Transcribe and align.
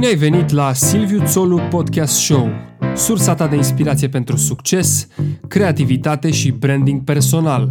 Bine 0.00 0.12
ai 0.12 0.18
venit 0.18 0.50
la 0.50 0.72
Silviu 0.72 1.22
Țolu 1.24 1.60
Podcast 1.70 2.14
Show, 2.14 2.48
sursa 2.94 3.34
ta 3.34 3.46
de 3.46 3.56
inspirație 3.56 4.08
pentru 4.08 4.36
succes, 4.36 5.08
creativitate 5.48 6.30
și 6.30 6.50
branding 6.50 7.04
personal. 7.04 7.68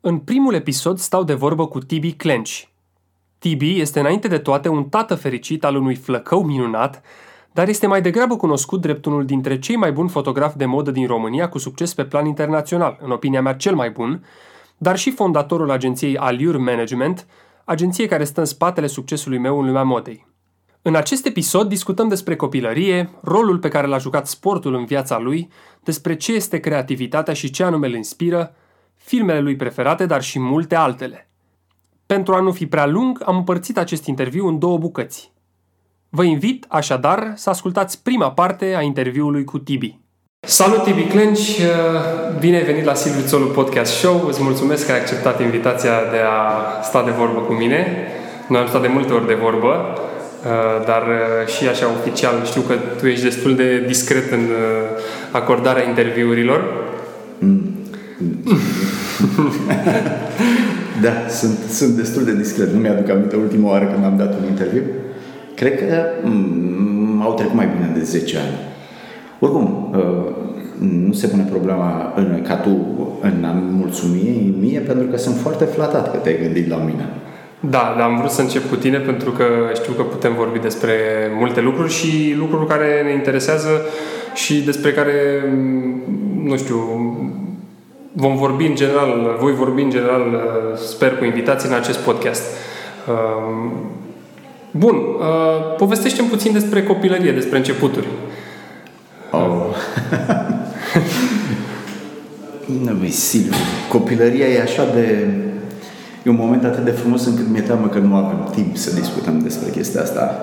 În 0.00 0.18
primul 0.18 0.54
episod 0.54 0.98
stau 0.98 1.24
de 1.24 1.34
vorbă 1.34 1.66
cu 1.66 1.78
Tibi 1.78 2.12
Clenci. 2.12 2.68
Tibi 3.38 3.80
este 3.80 4.00
înainte 4.00 4.28
de 4.28 4.38
toate 4.38 4.68
un 4.68 4.84
tată 4.84 5.14
fericit 5.14 5.64
al 5.64 5.76
unui 5.76 5.94
flăcău 5.94 6.42
minunat, 6.42 7.02
dar 7.52 7.68
este 7.68 7.86
mai 7.86 8.02
degrabă 8.02 8.36
cunoscut 8.36 8.80
drept 8.80 9.04
unul 9.04 9.24
dintre 9.24 9.58
cei 9.58 9.76
mai 9.76 9.92
buni 9.92 10.08
fotografi 10.08 10.56
de 10.56 10.64
modă 10.64 10.90
din 10.90 11.06
România 11.06 11.48
cu 11.48 11.58
succes 11.58 11.94
pe 11.94 12.04
plan 12.04 12.26
internațional, 12.26 12.98
în 13.00 13.10
opinia 13.10 13.42
mea 13.42 13.54
cel 13.54 13.74
mai 13.74 13.90
bun, 13.90 14.24
dar 14.78 14.96
și 14.96 15.10
fondatorul 15.10 15.70
agenției 15.70 16.16
Allure 16.16 16.58
Management, 16.58 17.26
agenție 17.68 18.06
care 18.06 18.24
stă 18.24 18.40
în 18.40 18.46
spatele 18.46 18.86
succesului 18.86 19.38
meu 19.38 19.58
în 19.58 19.66
lumea 19.66 19.82
modei. 19.82 20.26
În 20.82 20.94
acest 20.94 21.26
episod 21.26 21.68
discutăm 21.68 22.08
despre 22.08 22.36
copilărie, 22.36 23.10
rolul 23.22 23.58
pe 23.58 23.68
care 23.68 23.86
l-a 23.86 23.98
jucat 23.98 24.26
sportul 24.26 24.74
în 24.74 24.84
viața 24.84 25.18
lui, 25.18 25.48
despre 25.82 26.16
ce 26.16 26.32
este 26.32 26.60
creativitatea 26.60 27.34
și 27.34 27.50
ce 27.50 27.64
anume 27.64 27.86
îl 27.86 27.94
inspiră, 27.94 28.54
filmele 28.94 29.40
lui 29.40 29.56
preferate, 29.56 30.06
dar 30.06 30.22
și 30.22 30.38
multe 30.38 30.74
altele. 30.74 31.30
Pentru 32.06 32.34
a 32.34 32.40
nu 32.40 32.52
fi 32.52 32.66
prea 32.66 32.86
lung, 32.86 33.22
am 33.24 33.36
împărțit 33.36 33.78
acest 33.78 34.06
interviu 34.06 34.46
în 34.46 34.58
două 34.58 34.78
bucăți. 34.78 35.32
Vă 36.08 36.24
invit, 36.24 36.64
așadar, 36.68 37.32
să 37.36 37.50
ascultați 37.50 38.02
prima 38.02 38.32
parte 38.32 38.74
a 38.74 38.82
interviului 38.82 39.44
cu 39.44 39.58
Tibi. 39.58 40.00
Salut, 40.48 40.84
Tibi 40.84 41.02
Clenci! 41.02 41.60
Bine 42.38 42.56
ai 42.56 42.64
venit 42.64 42.84
la 42.84 42.94
Silviu 42.94 43.26
Țolu 43.26 43.44
Podcast 43.44 43.92
Show. 43.92 44.26
Îți 44.28 44.42
mulțumesc 44.42 44.86
că 44.86 44.92
ai 44.92 44.98
acceptat 44.98 45.40
invitația 45.40 45.90
de 46.10 46.16
a 46.16 46.82
sta 46.82 47.02
de 47.04 47.10
vorbă 47.10 47.40
cu 47.40 47.52
mine. 47.52 47.86
Noi 48.48 48.60
am 48.60 48.66
stat 48.66 48.80
de 48.80 48.88
multe 48.88 49.12
ori 49.12 49.26
de 49.26 49.36
vorbă, 49.42 49.98
dar 50.86 51.02
și 51.46 51.68
așa 51.68 51.86
oficial 52.00 52.44
știu 52.44 52.60
că 52.60 52.74
tu 52.98 53.06
ești 53.06 53.24
destul 53.24 53.56
de 53.56 53.84
discret 53.86 54.32
în 54.32 54.40
acordarea 55.30 55.88
interviurilor. 55.88 56.64
Mm. 57.38 57.62
da, 61.04 61.12
sunt, 61.28 61.58
sunt 61.70 61.90
destul 61.90 62.24
de 62.24 62.36
discret. 62.36 62.72
Nu 62.72 62.78
mi-aduc 62.78 63.08
aminte 63.08 63.36
ultima 63.36 63.70
oară 63.70 63.84
când 63.84 64.04
am 64.04 64.16
dat 64.16 64.34
un 64.40 64.48
interviu. 64.48 64.82
Cred 65.54 65.78
că 65.78 66.04
mm, 66.22 67.22
au 67.22 67.34
trecut 67.34 67.54
mai 67.54 67.68
bine 67.76 67.90
de 67.94 68.04
10 68.04 68.38
ani. 68.38 68.74
Oricum, 69.38 69.94
uh, 69.96 70.05
nu 70.78 71.12
se 71.12 71.26
pune 71.26 71.46
problema 71.50 72.12
în, 72.16 72.42
ca 72.46 72.54
tu 72.54 72.86
în 73.20 73.44
a 73.44 73.52
mulțumi 73.52 74.54
mie 74.60 74.78
pentru 74.78 75.06
că 75.06 75.16
sunt 75.16 75.36
foarte 75.36 75.64
flatat 75.64 76.10
că 76.10 76.16
te-ai 76.16 76.38
gândit 76.42 76.68
la 76.68 76.76
mine. 76.76 77.08
Da, 77.60 77.94
dar 77.96 78.06
am 78.06 78.16
vrut 78.18 78.30
să 78.30 78.40
încep 78.40 78.68
cu 78.68 78.76
tine 78.76 78.98
pentru 78.98 79.30
că 79.30 79.44
știu 79.74 79.92
că 79.92 80.02
putem 80.02 80.34
vorbi 80.34 80.58
despre 80.58 80.92
multe 81.38 81.60
lucruri 81.60 81.92
și 81.92 82.34
lucruri 82.38 82.66
care 82.66 83.02
ne 83.04 83.12
interesează 83.12 83.68
și 84.34 84.60
despre 84.60 84.92
care, 84.92 85.12
mm, 85.54 86.02
nu 86.44 86.56
știu, 86.56 86.76
vom 88.12 88.36
vorbi 88.36 88.66
în 88.66 88.74
general, 88.74 89.36
voi 89.40 89.52
vorbi 89.52 89.82
în 89.82 89.90
general, 89.90 90.20
uh, 90.20 90.78
sper, 90.78 91.16
cu 91.16 91.24
invitații 91.24 91.68
în 91.68 91.74
acest 91.74 91.98
podcast. 91.98 92.42
Uh, 93.08 93.70
bun, 94.70 95.02
povestește-mi 95.76 96.28
puțin 96.28 96.52
despre 96.52 96.82
copilărie, 96.82 97.32
despre 97.32 97.56
începuturi. 97.56 98.06
Oh. 99.30 99.66
nu, 102.84 103.08
Silviu, 103.08 103.52
copilăria 103.88 104.46
e 104.46 104.62
așa 104.62 104.84
de... 104.94 105.28
E 106.24 106.30
un 106.30 106.36
moment 106.36 106.64
atât 106.64 106.84
de 106.84 106.90
frumos 106.90 107.26
încât 107.26 107.48
mi-e 107.48 107.60
teamă 107.60 107.86
că 107.86 107.98
nu 107.98 108.14
avem 108.14 108.48
timp 108.54 108.76
să 108.76 108.94
discutăm 108.94 109.38
despre 109.38 109.70
chestia 109.70 110.00
asta. 110.00 110.40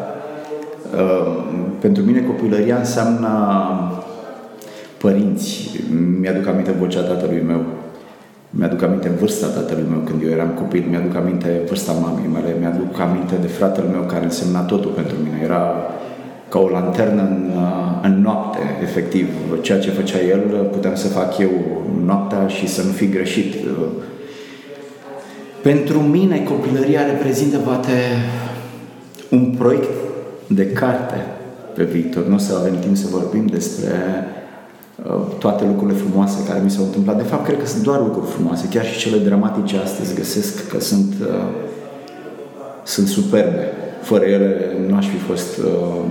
Uh, 0.94 1.44
pentru 1.80 2.03
mine 2.03 2.22
copilăria 2.22 2.78
înseamnă 2.78 3.30
părinți. 4.98 5.70
Mi-aduc 6.20 6.48
aminte 6.48 6.72
vocea 6.72 7.02
tatălui 7.02 7.44
meu. 7.48 7.62
Mi-aduc 8.50 8.82
aminte 8.82 9.09
vârsta 9.20 9.48
tatălui 9.48 9.86
meu 9.90 10.00
când 10.00 10.24
eu 10.24 10.30
eram 10.30 10.48
copil. 10.48 10.84
Mi-aduc 10.90 11.16
aminte 11.16 11.62
vârsta 11.68 11.92
mamei 11.92 12.30
mele. 12.34 12.56
Mi-aduc 12.59 13.00
aminte 13.00 13.36
de 13.42 13.48
fratele 13.48 13.88
meu 13.88 14.02
care 14.02 14.24
însemna 14.24 14.59
totul 14.59 14.92
pentru 14.92 15.16
mine. 15.24 15.40
Era 15.44 15.62
ca 16.53 16.59
o 16.59 16.69
lanternă 16.69 17.22
în, 17.22 17.52
uh, 17.56 18.00
în 18.02 18.22
noapte, 18.22 18.59
efectiv. 18.81 19.28
Ceea 19.62 19.80
ce 19.80 19.90
făcea 19.90 20.22
el, 20.22 20.69
puteam 20.72 20.96
să 20.96 21.08
fac 21.08 21.38
eu 21.38 21.50
noaptea 22.06 22.47
și 22.47 22.68
să 22.68 22.81
nu 22.81 22.91
fi 22.91 23.09
greșit. 23.09 23.53
Pentru 25.62 26.00
mine, 26.00 26.44
copilăria 26.44 27.06
reprezintă, 27.06 27.58
poate, 27.58 27.91
un 29.30 29.56
proiect 29.58 29.90
de 30.47 30.68
carte 30.68 31.25
pe 31.75 31.84
viitor. 31.84 32.25
Nu 32.25 32.36
o 32.36 32.38
să 32.38 32.56
avem 32.59 32.80
timp 32.80 32.97
să 32.97 33.08
vorbim 33.09 33.46
despre 33.46 33.94
uh, 35.06 35.22
toate 35.40 35.64
lucrurile 35.66 35.97
frumoase 35.97 36.44
care 36.47 36.62
mi 36.64 36.72
s-au 36.72 36.84
întâmplat. 36.84 37.18
De 37.18 37.24
fapt, 37.24 37.46
cred 37.46 37.59
că 37.59 37.66
sunt 37.66 37.84
doar 37.84 38.00
lucruri 38.00 38.31
frumoase. 38.31 38.68
Chiar 38.70 38.85
și 38.85 38.97
cele 38.97 39.18
dramatice 39.18 39.78
astăzi 39.78 40.16
găsesc 40.16 40.68
că 40.68 40.80
sunt, 40.80 41.14
uh, 41.22 41.47
sunt 42.84 43.08
superbe. 43.08 43.72
Fără 44.02 44.25
ele 44.25 44.72
nu 44.88 44.96
aș 44.96 45.08
fi 45.08 45.18
fost 45.18 45.58
uh, 45.58 46.06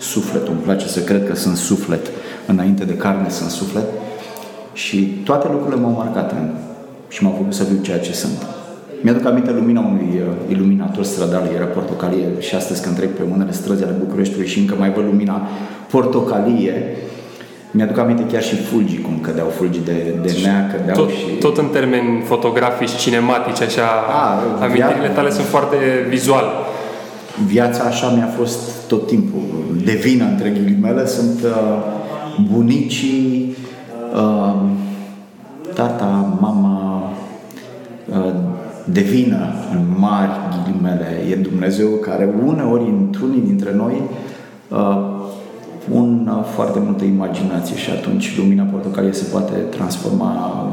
sufletul. 0.00 0.52
Îmi 0.52 0.62
place 0.62 0.86
să 0.88 1.00
cred 1.00 1.26
că 1.28 1.34
sunt 1.34 1.56
suflet. 1.56 2.10
Înainte 2.46 2.84
de 2.84 2.96
carne 2.96 3.28
sunt 3.28 3.50
suflet. 3.50 3.84
Și 4.72 4.96
toate 5.24 5.48
lucrurile 5.52 5.80
m-au 5.80 5.92
marcat 5.92 6.32
în, 6.32 6.50
și 7.08 7.22
m-au 7.22 7.34
făcut 7.36 7.54
să 7.54 7.64
viu 7.70 7.82
ceea 7.82 7.98
ce 7.98 8.12
sunt. 8.12 8.46
Mi-aduc 9.02 9.26
aminte 9.26 9.52
lumina 9.52 9.80
unui 9.80 10.10
uh, 10.14 10.32
iluminator 10.48 11.04
stradal, 11.04 11.48
era 11.54 11.64
portocalie 11.64 12.26
și 12.38 12.54
astăzi 12.54 12.82
când 12.82 12.96
trec 12.96 13.16
pe 13.16 13.22
unele 13.32 13.52
străzi 13.52 13.84
ale 13.84 13.94
Bucureștiului 13.98 14.48
și 14.48 14.58
încă 14.58 14.74
mai 14.78 14.90
văd 14.90 15.04
lumina 15.04 15.48
portocalie, 15.90 16.96
mi-aduc 17.70 17.98
aminte 17.98 18.24
chiar 18.32 18.42
și 18.42 18.56
fulgii, 18.56 19.00
cum 19.00 19.18
cădeau 19.20 19.48
fulgii 19.48 19.84
de, 19.84 20.14
de 20.22 20.36
nea, 20.42 20.70
cădeau 20.76 20.96
tot, 20.96 21.10
și... 21.10 21.24
Tot 21.40 21.58
în 21.58 21.68
termeni 21.72 22.22
fotografici, 22.24 22.96
cinematici, 22.96 23.60
așa, 23.60 23.88
A, 24.08 24.42
amintirile 24.64 25.08
tale 25.14 25.30
sunt 25.30 25.46
foarte 25.46 25.76
vizuale 26.08 26.48
viața 27.46 27.82
așa 27.82 28.08
mi-a 28.08 28.26
fost 28.26 28.86
tot 28.86 29.06
timpul. 29.06 29.40
De 29.84 29.92
vină, 29.92 30.24
între 30.24 30.50
ghilimele, 30.50 31.06
sunt 31.06 31.42
uh, 31.42 31.82
bunicii, 32.50 33.56
uh, 34.14 34.54
tata, 35.74 36.38
mama, 36.40 37.02
uh, 38.08 38.34
de 38.84 39.00
vină, 39.00 39.46
în 39.74 39.84
mari 39.98 40.30
ghilimele. 40.50 41.06
E 41.30 41.34
Dumnezeu 41.34 41.88
care 41.88 42.34
uneori, 42.46 42.94
într-unii 42.98 43.42
dintre 43.46 43.74
noi, 43.74 44.02
uh, 44.68 45.18
un 45.92 46.30
uh, 46.36 46.44
foarte 46.54 46.78
multă 46.84 47.04
imaginație 47.04 47.76
și 47.76 47.90
atunci 47.90 48.36
lumina 48.38 48.62
portocalie 48.62 49.12
se 49.12 49.26
poate 49.32 49.52
transforma 49.52 50.64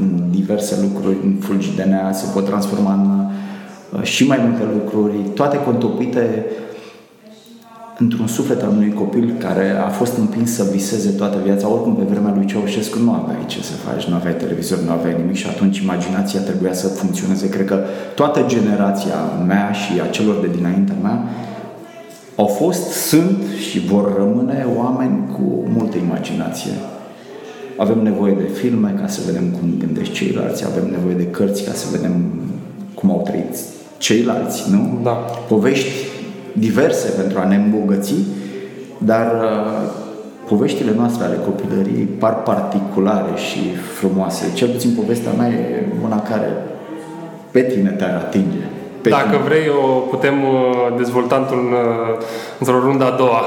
în 0.00 0.20
diverse 0.30 0.74
lucruri, 0.82 1.16
în 1.24 1.34
fulgi 1.40 1.76
de 1.76 1.82
nea, 1.82 2.12
se 2.12 2.26
pot 2.34 2.44
transforma 2.44 2.92
în 2.92 3.22
Uh, 3.22 3.28
și 4.02 4.26
mai 4.26 4.38
multe 4.42 4.62
lucruri, 4.74 5.16
toate 5.34 5.58
contopite 5.58 6.44
într-un 7.98 8.26
suflet 8.26 8.62
al 8.62 8.68
unui 8.68 8.92
copil 8.92 9.34
care 9.38 9.70
a 9.86 9.88
fost 9.88 10.16
împins 10.16 10.52
să 10.52 10.68
viseze 10.72 11.10
toată 11.10 11.38
viața. 11.44 11.68
Oricum, 11.68 11.94
pe 11.94 12.02
vremea 12.02 12.34
lui 12.36 12.46
Ceaușescu 12.46 12.98
nu 12.98 13.12
aveai 13.12 13.46
ce 13.46 13.62
să 13.62 13.72
faci, 13.72 14.04
nu 14.04 14.14
aveai 14.14 14.34
televizor, 14.34 14.78
nu 14.78 14.90
aveai 14.92 15.14
nimic 15.16 15.36
și 15.36 15.46
atunci 15.46 15.78
imaginația 15.78 16.40
trebuia 16.40 16.72
să 16.72 16.88
funcționeze. 16.88 17.48
Cred 17.48 17.66
că 17.66 17.78
toată 18.14 18.44
generația 18.46 19.16
mea 19.46 19.72
și 19.72 20.00
a 20.00 20.10
celor 20.10 20.40
de 20.40 20.48
dinaintea 20.56 20.96
mea 21.02 21.24
au 22.36 22.46
fost, 22.46 22.90
sunt 22.90 23.42
și 23.70 23.80
vor 23.80 24.16
rămâne 24.16 24.66
oameni 24.76 25.18
cu 25.32 25.64
multă 25.76 25.96
imaginație. 25.96 26.72
Avem 27.76 28.02
nevoie 28.02 28.34
de 28.34 28.48
filme 28.60 28.94
ca 29.00 29.06
să 29.06 29.20
vedem 29.26 29.44
cum 29.50 29.74
gândesc 29.78 30.10
ceilalți, 30.10 30.64
avem 30.64 30.90
nevoie 30.90 31.14
de 31.14 31.26
cărți 31.26 31.64
ca 31.64 31.72
să 31.72 31.86
vedem 31.90 32.24
cum 32.94 33.10
au 33.10 33.22
trăit 33.24 33.56
ceilalți, 34.02 34.70
nu? 34.70 35.00
Da. 35.02 35.10
Povești 35.48 35.90
diverse 36.52 37.08
pentru 37.20 37.38
a 37.38 37.44
ne 37.44 37.54
îmbogăți, 37.54 38.14
dar 38.98 39.26
uh, 39.26 39.88
poveștile 40.48 40.92
noastre 40.96 41.24
ale 41.24 41.38
copilăriei 41.44 42.04
par 42.04 42.42
particulare 42.42 43.32
și 43.36 43.60
frumoase. 43.98 44.44
Cel 44.54 44.68
puțin 44.68 44.90
povestea 45.00 45.32
mea 45.38 45.48
e 45.48 45.86
una 46.04 46.22
care 46.22 46.50
pe 47.50 47.60
tine 47.60 47.90
te-ar 47.90 48.14
atinge. 48.14 48.64
Pe 49.02 49.08
Dacă 49.08 49.28
tine. 49.28 49.42
vrei, 49.46 49.66
o 49.82 49.86
putem 49.86 50.34
uh, 50.44 50.96
dezvolta 50.96 51.36
într-un, 51.36 51.66
uh, 51.72 52.24
într-o 52.58 52.78
rundă 52.78 53.04
a 53.04 53.16
doua. 53.16 53.42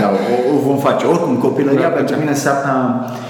Da, 0.00 0.10
o, 0.32 0.54
o 0.54 0.58
vom 0.66 0.78
face. 0.78 1.06
Oricum, 1.06 1.34
copilăria 1.36 1.88
da, 1.88 1.94
pentru 2.00 2.16
mine 2.16 2.30
înseamnă 2.30 3.04
Uh, 3.06 3.29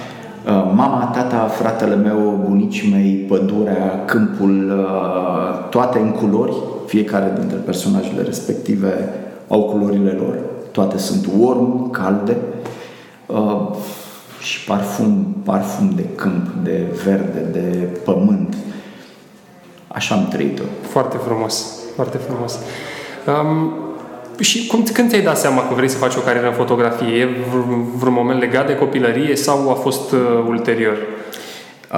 mama, 0.53 1.11
tata, 1.13 1.37
fratele 1.37 1.95
meu, 1.95 2.45
bunicii 2.49 2.91
mei, 2.91 3.13
pădurea, 3.29 4.05
câmpul, 4.05 4.71
uh, 4.79 5.69
toate 5.69 5.99
în 5.99 6.11
culori, 6.11 6.55
fiecare 6.87 7.33
dintre 7.39 7.57
personajele 7.57 8.23
respective 8.23 9.09
au 9.49 9.63
culorile 9.63 10.11
lor, 10.11 10.39
toate 10.73 10.99
sunt 10.99 11.29
warm, 11.39 11.91
calde 11.91 12.37
uh, 13.27 13.61
și 14.41 14.65
parfum, 14.65 15.37
parfum 15.45 15.93
de 15.97 16.05
câmp, 16.15 16.47
de 16.63 16.87
verde, 17.05 17.41
de 17.53 17.89
pământ. 18.05 18.57
Așa 19.89 20.15
am 20.15 20.29
trăit-o. 20.29 20.63
Foarte 20.81 21.17
frumos, 21.17 21.79
foarte 21.95 22.17
frumos. 22.17 22.59
Um, 23.27 23.73
și 24.41 24.67
cum, 24.67 24.85
când 24.93 25.09
ți-ai 25.09 25.23
dat 25.23 25.39
seama 25.39 25.69
că 25.69 25.75
vrei 25.75 25.89
să 25.89 25.97
faci 25.97 26.15
o 26.15 26.21
carieră 26.21 26.47
în 26.47 26.53
fotografie? 26.53 27.19
E 27.19 27.29
vreun 27.97 28.15
moment 28.15 28.41
legat 28.41 28.67
de 28.67 28.77
copilărie 28.77 29.37
sau 29.37 29.71
a 29.71 29.75
fost 29.75 30.13
uh, 30.13 30.19
ulterior? 30.49 30.97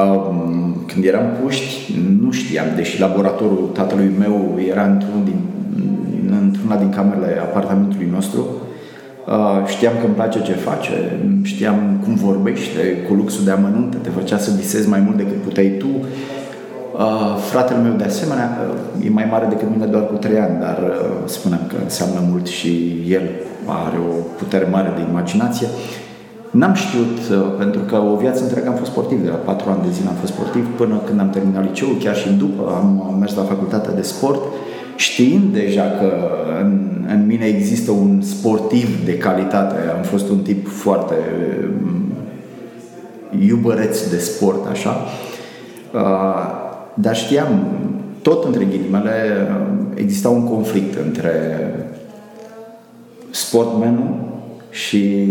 Um, 0.01 0.85
când 0.87 1.05
eram 1.05 1.27
puști, 1.43 1.95
nu 2.21 2.31
știam, 2.31 2.67
deși 2.77 3.01
laboratorul 3.01 3.71
tatălui 3.73 4.11
meu 4.19 4.59
era 4.69 4.85
într-un 4.85 5.25
din, 5.25 5.41
într-una 6.43 6.77
din 6.77 6.91
camerele 6.91 7.39
apartamentului 7.41 8.09
nostru. 8.13 8.47
Uh, 9.27 9.67
știam 9.67 9.93
că 10.01 10.07
îmi 10.07 10.15
place 10.15 10.43
ce 10.43 10.53
face, 10.53 11.19
știam 11.43 12.01
cum 12.05 12.15
vorbește, 12.15 12.81
cu 13.09 13.15
luxul 13.15 13.45
de 13.45 13.51
amănunte, 13.51 13.97
te 13.97 14.11
făcea 14.11 14.39
să 14.39 14.51
visezi 14.57 14.89
mai 14.89 15.01
mult 15.01 15.17
decât 15.17 15.43
puteai 15.43 15.75
tu. 15.79 15.87
Uh, 16.93 17.37
fratele 17.51 17.79
meu, 17.79 17.93
de 17.93 18.05
asemenea, 18.05 18.49
uh, 18.99 19.07
e 19.07 19.11
mai 19.11 19.27
mare 19.31 19.47
decât 19.49 19.69
mine 19.71 19.87
doar 19.87 20.07
cu 20.07 20.15
trei 20.15 20.39
ani, 20.39 20.61
dar 20.61 20.79
uh, 20.79 21.07
spunem 21.25 21.61
că 21.69 21.77
înseamnă 21.83 22.21
mult 22.31 22.47
și 22.47 23.03
el 23.09 23.23
are 23.67 23.97
o 24.11 24.13
putere 24.39 24.69
mare 24.71 24.93
de 24.97 25.03
imaginație. 25.11 25.67
N-am 26.51 26.75
știut, 26.75 27.19
uh, 27.31 27.55
pentru 27.59 27.81
că 27.81 27.97
o 27.97 28.17
viață 28.17 28.43
întreagă 28.43 28.69
am 28.69 28.75
fost 28.75 28.91
sportiv, 28.91 29.23
de 29.23 29.29
la 29.29 29.35
patru 29.35 29.71
ani 29.71 29.83
de 29.83 29.91
zile 29.91 30.09
am 30.09 30.15
fost 30.15 30.33
sportiv 30.33 30.67
până 30.77 31.01
când 31.07 31.21
am 31.21 31.31
terminat 31.31 31.63
liceul, 31.63 31.97
chiar 32.03 32.17
și 32.17 32.29
după 32.31 32.63
am 32.75 33.17
mers 33.21 33.35
la 33.35 33.43
facultatea 33.43 33.93
de 33.93 34.03
sport, 34.03 34.41
știind 34.97 35.53
deja 35.53 35.83
că 35.83 36.13
în, 36.61 36.89
în 37.09 37.27
mine 37.27 37.45
există 37.45 37.91
un 37.91 38.23
sportiv 38.23 39.05
de 39.05 39.19
calitate. 39.19 39.77
Am 39.97 40.03
fost 40.03 40.29
un 40.29 40.39
tip 40.39 40.69
foarte 40.69 41.15
um, 41.83 42.13
iubăreț 43.47 44.09
de 44.09 44.19
sport, 44.19 44.67
așa. 44.71 44.97
Uh, 45.95 46.62
dar 46.95 47.17
știam, 47.17 47.67
tot 48.23 48.45
între 48.45 48.65
ghilimele, 48.65 49.49
exista 49.95 50.29
un 50.29 50.49
conflict 50.49 50.99
între 50.99 51.67
sportmenul 53.31 54.15
și 54.71 55.27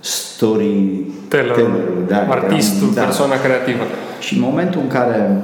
storytellerul, 0.00 2.04
da, 2.08 2.26
artistul, 2.28 2.82
eram, 2.82 2.94
da. 2.94 3.02
persoana 3.02 3.40
creativă. 3.40 3.82
Și 4.20 4.34
în 4.34 4.40
momentul 4.40 4.80
în 4.80 4.88
care 4.88 5.42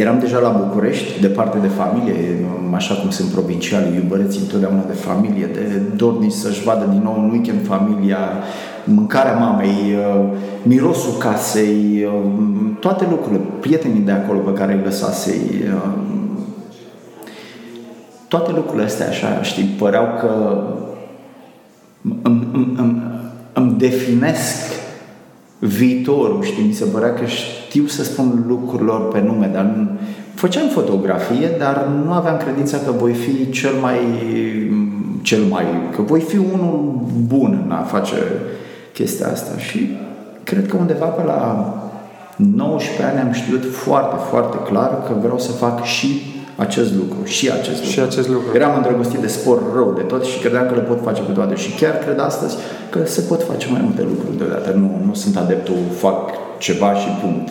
eram 0.00 0.18
deja 0.18 0.38
la 0.38 0.48
București, 0.48 1.20
departe 1.20 1.58
de 1.58 1.68
familie, 1.68 2.14
așa 2.74 2.94
cum 2.94 3.10
sunt 3.10 3.30
provinciali, 3.30 3.94
iubăreți 3.94 4.38
întotdeauna 4.38 4.82
de 4.86 4.92
familie, 4.92 5.46
de 5.46 5.82
dornici 5.96 6.32
să-și 6.32 6.62
vadă 6.62 6.86
din 6.90 7.00
nou 7.02 7.14
în 7.18 7.30
weekend 7.30 7.66
familia, 7.66 8.18
mâncarea 8.84 9.36
mamei, 9.36 9.94
uh, 9.94 10.24
mirosul 10.62 11.18
casei, 11.18 12.06
uh, 12.06 12.30
toate 12.80 13.06
lucrurile, 13.10 13.40
prietenii 13.60 14.00
de 14.00 14.10
acolo 14.10 14.38
pe 14.38 14.52
care 14.52 14.72
îi 14.72 14.84
lăsasei, 14.84 15.40
uh, 15.74 15.92
toate 18.28 18.52
lucrurile 18.52 18.84
astea 18.84 19.08
așa, 19.08 19.42
știi, 19.42 19.64
păreau 19.64 20.06
că 20.20 20.62
îmi, 22.22 22.46
îmi, 22.52 22.74
îmi, 22.76 23.02
îmi 23.52 23.74
definesc 23.78 24.77
viitorul, 25.58 26.42
știi, 26.42 26.64
mi 26.64 26.72
se 26.72 26.84
părea 26.84 27.14
că 27.14 27.24
știu 27.24 27.86
să 27.86 28.04
spun 28.04 28.44
lucrurilor 28.48 29.08
pe 29.08 29.20
nume, 29.20 29.50
dar 29.52 29.64
nu, 29.64 29.88
făceam 30.34 30.68
fotografie, 30.68 31.50
dar 31.58 31.86
nu 32.04 32.12
aveam 32.12 32.36
credința 32.36 32.78
că 32.78 32.90
voi 32.90 33.12
fi 33.12 33.50
cel 33.50 33.72
mai 33.80 33.98
cel 35.22 35.42
mai, 35.42 35.64
că 35.94 36.02
voi 36.02 36.20
fi 36.20 36.36
unul 36.36 37.00
bun 37.26 37.62
în 37.64 37.72
a 37.72 37.82
face 37.82 38.16
chestia 38.92 39.28
asta. 39.28 39.58
Și 39.58 39.96
cred 40.44 40.68
că 40.68 40.76
undeva 40.76 41.06
pe 41.06 41.22
la 41.24 41.72
19 42.36 43.04
ani 43.04 43.18
am 43.18 43.32
știut 43.32 43.74
foarte, 43.74 44.16
foarte 44.30 44.56
clar 44.70 45.02
că 45.06 45.12
vreau 45.20 45.38
să 45.38 45.52
fac 45.52 45.84
și 45.84 46.08
acest 46.58 46.94
lucru, 46.94 47.24
și 47.24 47.50
acest 47.50 47.76
lucru. 47.76 47.90
Și 47.90 48.00
acest 48.00 48.28
lucru. 48.28 48.56
Eram 48.56 48.76
îndrăgostit 48.76 49.18
de 49.18 49.26
sport 49.26 49.62
rău 49.74 49.92
de 49.96 50.02
tot 50.02 50.24
și 50.24 50.38
credeam 50.38 50.66
că 50.66 50.74
le 50.74 50.80
pot 50.80 51.00
face 51.02 51.22
pe 51.22 51.32
toate. 51.32 51.54
Și 51.54 51.70
chiar 51.70 51.98
cred 51.98 52.18
astăzi 52.20 52.56
că 52.90 52.98
se 53.04 53.20
pot 53.20 53.42
face 53.42 53.66
mai 53.70 53.80
multe 53.84 54.02
lucruri 54.02 54.38
deodată. 54.38 54.70
Nu, 54.70 55.00
nu 55.06 55.14
sunt 55.14 55.36
adeptul, 55.36 55.76
fac 55.96 56.30
ceva 56.58 56.94
și 56.94 57.08
punct. 57.22 57.48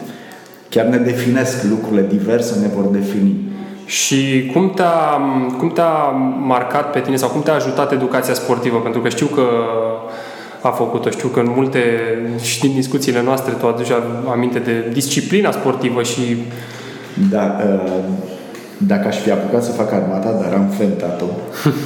Chiar 0.69 0.85
ne 0.85 0.97
definesc 0.97 1.63
lucrurile 1.63 2.07
diverse, 2.09 2.59
ne 2.59 2.67
vor 2.75 2.85
defini. 2.85 3.35
Și 3.85 4.49
cum 4.53 4.71
te-a, 4.75 5.21
cum 5.57 5.69
te-a 5.69 5.93
marcat 6.39 6.91
pe 6.91 6.99
tine 6.99 7.15
sau 7.15 7.29
cum 7.29 7.41
te-a 7.41 7.53
ajutat 7.53 7.91
educația 7.91 8.33
sportivă? 8.33 8.77
Pentru 8.77 9.01
că 9.01 9.09
știu 9.09 9.25
că 9.25 9.41
a 10.61 10.69
făcut-o. 10.69 11.09
Știu 11.09 11.27
că 11.27 11.39
în 11.39 11.51
multe, 11.55 11.79
și 12.41 12.59
din 12.59 12.73
discuțiile 12.73 13.21
noastre, 13.23 13.53
tu 13.53 13.67
aduci 13.67 13.91
aminte 14.31 14.59
de 14.59 14.89
disciplina 14.93 15.51
sportivă 15.51 16.03
și... 16.03 16.37
Da, 17.29 17.57
uh, 17.65 18.25
dacă 18.77 19.07
aș 19.07 19.17
fi 19.17 19.31
apucat 19.31 19.63
să 19.63 19.71
fac 19.71 19.91
armata, 19.91 20.31
dar 20.41 20.53
am 20.53 20.65
fentat-o. 20.65 21.29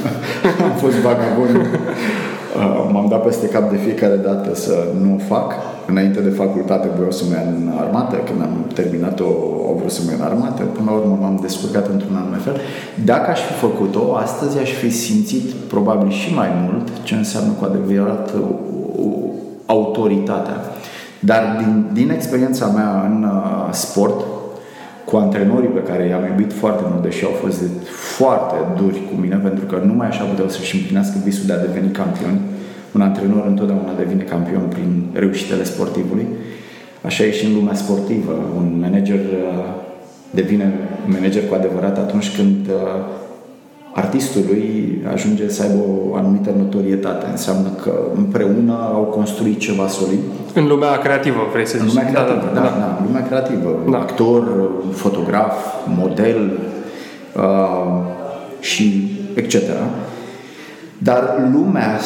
am 0.67 0.71
fost 0.77 0.95
vagabond. 0.95 1.55
Uh, 1.55 2.89
m-am 2.91 3.07
dat 3.09 3.23
peste 3.23 3.47
cap 3.47 3.69
de 3.69 3.75
fiecare 3.75 4.15
dată 4.15 4.55
să 4.55 4.73
nu 5.01 5.13
o 5.13 5.33
fac. 5.33 5.53
Înainte 5.87 6.19
de 6.19 6.29
facultate 6.29 6.87
vreau 6.95 7.11
să 7.11 7.23
merg 7.29 7.47
în 7.47 7.71
armată. 7.79 8.15
Când 8.15 8.41
am 8.41 8.65
terminat-o, 8.73 9.23
au 9.67 9.75
vrut 9.79 9.91
să 9.91 10.01
merg 10.05 10.19
în 10.19 10.25
armată. 10.25 10.63
Până 10.63 10.91
la 10.91 10.97
urmă 10.97 11.17
m-am 11.21 11.39
descurcat 11.41 11.87
într-un 11.87 12.15
anume 12.15 12.37
fel. 12.37 12.55
Dacă 13.05 13.29
aș 13.29 13.39
fi 13.39 13.53
făcut-o, 13.53 14.15
astăzi 14.15 14.59
aș 14.59 14.71
fi 14.71 14.89
simțit 14.89 15.51
probabil 15.51 16.09
și 16.09 16.33
mai 16.33 16.49
mult 16.63 16.87
ce 17.03 17.15
înseamnă 17.15 17.51
cu 17.59 17.65
adevărat 17.65 18.33
autoritatea. 19.65 20.55
Dar 21.19 21.55
din, 21.57 21.85
din 21.93 22.09
experiența 22.09 22.65
mea 22.65 23.03
în 23.09 23.23
uh, 23.23 23.73
sport, 23.73 24.25
cu 25.05 25.15
antrenorii 25.15 25.69
pe 25.69 25.83
care 25.89 26.03
i-am 26.05 26.25
iubit 26.31 26.53
foarte 26.53 26.83
mult, 26.89 27.03
deși 27.03 27.25
au 27.25 27.31
fost 27.31 27.61
foarte 28.17 28.55
duri 28.81 28.99
cu 29.09 29.15
mine, 29.21 29.35
pentru 29.35 29.65
că 29.65 29.81
numai 29.85 30.07
așa 30.07 30.23
puteau 30.23 30.49
să-și 30.49 30.75
împlinească 30.75 31.15
visul 31.23 31.45
de 31.45 31.53
a 31.53 31.65
deveni 31.67 31.91
campioni. 31.91 32.39
Un 32.95 33.01
antrenor 33.01 33.45
întotdeauna 33.47 33.93
devine 33.97 34.23
campion 34.23 34.65
prin 34.69 34.89
reușitele 35.13 35.63
sportivului. 35.63 36.27
Așa 37.01 37.23
e 37.23 37.31
și 37.31 37.45
în 37.45 37.53
lumea 37.53 37.73
sportivă. 37.73 38.33
Un 38.55 38.79
manager 38.79 39.19
uh, 39.19 39.73
devine 40.31 40.73
manager 41.05 41.47
cu 41.47 41.53
adevărat 41.53 41.97
atunci 41.97 42.35
când 42.35 42.67
uh, 42.67 43.19
artistului 43.93 45.01
ajunge 45.13 45.49
să 45.49 45.61
aibă 45.63 45.83
o 46.09 46.15
anumită 46.15 46.49
notorietate. 46.57 47.25
Înseamnă 47.29 47.69
că 47.81 47.93
împreună 48.15 48.91
au 48.93 49.01
construit 49.01 49.59
ceva 49.59 49.87
solid. 49.87 50.19
În 50.53 50.67
lumea 50.67 50.97
creativă, 50.97 51.39
vrei 51.51 51.67
să 51.67 51.77
zici? 51.77 51.87
În 51.87 51.87
lumea 51.87 52.11
creativă, 52.11 52.51
da, 52.53 52.59
da, 52.59 52.67
da, 52.67 52.75
da 52.79 52.97
în 52.99 53.05
lumea 53.05 53.27
creativă. 53.27 53.79
Da. 53.91 53.97
Actor, 53.97 54.71
fotograf, 54.91 55.53
model 55.97 56.59
uh, 57.35 58.01
și 58.59 59.11
etc. 59.35 59.55
Dar 60.97 61.49
lumea 61.53 61.99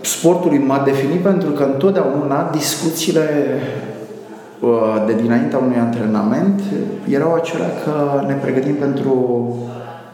sportului 0.00 0.58
m-a 0.58 0.82
definit 0.84 1.20
pentru 1.20 1.50
că 1.50 1.62
întotdeauna 1.62 2.50
discuțiile 2.52 3.28
uh, 4.60 5.04
de 5.06 5.14
dinaintea 5.22 5.58
unui 5.58 5.76
antrenament 5.76 6.60
erau 7.08 7.34
acelea 7.34 7.70
că 7.84 8.24
ne 8.26 8.34
pregătim 8.34 8.74
pentru 8.74 9.14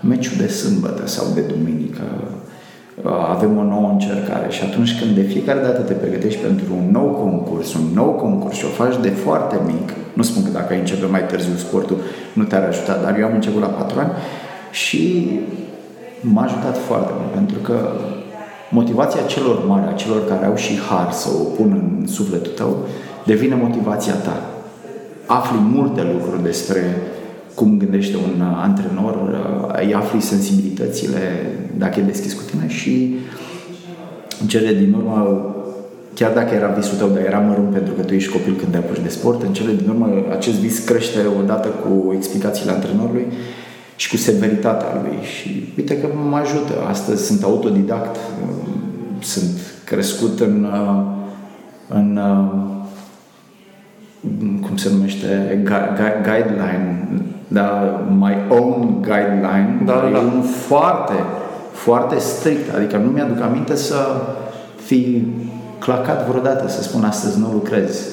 meciul 0.09 0.37
de 0.37 0.47
sâmbătă 0.47 1.07
sau 1.07 1.27
de 1.35 1.41
duminică, 1.41 2.03
uh, 3.03 3.13
avem 3.29 3.59
o 3.59 3.63
nouă 3.63 3.89
încercare 3.93 4.51
și 4.51 4.63
atunci 4.63 4.99
când 4.99 5.15
de 5.15 5.23
fiecare 5.23 5.61
dată 5.61 5.81
te 5.81 5.93
pregătești 5.93 6.41
pentru 6.41 6.65
un 6.77 6.91
nou 6.91 7.09
concurs, 7.09 7.75
un 7.75 7.87
nou 7.95 8.11
concurs 8.11 8.57
și 8.57 8.65
o 8.65 8.69
faci 8.69 9.01
de 9.01 9.09
foarte 9.09 9.57
mic, 9.67 9.93
nu 10.13 10.23
spun 10.23 10.45
că 10.45 10.51
dacă 10.51 10.73
ai 10.73 10.79
începe 10.79 11.07
mai 11.07 11.27
târziu 11.27 11.55
sportul 11.57 11.97
nu 12.33 12.45
te-ar 12.45 12.65
ajuta, 12.65 13.01
dar 13.03 13.19
eu 13.19 13.27
am 13.27 13.35
început 13.35 13.61
la 13.61 13.67
4 13.67 13.99
ani 13.99 14.13
și 14.71 15.31
m-a 16.21 16.43
ajutat 16.43 16.77
foarte 16.79 17.13
mult 17.19 17.31
pentru 17.33 17.59
că 17.59 17.77
motivația 18.71 19.21
celor 19.23 19.67
mari, 19.67 19.89
a 19.89 19.93
celor 19.93 20.29
care 20.29 20.47
au 20.47 20.57
și 20.57 20.79
har 20.89 21.13
să 21.13 21.29
o 21.41 21.43
pun 21.43 21.99
în 22.01 22.07
sufletul 22.07 22.53
tău, 22.53 22.87
devine 23.25 23.55
motivația 23.55 24.15
ta. 24.15 24.41
Afli 25.27 25.59
multe 25.59 26.03
lucruri 26.13 26.43
despre 26.43 26.97
cum 27.57 27.79
gândește 27.79 28.17
un 28.17 28.41
uh, 28.41 28.59
antrenor, 28.63 29.15
uh, 29.15 29.81
îi 29.87 29.95
afli 29.95 30.21
sensibilitățile 30.21 31.21
dacă 31.79 32.01
e 32.01 32.03
deschis 32.03 32.33
cu 32.33 32.43
tine 32.51 32.69
și 32.69 33.15
în 34.41 34.47
cele 34.47 34.75
din 34.75 34.93
urmă 34.93 35.51
chiar 36.15 36.33
dacă 36.33 36.55
era 36.55 36.67
visul 36.67 36.99
tău, 36.99 37.09
dar 37.09 37.25
era 37.25 37.39
mărunt 37.39 37.71
pentru 37.73 37.95
că 37.95 38.03
tu 38.03 38.15
ești 38.15 38.33
copil 38.33 38.57
când 38.57 38.73
te 38.73 38.77
apuci 38.77 39.03
de 39.03 39.09
sport, 39.09 39.43
în 39.43 39.53
cele 39.53 39.73
din 39.73 39.89
urmă 39.89 40.09
acest 40.31 40.57
vis 40.57 40.79
crește 40.79 41.19
odată 41.39 41.69
cu 41.69 42.13
explicațiile 42.17 42.73
antrenorului 42.73 43.27
și 43.97 44.11
cu 44.11 44.17
severitatea 44.17 45.01
lui 45.03 45.19
și 45.23 45.73
uite 45.77 46.01
că 46.01 46.07
mă 46.29 46.37
ajută. 46.37 46.73
Astăzi 46.89 47.27
sunt 47.27 47.43
autodidact, 47.43 48.17
sunt 49.21 49.61
crescut 49.85 50.41
în, 50.41 50.67
uh, 50.73 51.03
în 51.89 52.21
cum 54.61 54.77
se 54.77 54.89
numește, 54.91 55.61
guideline 56.23 57.09
da, 57.49 58.01
my 58.19 58.35
own 58.49 59.03
guideline, 59.03 59.83
da, 59.85 59.93
da. 59.93 60.19
e 60.19 60.25
un 60.35 60.43
foarte, 60.43 61.13
foarte 61.73 62.19
strict. 62.19 62.75
Adică 62.75 62.97
nu 62.97 63.11
mi-aduc 63.11 63.41
aminte 63.41 63.77
să 63.77 63.97
fi 64.85 65.25
clacat 65.79 66.29
vreodată 66.29 66.69
să 66.69 66.83
spun 66.83 67.05
astăzi 67.05 67.41
nu 67.41 67.47
lucrez. 67.53 68.07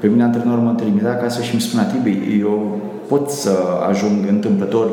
Pe 0.00 0.06
mine 0.06 0.22
antrenorul 0.22 0.62
mă 0.62 0.72
trimitea 0.72 1.10
acasă 1.10 1.42
și 1.42 1.52
îmi 1.52 1.60
spunea 1.60 1.84
Tibi, 1.84 2.38
eu 2.40 2.80
pot 3.08 3.30
să 3.30 3.50
ajung 3.88 4.28
întâmplător 4.28 4.90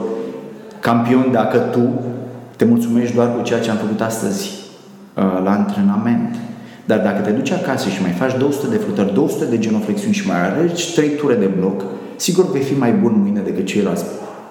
campion 0.80 1.32
dacă 1.32 1.58
tu 1.58 1.90
te 2.56 2.66
mulțumești 2.66 3.16
doar 3.16 3.36
cu 3.36 3.42
ceea 3.42 3.60
ce 3.60 3.70
am 3.70 3.78
făcut 3.78 4.02
astăzi 4.02 4.50
uh, 5.16 5.42
la 5.44 5.52
antrenament. 5.52 6.36
Dar 6.86 7.00
dacă 7.00 7.22
te 7.22 7.32
duci 7.32 7.52
acasă 7.52 7.90
și 7.90 8.02
mai 8.02 8.12
faci 8.12 8.38
200 8.38 8.68
de 8.68 8.76
flutări, 8.76 9.14
200 9.14 9.46
de 9.46 9.60
genoflexiuni 9.60 10.14
și 10.14 10.28
mai 10.28 10.42
arăci 10.42 10.94
3 10.94 11.10
ture 11.10 11.36
de 11.36 11.50
bloc, 11.60 11.84
sigur 12.16 12.52
vei 12.52 12.62
fi 12.62 12.78
mai 12.78 12.92
bun 12.92 13.20
mâine 13.22 13.42
decât 13.42 13.66
ceilalți 13.66 14.04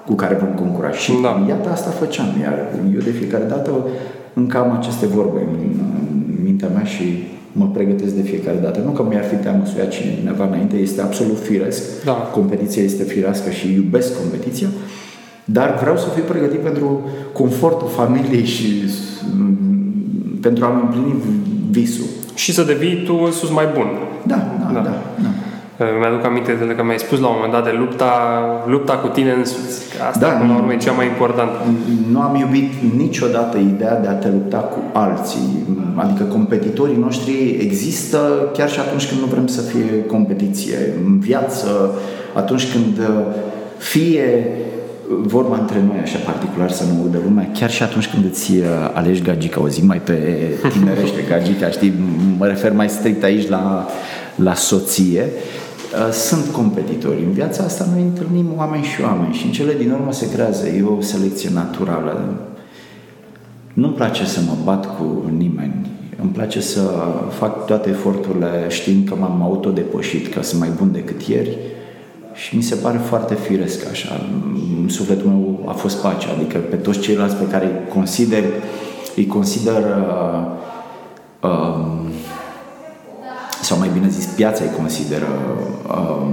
cu 0.07 0.15
care 0.15 0.35
vom 0.35 0.67
concura. 0.67 0.91
Și 0.91 1.13
da. 1.23 1.45
iată 1.49 1.71
asta 1.71 1.91
făceam. 1.91 2.27
Iar 2.43 2.59
eu 2.95 3.01
de 3.01 3.11
fiecare 3.11 3.45
dată 3.45 3.71
încă 4.35 4.59
am 4.59 4.73
aceste 4.73 5.07
vorbe 5.07 5.39
în, 5.41 5.59
în 6.37 6.43
mintea 6.43 6.69
mea 6.69 6.85
și 6.85 7.05
mă 7.53 7.67
pregătesc 7.73 8.15
de 8.15 8.23
fiecare 8.23 8.57
dată. 8.63 8.81
Nu 8.85 8.91
că 8.91 9.05
mi-ar 9.09 9.25
fi 9.25 9.35
teamă 9.35 9.63
să 9.65 9.79
ia 9.79 9.85
cineva 9.85 10.47
înainte, 10.47 10.77
este 10.77 11.01
absolut 11.01 11.39
firesc. 11.39 12.05
Da. 12.05 12.13
Competiția 12.13 12.83
este 12.83 13.03
firească 13.03 13.51
și 13.51 13.73
iubesc 13.73 14.19
competiția, 14.21 14.69
dar 15.45 15.79
vreau 15.81 15.97
să 15.97 16.07
fiu 16.15 16.23
pregătit 16.23 16.59
pentru 16.59 17.09
confortul 17.33 17.89
familiei 17.89 18.45
și 18.45 18.67
pentru 20.41 20.65
a-mi 20.65 20.81
împlini 20.83 21.23
visul. 21.71 22.05
Și 22.35 22.53
să 22.53 22.63
devii 22.63 23.03
tu 23.05 23.21
însuți 23.25 23.53
mai 23.53 23.67
bun. 23.75 23.87
Da, 24.27 24.57
da, 24.61 24.73
da. 24.73 24.81
da, 24.81 25.03
da. 25.23 25.29
Uh, 25.79 25.87
mi-aduc 25.99 26.25
aminte 26.25 26.53
de 26.69 26.75
că 26.75 26.83
mi-ai 26.85 26.99
spus 26.99 27.19
la 27.21 27.27
un 27.27 27.35
moment 27.37 27.53
dat 27.53 27.65
de 27.65 27.75
lupta, 27.79 28.13
lupta 28.67 28.93
cu 28.93 29.09
tine 29.09 29.33
însuți. 29.33 29.83
Asta, 30.09 30.27
da, 30.27 30.33
până 30.33 30.53
la 30.53 30.59
urmă, 30.59 30.73
e 30.73 30.77
cea 30.77 30.93
mai 30.93 31.07
importantă. 31.07 31.53
Nu 32.11 32.21
am 32.21 32.35
iubit 32.37 32.71
niciodată 32.97 33.59
ideea 33.59 34.01
de 34.01 34.09
a 34.09 34.13
te 34.13 34.29
lupta 34.29 34.57
cu 34.57 34.79
alții. 34.93 35.67
Adică 35.95 36.25
competitorii 36.25 36.97
noștri 36.97 37.57
există 37.61 38.19
chiar 38.53 38.71
și 38.71 38.79
atunci 38.79 39.09
când 39.09 39.21
nu 39.21 39.27
vrem 39.27 39.47
să 39.47 39.61
fie 39.61 40.05
competiție. 40.07 40.77
În 41.05 41.19
viață, 41.19 41.91
atunci 42.35 42.73
când 42.73 42.99
uh, 42.99 43.25
fie 43.79 44.47
vorba 45.09 45.59
între 45.59 45.83
noi, 45.87 45.99
așa 46.03 46.19
particular 46.19 46.71
să 46.71 46.85
nu 46.85 47.09
de 47.11 47.19
lumea, 47.25 47.49
chiar 47.59 47.71
și 47.71 47.83
atunci 47.83 48.09
când 48.09 48.25
îți 48.25 48.51
uh, 48.53 48.65
alegi 48.93 49.23
gagica, 49.23 49.61
o 49.63 49.69
zi 49.69 49.85
mai 49.85 50.01
pe 50.05 50.19
tinerește 50.73 51.21
gagica, 51.31 51.69
știi, 51.69 51.93
mă 52.39 52.47
refer 52.47 52.73
mai 52.73 52.89
strict 52.89 53.23
aici 53.23 53.49
la, 53.49 53.87
la 54.35 54.55
soție, 54.55 55.23
uh, 55.23 55.63
sunt 56.13 56.47
competitori. 56.47 57.25
În 57.25 57.33
viața 57.33 57.65
asta 57.65 57.87
noi 57.93 58.03
întâlnim 58.03 58.47
oameni 58.57 58.85
și 58.85 59.01
oameni 59.03 59.35
și 59.35 59.47
în 59.47 59.53
cele 59.53 59.75
din 59.75 59.91
urmă 59.91 60.13
se 60.13 60.31
creează 60.31 60.69
e 60.69 60.83
o 60.83 61.01
selecție 61.01 61.51
naturală. 61.55 62.35
Nu-mi 63.73 63.95
place 63.95 64.25
să 64.25 64.41
mă 64.47 64.57
bat 64.65 64.97
cu 64.97 65.23
nimeni. 65.37 65.87
Îmi 66.23 66.31
place 66.31 66.61
să 66.61 66.81
fac 67.39 67.67
toate 67.67 67.89
eforturile 67.89 68.67
știind 68.69 69.09
că 69.09 69.15
m-am 69.15 69.43
autodepășit, 69.43 70.35
că 70.35 70.43
sunt 70.43 70.61
mai 70.61 70.71
bun 70.77 70.93
decât 70.93 71.23
ieri, 71.23 71.59
și 72.35 72.57
mi 72.57 72.63
se 72.63 72.75
pare 72.75 72.99
foarte 72.99 73.35
firesc 73.35 73.91
așa. 73.91 74.21
În 74.83 74.89
sufletul 74.89 75.29
meu 75.29 75.65
a 75.67 75.73
fost 75.73 75.97
pace, 75.97 76.27
adică 76.37 76.59
pe 76.59 76.77
toți 76.77 76.99
ceilalți 76.99 77.35
pe 77.35 77.49
care 77.49 77.65
îi 77.65 77.93
consider, 77.95 78.45
îi 79.17 79.27
consider 79.27 79.83
uh, 79.83 80.47
uh, 81.43 81.85
sau 83.65 83.79
mai 83.79 83.91
bine 83.93 84.09
zis, 84.09 84.25
piața 84.25 84.65
îi 84.65 84.77
consideră 84.81 85.29
uh, 85.89 86.27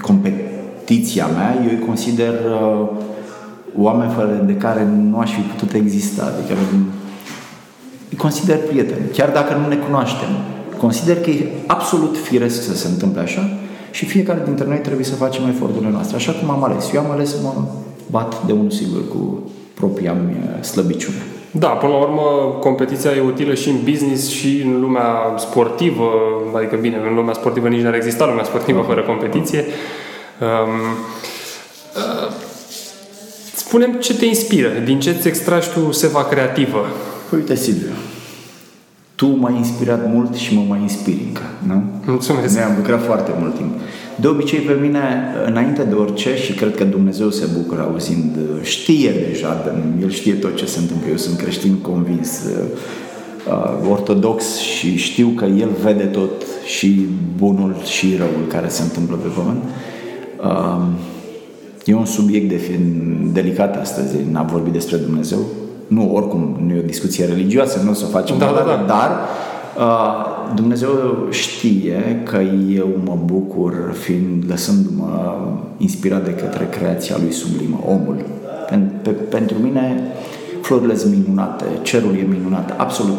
competiția 0.00 1.26
mea, 1.26 1.56
eu 1.64 1.78
îi 1.78 1.86
consider 1.86 2.32
uh, 2.32 2.88
oameni 3.78 4.12
fără 4.12 4.42
de 4.46 4.54
care 4.54 4.84
nu 4.84 5.18
aș 5.18 5.30
fi 5.32 5.40
putut 5.40 5.74
exista. 5.74 6.22
Adică 6.22 6.54
îi 8.10 8.16
consider 8.16 8.58
prieteni, 8.58 9.08
chiar 9.12 9.30
dacă 9.30 9.54
nu 9.54 9.68
ne 9.68 9.76
cunoaștem. 9.76 10.28
Consider 10.78 11.20
că 11.20 11.30
e 11.30 11.48
absolut 11.66 12.16
firesc 12.16 12.62
să 12.62 12.76
se 12.76 12.88
întâmple 12.88 13.20
așa 13.20 13.50
și 13.90 14.04
fiecare 14.04 14.40
dintre 14.44 14.66
noi 14.66 14.78
trebuie 14.78 15.04
să 15.04 15.14
facem 15.14 15.48
eforturile 15.48 15.90
noastre. 15.90 16.16
Așa 16.16 16.32
cum 16.32 16.50
am 16.50 16.64
ales. 16.64 16.92
Eu 16.94 17.00
am 17.00 17.10
ales 17.10 17.30
să 17.30 17.36
mă 17.42 17.52
bat 18.10 18.46
de 18.46 18.52
unul 18.52 18.70
singur 18.70 19.08
cu 19.08 19.42
propria 19.74 20.12
mea 20.12 20.62
slăbiciune. 20.62 21.35
Da, 21.58 21.66
până 21.68 21.92
la 21.92 21.98
urmă, 21.98 22.56
competiția 22.60 23.10
e 23.10 23.20
utilă 23.20 23.54
și 23.54 23.68
în 23.68 23.76
business 23.84 24.28
și 24.28 24.62
în 24.64 24.80
lumea 24.80 25.34
sportivă, 25.36 26.10
adică 26.54 26.76
bine, 26.76 26.96
în 27.08 27.14
lumea 27.14 27.34
sportivă 27.34 27.68
nici 27.68 27.80
n-ar 27.80 27.94
exista 27.94 28.26
lumea 28.26 28.44
sportivă 28.44 28.84
fără 28.86 29.02
competiție. 29.02 29.64
Um, 30.40 30.80
uh, 31.96 32.32
spunem 33.54 33.92
ce 33.92 34.16
te 34.16 34.24
inspiră, 34.24 34.68
din 34.84 35.00
ce 35.00 35.10
îți 35.10 35.28
extragi 35.28 35.68
tu 35.70 35.92
seva 35.92 36.24
creativă? 36.24 36.86
Păi 37.28 37.38
uite, 37.38 37.54
Silviu, 37.54 37.92
tu 39.14 39.26
m-ai 39.26 39.54
inspirat 39.56 40.10
mult 40.12 40.34
și 40.34 40.54
mă 40.54 40.64
mai 40.68 40.78
inspiri 40.80 41.22
încă, 41.26 41.42
nu? 41.66 41.82
Mulțumesc! 42.06 42.54
Ne-am 42.54 42.74
lucrat 42.76 43.04
foarte 43.04 43.30
mult 43.38 43.56
timp. 43.56 43.74
De 44.20 44.26
obicei 44.26 44.58
pe 44.58 44.78
mine, 44.80 45.00
înainte 45.46 45.82
de 45.82 45.94
orice, 45.94 46.36
și 46.36 46.52
cred 46.52 46.76
că 46.76 46.84
Dumnezeu 46.84 47.30
se 47.30 47.46
bucură 47.56 47.82
auzind, 47.90 48.36
știe 48.62 49.10
deja, 49.28 49.72
El 50.02 50.10
știe 50.10 50.32
tot 50.32 50.56
ce 50.56 50.66
se 50.66 50.78
întâmplă, 50.78 51.08
eu 51.10 51.16
sunt 51.16 51.38
creștin 51.38 51.74
convins, 51.74 52.40
uh, 53.48 53.90
ortodox 53.90 54.58
și 54.58 54.96
știu 54.96 55.28
că 55.28 55.44
El 55.44 55.68
vede 55.82 56.04
tot 56.04 56.30
și 56.64 57.06
bunul 57.36 57.76
și 57.84 58.14
răul 58.16 58.46
care 58.48 58.68
se 58.68 58.82
întâmplă 58.82 59.16
pe 59.16 59.28
pământ. 59.28 59.62
Uh, 60.42 60.86
e 61.84 61.94
un 61.94 62.06
subiect 62.06 62.48
de 62.48 62.60
delicat 63.32 63.80
astăzi, 63.80 64.16
n-am 64.30 64.46
vorbit 64.46 64.72
despre 64.72 64.96
Dumnezeu, 64.96 65.38
nu, 65.86 66.14
oricum, 66.14 66.56
nu 66.66 66.74
e 66.74 66.78
o 66.78 66.86
discuție 66.86 67.24
religioasă, 67.24 67.80
nu 67.84 67.90
o 67.90 67.94
să 67.94 68.04
o 68.06 68.10
facem, 68.10 68.38
da, 68.38 68.46
da, 68.46 68.64
da. 68.66 68.84
dar 68.86 69.10
uh, 69.10 69.55
Dumnezeu 70.54 71.26
știe 71.30 72.22
că 72.24 72.36
eu 72.74 72.88
mă 73.04 73.18
bucur 73.24 73.92
fiind, 73.92 74.44
lăsându-mă 74.48 75.48
inspirat 75.76 76.24
de 76.24 76.34
către 76.34 76.68
creația 76.70 77.16
lui 77.20 77.32
sublimă, 77.32 77.80
omul. 77.86 78.24
Pentru 79.28 79.56
mine, 79.58 80.02
florile 80.62 80.96
sunt 80.96 81.14
minunate, 81.16 81.64
cerul 81.82 82.16
e 82.16 82.26
minunat, 82.28 82.74
absolut 82.76 83.16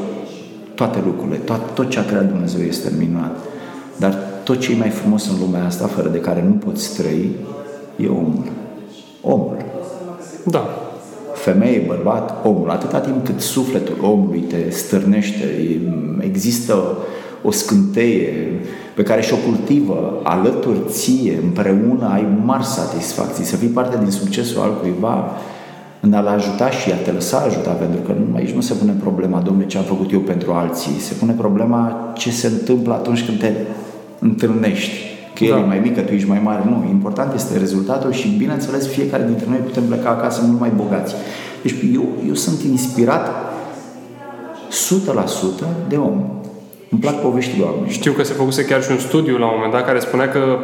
toate 0.76 1.00
lucrurile, 1.06 1.38
tot, 1.38 1.60
tot 1.74 1.90
ce 1.90 2.00
a 2.00 2.06
creat 2.06 2.28
Dumnezeu 2.28 2.62
este 2.62 2.92
minunat. 2.98 3.38
Dar 3.98 4.18
tot 4.44 4.60
ce 4.60 4.72
e 4.72 4.78
mai 4.78 4.90
frumos 4.90 5.30
în 5.30 5.40
lumea 5.40 5.66
asta, 5.66 5.88
fără 5.88 6.10
de 6.10 6.20
care 6.20 6.44
nu 6.48 6.54
poți 6.54 7.02
trăi, 7.02 7.36
e 7.96 8.08
omul. 8.08 8.52
Omul. 9.22 9.58
Da 10.44 10.87
femeie, 11.52 11.84
bărbat, 11.88 12.46
omul. 12.46 12.70
Atâta 12.70 13.00
timp 13.00 13.26
cât 13.26 13.40
sufletul 13.40 13.98
omului 14.02 14.40
te 14.40 14.70
stârnește, 14.70 15.44
există 16.20 16.98
o 17.42 17.52
scânteie 17.52 18.34
pe 18.94 19.04
care 19.04 19.22
și-o 19.22 19.38
cultivă 19.46 20.20
alături 20.24 20.80
ție, 20.88 21.40
împreună, 21.44 22.10
ai 22.14 22.28
mari 22.44 22.66
satisfacții. 22.66 23.44
Să 23.44 23.56
fii 23.56 23.68
parte 23.68 23.98
din 24.02 24.12
succesul 24.12 24.62
altcuiva, 24.62 25.32
în 26.00 26.14
a-l 26.14 26.28
ajuta 26.28 26.70
și 26.70 26.92
a 26.92 26.96
te 26.96 27.12
lăsa 27.12 27.38
ajuta, 27.38 27.72
pentru 27.72 28.00
că 28.02 28.14
aici 28.36 28.52
nu 28.52 28.62
se 28.62 28.74
pune 28.74 28.96
problema, 29.00 29.40
domnule, 29.40 29.68
ce 29.68 29.78
am 29.78 29.84
făcut 29.84 30.12
eu 30.12 30.20
pentru 30.20 30.52
alții, 30.52 31.00
se 31.00 31.14
pune 31.14 31.34
problema 31.34 32.14
ce 32.18 32.32
se 32.32 32.48
întâmplă 32.48 32.94
atunci 32.94 33.26
când 33.26 33.40
te 33.40 33.52
întâlnești. 34.20 35.17
Că 35.38 35.44
el 35.44 35.52
da. 35.52 35.60
e 35.60 35.66
mai 35.66 35.80
mic, 35.80 35.96
că 35.96 36.02
tu 36.02 36.14
ești 36.14 36.28
mai 36.28 36.42
mare. 36.44 36.64
Nu, 36.66 36.86
important 36.90 37.34
este 37.34 37.58
rezultatul 37.58 38.12
și, 38.12 38.28
bineînțeles, 38.28 38.88
fiecare 38.88 39.24
dintre 39.26 39.46
noi 39.50 39.58
putem 39.58 39.84
pleca 39.84 40.10
acasă 40.10 40.42
mult 40.46 40.60
mai 40.60 40.72
bogați. 40.76 41.16
Deci 41.62 41.76
eu, 41.94 42.08
eu 42.28 42.34
sunt 42.34 42.62
inspirat 42.62 43.28
100% 45.64 45.66
de 45.88 45.96
om. 45.96 46.22
Îmi 46.90 47.02
plac 47.02 47.22
poveștile 47.22 47.64
oamenilor. 47.64 47.92
Știu 47.92 48.12
că 48.12 48.24
se 48.24 48.34
făcuse 48.34 48.66
chiar 48.66 48.84
și 48.84 48.92
un 48.92 48.98
studiu 48.98 49.38
la 49.38 49.46
un 49.46 49.52
moment 49.56 49.74
dat 49.74 49.86
care 49.86 50.00
spunea 50.00 50.30
că 50.30 50.58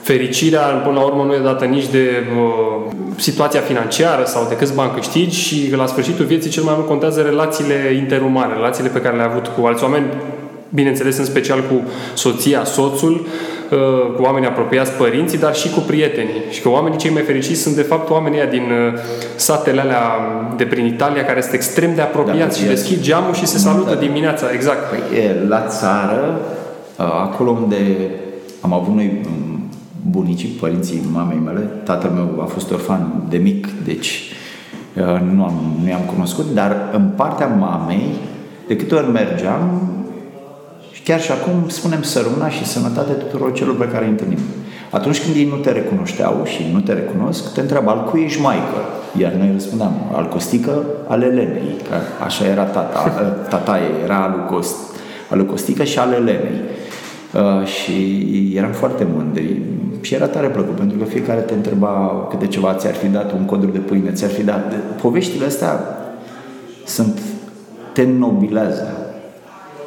fericirea 0.00 0.60
până 0.60 0.94
la 0.98 1.04
urmă 1.04 1.24
nu 1.24 1.34
e 1.34 1.38
dată 1.38 1.64
nici 1.64 1.88
de 1.88 2.22
uh, 2.36 2.92
situația 3.16 3.60
financiară 3.60 4.24
sau 4.24 4.46
de 4.48 4.56
câți 4.56 4.74
bani 4.74 4.92
câștigi 4.94 5.40
și 5.40 5.74
la 5.76 5.86
sfârșitul 5.86 6.24
vieții 6.24 6.50
cel 6.50 6.62
mai 6.62 6.74
mult 6.76 6.86
contează 6.86 7.20
relațiile 7.20 7.94
interumane, 7.96 8.54
relațiile 8.54 8.88
pe 8.88 9.00
care 9.00 9.16
le-ai 9.16 9.28
avut 9.30 9.46
cu 9.46 9.66
alți 9.66 9.82
oameni, 9.82 10.06
bineînțeles 10.68 11.18
în 11.18 11.24
special 11.24 11.60
cu 11.60 11.82
soția, 12.14 12.64
soțul, 12.64 13.12
Uh, 13.14 13.59
cu 14.16 14.22
oamenii 14.22 14.48
apropiați, 14.48 14.92
părinții, 14.92 15.38
dar 15.38 15.54
și 15.54 15.70
cu 15.70 15.80
prietenii. 15.80 16.42
Și 16.50 16.60
că 16.60 16.68
oamenii 16.68 16.98
cei 16.98 17.10
mai 17.10 17.22
fericiți 17.22 17.60
sunt 17.60 17.74
de 17.74 17.82
fapt 17.82 18.10
oamenii 18.10 18.46
din 18.50 18.62
uh, 18.62 18.98
satele 19.36 19.80
alea 19.80 20.02
de 20.56 20.64
prin 20.64 20.86
Italia 20.86 21.24
care 21.24 21.40
sunt 21.40 21.54
extrem 21.54 21.94
de 21.94 22.00
apropiați 22.00 22.58
da, 22.58 22.62
și 22.62 22.68
deschid 22.68 23.00
geamul 23.00 23.34
și 23.34 23.46
se 23.46 23.58
salută 23.58 23.94
da. 23.94 24.00
dimineața. 24.00 24.46
Exact. 24.52 24.90
Păi, 24.90 25.18
e, 25.18 25.46
la 25.48 25.66
țară, 25.66 26.40
uh, 26.98 27.04
acolo 27.04 27.50
unde 27.50 27.76
am 28.60 28.72
avut 28.72 28.94
noi 28.94 29.20
um, 29.26 29.62
bunicii, 30.10 30.48
părinții 30.48 31.02
mamei 31.12 31.40
mele, 31.44 31.60
tatăl 31.84 32.10
meu 32.10 32.42
a 32.42 32.44
fost 32.44 32.70
orfan 32.70 33.22
de 33.28 33.36
mic, 33.36 33.68
deci 33.84 34.32
nu 35.34 35.44
am, 35.44 35.52
nu 35.82 35.88
i-am 35.88 36.00
cunoscut, 36.14 36.44
dar 36.54 36.76
în 36.92 37.10
partea 37.16 37.46
mamei, 37.46 38.02
de 38.66 38.76
câte 38.76 38.94
ori 38.94 39.10
mergeam, 39.10 39.82
Chiar 41.04 41.20
și 41.20 41.30
acum 41.30 41.68
spunem 41.68 42.02
săruna 42.02 42.48
și 42.48 42.66
sănătate 42.66 43.12
tuturor 43.12 43.52
celor 43.52 43.76
pe 43.76 43.88
care 43.88 44.04
îi 44.04 44.10
întâlnim. 44.10 44.38
Atunci 44.90 45.22
când 45.22 45.36
ei 45.36 45.44
nu 45.44 45.56
te 45.56 45.72
recunoșteau 45.72 46.42
și 46.44 46.62
nu 46.72 46.80
te 46.80 46.92
recunosc, 46.92 47.52
te 47.52 47.60
întreabă 47.60 47.90
al 47.90 48.04
cui 48.04 48.22
ești 48.22 48.40
maică? 48.40 48.80
Iar 49.18 49.32
noi 49.32 49.50
răspundeam, 49.52 49.92
al 50.12 50.28
Costică, 50.28 50.84
al 51.08 51.22
Elenei, 51.22 51.76
că 51.88 52.24
așa 52.24 52.46
era 52.46 52.64
tata, 52.64 53.08
tataie, 53.50 53.90
era 54.04 54.22
al 54.22 54.30
lui, 54.36 54.46
Cost, 54.46 54.76
al 55.30 55.38
lui 55.38 55.46
Costică 55.46 55.84
și 55.84 55.98
al 55.98 56.12
Elenei. 56.12 56.60
Uh, 57.34 57.66
și 57.66 58.52
eram 58.56 58.70
foarte 58.70 59.06
mândri 59.14 59.60
și 60.00 60.14
era 60.14 60.26
tare 60.26 60.46
plăcut 60.46 60.74
pentru 60.76 60.98
că 60.98 61.04
fiecare 61.04 61.40
te 61.40 61.54
întreba 61.54 62.26
câte 62.30 62.46
ceva 62.46 62.74
ți-ar 62.74 62.94
fi 62.94 63.06
dat, 63.06 63.32
un 63.32 63.44
codru 63.44 63.70
de 63.70 63.78
pâine 63.78 64.10
ți-ar 64.12 64.30
fi 64.30 64.44
dat. 64.44 64.74
Poveștile 65.00 65.44
astea 65.44 65.80
sunt, 66.86 67.18
te 67.92 68.04
nobilează. 68.04 68.99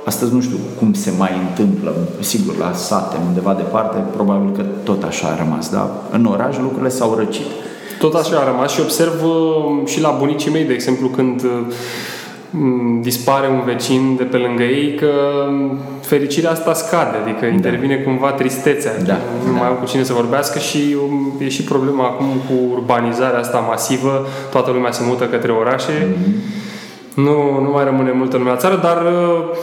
Astăzi 0.05 0.33
nu 0.33 0.41
știu 0.41 0.57
cum 0.79 0.93
se 0.93 1.12
mai 1.17 1.31
întâmplă, 1.48 1.95
sigur, 2.19 2.57
la 2.57 2.74
sate, 2.74 3.17
undeva 3.27 3.53
departe, 3.53 3.98
probabil 4.15 4.51
că 4.55 4.62
tot 4.83 5.03
așa 5.03 5.27
a 5.27 5.43
rămas, 5.43 5.69
dar 5.69 5.88
în 6.12 6.25
oraș 6.25 6.57
lucrurile 6.57 6.89
s-au 6.89 7.15
răcit. 7.17 7.45
Tot 8.00 8.13
așa 8.13 8.38
a 8.38 8.51
rămas 8.51 8.72
și 8.72 8.79
observ 8.81 9.24
uh, 9.24 9.88
și 9.88 10.01
la 10.01 10.15
bunicii 10.19 10.51
mei, 10.51 10.63
de 10.63 10.74
exemplu, 10.74 11.07
când 11.07 11.43
uh, 11.43 11.50
dispare 13.01 13.48
un 13.48 13.62
vecin 13.65 14.15
de 14.15 14.24
pe 14.24 14.38
lângă 14.38 14.63
ei, 14.63 14.95
că 14.95 15.10
fericirea 16.01 16.51
asta 16.51 16.74
scade, 16.74 17.17
adică 17.22 17.45
da. 17.45 17.51
intervine 17.51 17.95
cumva 17.95 18.31
tristețea, 18.31 18.91
da. 19.05 19.17
nu 19.45 19.51
da. 19.51 19.57
mai 19.57 19.67
au 19.67 19.74
cu 19.74 19.86
cine 19.86 20.03
să 20.03 20.13
vorbească 20.13 20.60
și 20.60 20.95
um, 21.03 21.33
e 21.39 21.50
și 21.50 21.63
problema 21.63 22.03
acum 22.03 22.25
cu 22.25 22.53
urbanizarea 22.72 23.39
asta 23.39 23.57
masivă, 23.57 24.25
toată 24.51 24.72
lumea 24.72 24.91
se 24.91 25.03
mută 25.05 25.24
către 25.24 25.51
orașe, 25.51 25.91
mm-hmm. 25.91 27.15
nu, 27.15 27.62
nu 27.62 27.69
mai 27.74 27.83
rămâne 27.83 28.12
multă 28.12 28.38
lumea 28.38 28.55
țară, 28.55 28.79
dar 28.83 29.01
uh, 29.01 29.57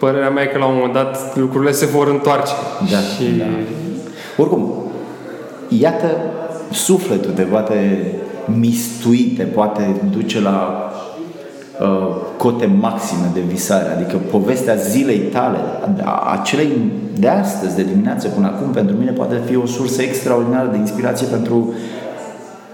părerea 0.00 0.30
mea 0.30 0.42
e 0.42 0.46
că 0.46 0.58
la 0.58 0.66
un 0.66 0.74
moment 0.74 0.92
dat 0.92 1.36
lucrurile 1.36 1.72
se 1.72 1.86
vor 1.86 2.08
întoarce. 2.08 2.52
Da, 2.90 2.98
și... 2.98 3.30
da. 3.38 3.44
Oricum, 4.36 4.72
iată, 5.68 6.06
sufletul 6.72 7.30
te 7.30 7.42
poate 7.42 8.06
mistui, 8.44 9.34
te 9.36 9.42
poate 9.42 10.00
duce 10.10 10.40
la 10.40 10.90
uh, 11.80 12.16
cote 12.36 12.66
maxime 12.80 13.30
de 13.34 13.40
visare, 13.40 13.88
adică 13.90 14.16
povestea 14.30 14.74
zilei 14.74 15.18
tale, 15.18 15.58
a 16.04 16.38
acelei 16.40 16.92
de 17.18 17.28
astăzi, 17.28 17.76
de 17.76 17.82
dimineață 17.82 18.28
până 18.28 18.46
acum, 18.46 18.70
pentru 18.70 18.96
mine 18.96 19.10
poate 19.10 19.40
fi 19.46 19.56
o 19.56 19.66
sursă 19.66 20.02
extraordinară 20.02 20.68
de 20.70 20.76
inspirație 20.76 21.26
pentru 21.26 21.74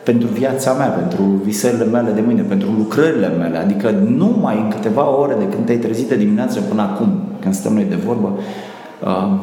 pentru 0.06 0.28
viața 0.28 0.72
mea, 0.72 0.86
pentru 0.86 1.22
visările 1.22 1.84
mele 1.84 2.10
de 2.10 2.20
mâine, 2.20 2.42
pentru 2.42 2.68
lucrările 2.76 3.28
mele. 3.28 3.56
Adică 3.56 3.90
numai 3.90 4.56
în 4.56 4.68
câteva 4.68 5.10
ore 5.18 5.34
de 5.38 5.48
când 5.48 5.66
te-ai 5.66 5.78
trezit 5.78 6.08
de 6.08 6.16
dimineață 6.16 6.60
până 6.60 6.82
acum, 6.82 7.20
când 7.40 7.54
stăm 7.54 7.72
noi 7.74 7.84
de 7.84 7.94
vorbă, 7.94 8.38
uh, 9.04 9.40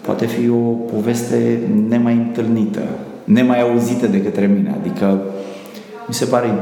poate 0.00 0.26
fi 0.26 0.48
o 0.48 0.70
poveste 0.92 1.58
nemai 1.88 2.14
întâlnită, 2.14 2.80
nemai 3.24 3.60
auzită 3.60 4.06
de 4.06 4.22
către 4.22 4.46
mine. 4.46 4.74
Adică 4.80 5.20
mi 6.06 6.14
se 6.14 6.24
pare 6.24 6.54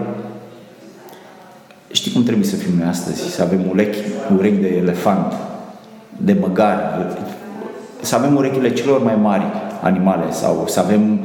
Știi 1.90 2.12
cum 2.12 2.23
trebuie 2.23 2.47
să 2.47 2.57
fim 2.57 2.75
noi 2.78 2.88
astăzi? 2.88 3.21
Să 3.21 3.42
avem 3.42 3.61
urechi, 3.71 3.99
urechi 4.37 4.61
de 4.61 4.69
elefant, 4.69 5.33
de 6.16 6.37
măgar, 6.40 7.07
să 8.00 8.14
avem 8.14 8.37
urechile 8.37 8.73
celor 8.73 9.02
mai 9.02 9.16
mari 9.23 9.45
animale 9.83 10.31
sau 10.31 10.64
să 10.66 10.81
avem 10.81 11.19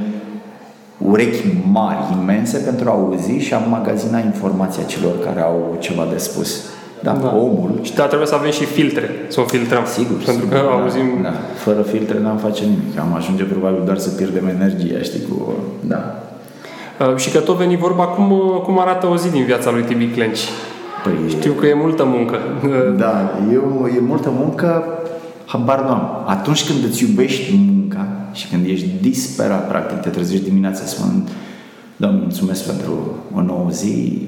urechi 1.09 1.43
mari, 1.71 1.97
imense 2.21 2.57
pentru 2.57 2.89
a 2.89 2.91
auzi 2.91 3.31
și 3.31 3.53
a 3.53 3.57
magazina 3.57 4.19
informația 4.19 4.83
celor 4.83 5.19
care 5.19 5.41
au 5.41 5.77
ceva 5.79 6.07
de 6.11 6.17
spus. 6.17 6.63
Da, 7.03 7.11
da. 7.11 7.35
omul... 7.35 7.79
Și 7.81 7.93
da, 7.93 8.05
trebuie 8.05 8.27
să 8.27 8.35
avem 8.35 8.51
și 8.51 8.65
filtre, 8.65 9.09
să 9.27 9.39
o 9.39 9.43
filtrăm. 9.43 9.83
Sigur. 9.85 10.15
Pentru 10.15 10.43
sigur, 10.43 10.59
că 10.59 10.65
da, 10.65 10.81
auzim... 10.81 11.21
Da. 11.21 11.33
Fără 11.55 11.81
filtre 11.81 12.19
n-am 12.19 12.37
face 12.37 12.63
nimic. 12.63 12.99
Am 12.99 13.13
ajunge 13.15 13.43
probabil 13.43 13.81
doar 13.85 13.97
să 13.97 14.09
pierdem 14.09 14.47
energia, 14.47 14.99
știi, 15.01 15.21
cu... 15.29 15.53
Da. 15.81 16.15
Uh, 16.99 17.15
și 17.15 17.31
că 17.31 17.39
tot 17.39 17.55
veni 17.57 17.77
vorba, 17.77 18.03
cum, 18.03 18.31
uh, 18.31 18.61
cum 18.63 18.79
arată 18.79 19.07
o 19.07 19.17
zi 19.17 19.31
din 19.31 19.43
viața 19.43 19.71
lui 19.71 19.83
Tibi 19.83 20.07
Clenci? 20.07 20.39
Păi, 21.03 21.13
Știu 21.29 21.51
că 21.51 21.65
e 21.65 21.73
multă 21.73 22.03
muncă. 22.05 22.37
Da, 22.97 23.31
eu, 23.53 23.89
e 23.95 23.99
multă 23.99 24.31
muncă, 24.37 24.83
habar 25.45 25.81
nu 25.81 25.89
am. 25.89 26.23
Atunci 26.25 26.65
când 26.65 26.83
îți 26.83 27.03
iubești 27.03 27.53
munca 27.53 27.76
și 28.37 28.47
când 28.47 28.65
ești 28.65 28.87
disperat, 29.01 29.67
practic, 29.67 29.97
te 29.97 30.09
trezești 30.09 30.43
dimineața 30.43 30.85
spun, 30.85 31.27
Doamne, 31.97 32.19
mulțumesc 32.21 32.65
pentru 32.65 32.93
o 33.35 33.41
nouă 33.41 33.67
zi, 33.71 34.27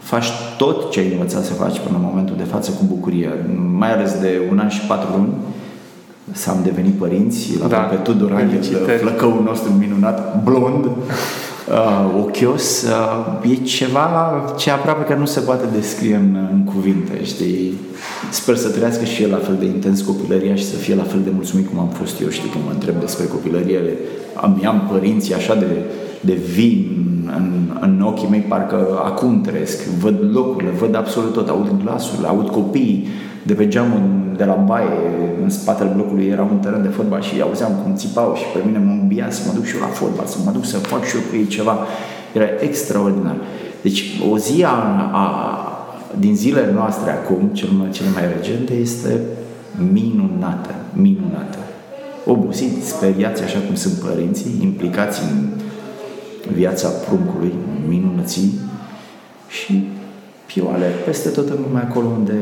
faci 0.00 0.26
tot 0.58 0.90
ce 0.90 1.00
ai 1.00 1.12
învățat 1.12 1.44
să 1.44 1.52
faci 1.52 1.78
până 1.78 1.96
în 1.96 2.04
momentul 2.04 2.36
de 2.36 2.42
față 2.42 2.70
cu 2.70 2.84
bucurie, 2.86 3.30
mai 3.78 3.92
ales 3.92 4.20
de 4.20 4.40
un 4.50 4.58
an 4.58 4.68
și 4.68 4.80
patru 4.80 5.16
luni, 5.16 5.32
să 6.32 6.50
am 6.50 6.60
devenit 6.62 6.94
părinți, 6.94 7.58
la 7.58 7.66
da. 7.66 7.76
pe 7.76 7.94
Tudor 7.94 8.46
flăcăul 9.00 9.42
nostru 9.42 9.72
minunat, 9.72 10.42
blond, 10.42 10.90
uh, 11.70 12.20
ochios, 12.20 12.82
uh, 12.82 13.50
e 13.50 13.54
ceva 13.54 14.44
ce 14.56 14.70
aproape 14.70 15.12
că 15.12 15.18
nu 15.18 15.24
se 15.24 15.40
poate 15.40 15.64
descrie 15.74 16.14
în, 16.14 16.48
în 16.52 16.64
cuvinte, 16.64 17.24
știi? 17.24 17.72
Sper 18.30 18.56
să 18.56 18.68
trăiască 18.68 19.04
și 19.04 19.22
el 19.22 19.30
la 19.30 19.36
fel 19.36 19.56
de 19.58 19.64
intens 19.64 20.00
copilăria 20.00 20.54
și 20.54 20.64
să 20.64 20.76
fie 20.76 20.94
la 20.94 21.02
fel 21.02 21.20
de 21.24 21.30
mulțumit 21.34 21.68
cum 21.68 21.78
am 21.78 21.88
fost 21.88 22.20
eu, 22.20 22.28
știi, 22.28 22.48
când 22.48 22.64
mă 22.64 22.70
întreb 22.72 23.00
despre 23.00 23.24
copilărie, 23.24 23.80
am, 24.34 24.62
am 24.66 24.88
părinții 24.92 25.34
așa 25.34 25.54
de, 25.54 25.66
de 26.20 26.32
vin 26.32 26.86
în, 27.36 27.78
în 27.80 28.00
ochii 28.00 28.28
mei, 28.30 28.40
parcă 28.40 29.00
acum 29.04 29.40
trăiesc, 29.40 29.84
văd 29.84 30.16
locurile, 30.32 30.70
văd 30.70 30.94
absolut 30.94 31.32
tot, 31.32 31.48
aud 31.48 31.70
glasurile, 31.82 32.28
aud 32.28 32.48
copiii, 32.48 33.06
de 33.42 33.54
pe 33.54 33.68
geamul 33.68 34.00
de 34.36 34.44
la 34.44 34.52
baie, 34.52 34.88
în 35.42 35.50
spatele 35.50 35.90
blocului 35.94 36.26
era 36.26 36.42
un 36.42 36.58
teren 36.58 36.82
de 36.82 36.88
fotbal 36.88 37.22
și 37.22 37.40
auzeam 37.40 37.72
cum 37.82 37.94
țipau 37.94 38.34
și 38.34 38.44
pe 38.54 38.60
mine 38.66 38.78
mă 38.78 38.90
îmbia 38.90 39.30
să 39.30 39.42
mă 39.46 39.52
duc 39.54 39.64
și 39.64 39.74
eu 39.74 39.80
la 39.80 39.86
fotbal, 39.86 40.26
să 40.26 40.38
mă 40.44 40.50
duc 40.50 40.64
să 40.64 40.76
fac 40.76 41.04
și 41.04 41.16
eu 41.16 41.22
cu 41.30 41.36
ei 41.36 41.46
ceva. 41.46 41.78
Era 42.32 42.46
extraordinar. 42.60 43.36
Deci 43.82 44.20
o 44.30 44.38
zi 44.38 44.64
a, 44.64 44.74
a, 45.12 45.24
din 46.18 46.36
zilele 46.36 46.72
noastre 46.72 47.10
acum, 47.10 47.48
cel 47.52 47.68
mai, 47.68 47.88
cel 47.90 48.06
mai 48.14 48.22
recente, 48.36 48.74
este 48.74 49.20
minunată, 49.92 50.74
minunată. 50.92 51.58
Obosiți, 52.26 52.88
speriați 52.88 53.42
așa 53.42 53.58
cum 53.66 53.74
sunt 53.74 53.94
părinții, 53.94 54.50
implicați 54.62 55.20
în 55.22 55.48
viața 56.54 56.88
pruncului, 56.88 57.54
minunății 57.88 58.52
și 59.48 59.88
pioale 60.46 60.86
peste 61.04 61.28
tot 61.28 61.48
în 61.48 61.56
lumea 61.66 61.86
acolo 61.90 62.06
unde 62.06 62.34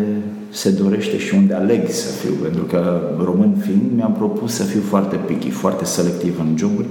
se 0.51 0.71
dorește 0.71 1.19
și 1.19 1.35
unde 1.35 1.55
aleg 1.55 1.89
să 1.89 2.13
fiu, 2.13 2.33
pentru 2.43 2.63
că 2.63 3.01
român 3.25 3.57
fiind, 3.65 3.83
mi-am 3.95 4.13
propus 4.13 4.55
să 4.55 4.63
fiu 4.63 4.81
foarte 4.81 5.17
picky, 5.17 5.51
foarte 5.51 5.85
selectiv 5.85 6.41
în 6.41 6.57
joburi. 6.57 6.87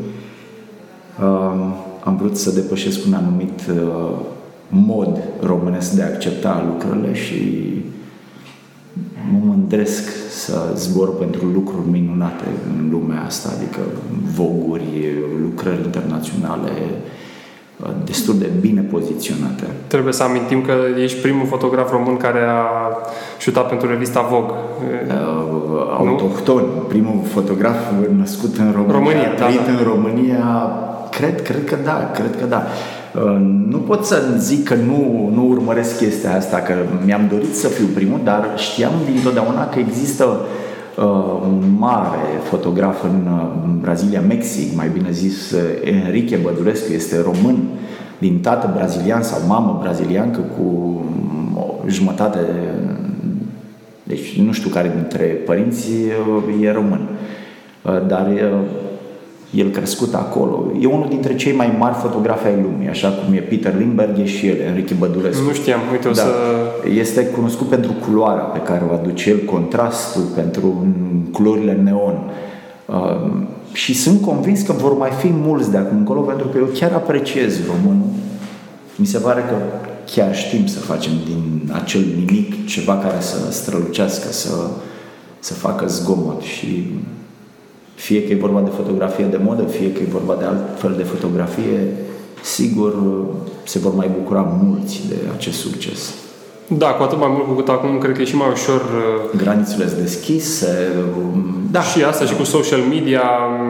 Uh, 1.20 1.76
am 2.04 2.18
vrut 2.18 2.38
să 2.38 2.52
depășesc 2.52 3.06
un 3.06 3.14
anumit 3.14 3.60
uh, 3.70 4.20
mod 4.70 5.20
românesc 5.42 5.92
de 5.92 6.02
a 6.02 6.06
accepta 6.06 6.66
lucrurile 6.68 7.14
și 7.14 7.72
mă 9.32 9.40
mândresc 9.44 10.10
să 10.30 10.74
zbor 10.76 11.18
pentru 11.18 11.46
lucruri 11.46 11.90
minunate 11.90 12.46
în 12.70 12.90
lumea 12.90 13.24
asta, 13.24 13.50
adică 13.56 13.80
voguri, 14.36 14.84
lucrări 15.42 15.84
internaționale, 15.84 16.72
destul 18.06 18.38
de 18.38 18.50
bine 18.60 18.82
poziționate. 18.82 19.64
Trebuie 19.88 20.14
să 20.14 20.24
amintim 20.24 20.62
că 20.62 20.74
ești 21.02 21.22
primul 21.22 21.46
fotograf 21.46 21.92
român 21.92 22.18
care 22.18 22.40
a 22.40 22.66
șutat 23.38 23.68
pentru 23.68 23.88
revista 23.88 24.22
Vogue. 24.22 24.56
Uh, 25.08 25.96
autohton, 25.98 26.64
nu? 26.76 26.82
primul 26.82 27.20
fotograf 27.34 27.76
născut 28.18 28.58
în 28.58 28.72
România, 28.72 28.98
România 28.98 29.34
trăit 29.34 29.58
da, 29.58 29.72
da. 29.72 29.72
în 29.72 29.84
România, 29.84 30.72
cred, 31.12 31.42
cred 31.42 31.66
că 31.66 31.78
da, 31.84 32.12
cred 32.14 32.36
că 32.40 32.46
da. 32.46 32.64
Uh, 33.16 33.38
nu 33.68 33.78
pot 33.78 34.06
să 34.06 34.24
zic 34.38 34.64
că 34.64 34.76
nu, 34.76 35.30
nu 35.34 35.48
urmăresc 35.50 35.98
chestia 35.98 36.36
asta, 36.36 36.58
că 36.58 36.74
mi-am 37.06 37.28
dorit 37.30 37.56
să 37.56 37.68
fiu 37.68 37.86
primul, 37.94 38.20
dar 38.24 38.54
știam 38.56 38.94
dintotdeauna 39.06 39.70
că 39.70 39.80
există 39.80 40.24
uh, 40.26 40.38
un 41.04 41.76
mare 41.78 42.18
fotograf 42.44 43.04
în, 43.04 43.28
uh, 43.32 43.48
în 43.64 43.80
Brazilia, 43.80 44.22
Mexic, 44.22 44.76
mai 44.76 44.90
bine 44.94 45.12
zis, 45.12 45.52
uh, 45.52 45.62
Enrique 45.84 46.38
Bădulescu, 46.38 46.94
este 46.94 47.22
român, 47.22 47.58
din 48.18 48.40
tată 48.40 48.72
brazilian 48.76 49.22
sau 49.22 49.40
mamă 49.48 49.80
braziliancă 49.82 50.40
cu 50.40 50.64
mm, 50.64 51.58
o 51.58 51.88
jumătate, 51.88 52.40
deci 54.04 54.40
nu 54.40 54.52
știu 54.52 54.70
care 54.70 54.92
dintre 54.96 55.24
părinți 55.24 55.92
e 56.62 56.72
român. 56.72 57.10
Dar 58.08 58.28
el 59.56 59.70
crescut 59.70 60.14
acolo. 60.14 60.72
E 60.80 60.86
unul 60.86 61.06
dintre 61.10 61.36
cei 61.36 61.54
mai 61.54 61.76
mari 61.80 61.96
fotografi 61.96 62.48
ai 62.48 62.62
lumii, 62.62 62.88
așa 62.90 63.10
cum 63.10 63.34
e 63.34 63.38
Peter 63.38 63.78
Lindbergh, 63.78 64.20
e 64.20 64.26
și 64.26 64.48
el, 64.48 64.60
Enrique 64.60 64.96
Bădulescu. 65.00 65.44
Nu 65.44 65.54
știam, 65.54 65.80
uite, 65.92 66.08
o 66.08 66.12
da. 66.12 66.22
să... 66.22 66.30
Este 66.98 67.26
cunoscut 67.26 67.68
pentru 67.68 67.92
culoarea 67.92 68.44
pe 68.44 68.60
care 68.60 68.84
o 68.90 68.94
aduce 68.94 69.30
el, 69.30 69.40
contrastul, 69.46 70.22
pentru 70.36 70.86
culorile 71.32 71.74
neon. 71.84 72.32
Uh, 72.86 73.46
și 73.72 73.94
sunt 73.94 74.22
convins 74.22 74.62
că 74.62 74.72
vor 74.72 74.98
mai 74.98 75.12
fi 75.12 75.28
mulți 75.32 75.72
de 75.72 75.78
acum 75.78 75.98
încolo, 75.98 76.22
pentru 76.22 76.48
că 76.48 76.58
eu 76.58 76.70
chiar 76.74 76.92
apreciez 76.92 77.60
românul. 77.68 78.08
Mi 78.96 79.06
se 79.06 79.18
pare 79.18 79.42
că 79.42 79.56
chiar 80.12 80.36
știm 80.36 80.66
să 80.66 80.80
facem 80.80 81.12
din 81.26 81.72
acel 81.74 82.02
nimic 82.16 82.68
ceva 82.68 82.98
care 82.98 83.18
să 83.20 83.52
strălucească, 83.52 84.32
să, 84.32 84.54
să 85.40 85.54
facă 85.54 85.88
zgomot 85.88 86.42
și 86.42 86.86
fie 87.98 88.24
că 88.24 88.32
e 88.32 88.36
vorba 88.36 88.62
de 88.62 88.70
fotografie 88.76 89.26
de 89.26 89.40
modă, 89.44 89.64
fie 89.64 89.92
că 89.92 90.00
e 90.02 90.08
vorba 90.12 90.36
de 90.40 90.46
alt 90.46 90.80
fel 90.80 90.94
de 90.98 91.04
fotografie, 91.04 91.80
sigur 92.42 92.94
se 93.64 93.80
vor 93.80 93.94
mai 93.94 94.10
bucura 94.18 94.58
mulți 94.64 95.02
de 95.08 95.16
acest 95.36 95.60
succes. 95.60 96.14
Da, 96.68 96.88
cu 96.88 97.04
atât 97.04 97.20
mai 97.20 97.28
mult 97.32 97.46
cu 97.48 97.54
cât 97.54 97.70
acum 97.70 97.98
cred 97.98 98.16
că 98.16 98.22
e 98.22 98.26
și 98.26 98.36
mai 98.36 98.48
ușor... 98.52 98.82
Uh, 98.82 99.40
Granițele 99.40 99.88
sunt 99.88 100.00
deschise. 100.00 100.90
Um, 101.18 101.44
da. 101.72 101.82
Și 101.82 102.04
asta 102.04 102.24
da. 102.24 102.30
și 102.30 102.36
cu 102.36 102.44
social 102.44 102.80
media. 102.80 103.22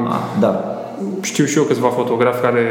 Ah, 0.08 0.40
da. 0.40 0.82
Știu 1.22 1.46
și 1.46 1.58
eu 1.58 1.64
câțiva 1.64 1.88
fotografi 1.88 2.42
care 2.42 2.66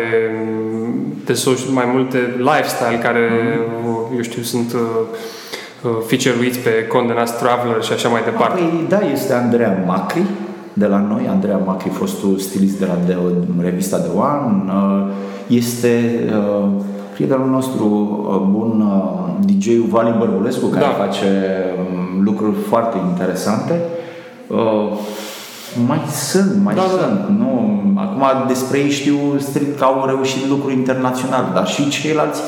de 1.25 1.33
social, 1.33 1.71
mai 1.71 1.85
multe 1.93 2.19
lifestyle 2.39 2.99
care 3.03 3.29
mm-hmm. 3.29 4.17
eu 4.17 4.23
știu, 4.23 4.43
sunt 4.43 4.73
uh, 4.73 4.81
uh, 5.83 5.91
feature-uiți 6.07 6.59
pe 6.59 6.87
Condenați 6.89 7.37
Traveler 7.39 7.83
și 7.83 7.93
așa 7.93 8.09
mai 8.09 8.23
departe. 8.25 8.61
Păi, 8.61 8.85
da, 8.89 9.01
este 9.13 9.33
Andreea 9.33 9.83
Macri 9.87 10.23
de 10.79 10.87
la 10.87 10.99
noi, 10.99 11.27
Andreea 11.31 11.57
Macri, 11.57 11.89
fostul 11.89 12.39
stilist 12.39 12.79
de 12.79 12.87
la 12.87 12.99
de, 13.07 13.17
revista 13.61 13.99
The 13.99 14.11
One, 14.19 14.63
uh, 14.67 15.07
este 15.47 16.25
uh, 16.29 16.69
prietenul 17.15 17.51
nostru 17.51 17.85
uh, 18.29 18.49
bun, 18.51 18.81
uh, 18.81 19.47
DJ-ul 19.47 19.87
Vali 19.91 20.15
Bărbulescu, 20.19 20.67
care 20.67 20.85
da. 20.85 21.05
face 21.05 21.27
um, 21.79 22.23
lucruri 22.25 22.57
foarte 22.69 22.97
interesante. 23.11 23.81
Uh, 24.47 24.99
mai 25.87 26.01
sunt, 26.31 26.63
mai 26.63 26.75
da, 26.75 26.81
da, 26.81 26.87
da. 26.87 27.03
sunt. 27.03 27.19
Da. 27.19 27.45
Nu, 27.45 27.81
acum 27.95 28.47
despre 28.47 28.79
ei 28.79 28.91
știu 28.91 29.17
strict 29.39 29.79
că 29.79 29.85
au 29.85 30.07
reușit 30.07 30.49
lucruri 30.49 30.75
internaționale, 30.75 31.47
dar 31.55 31.67
și 31.67 31.89
ceilalți 31.89 32.41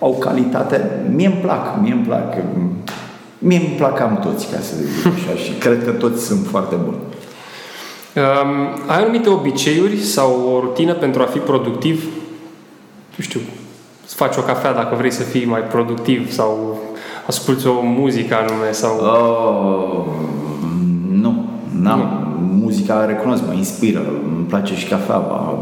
au 0.00 0.16
calitate. 0.18 0.90
Mie 1.14 1.26
îmi 1.26 1.40
plac, 1.42 1.80
mie 1.80 1.92
îmi 1.92 2.04
plac. 2.04 2.34
Mie 3.38 3.58
îmi 3.58 3.74
plac 3.76 3.96
cam 3.96 4.18
toți, 4.22 4.46
ca 4.52 4.58
să 4.60 4.74
zic 4.76 5.06
așa, 5.06 5.34
și 5.44 5.52
cred 5.52 5.84
că 5.84 5.90
toți 5.90 6.24
sunt 6.24 6.46
foarte 6.46 6.74
buni. 6.84 6.96
Um, 8.16 8.68
ai 8.86 9.02
anumite 9.02 9.28
obiceiuri 9.28 9.96
sau 9.96 10.54
o 10.54 10.60
rutină 10.60 10.94
pentru 10.94 11.22
a 11.22 11.24
fi 11.24 11.38
productiv? 11.38 12.04
Nu 13.16 13.24
știu, 13.24 13.40
să 14.04 14.14
faci 14.14 14.36
o 14.36 14.40
cafea 14.40 14.72
dacă 14.72 14.94
vrei 14.94 15.10
să 15.10 15.22
fii 15.22 15.46
mai 15.46 15.60
productiv 15.60 16.30
sau 16.30 16.78
asculti 17.26 17.66
o 17.66 17.80
muzică 17.82 18.34
anume 18.34 18.72
sau... 18.72 18.96
Uh, 18.96 20.04
nu, 21.10 21.44
n-am. 21.80 21.98
Nu 21.98 22.22
muzica, 22.62 23.04
recunosc, 23.04 23.42
mă 23.46 23.52
inspiră, 23.52 24.02
îmi 24.24 24.44
place 24.44 24.74
și 24.76 24.88
cafeaua. 24.88 25.58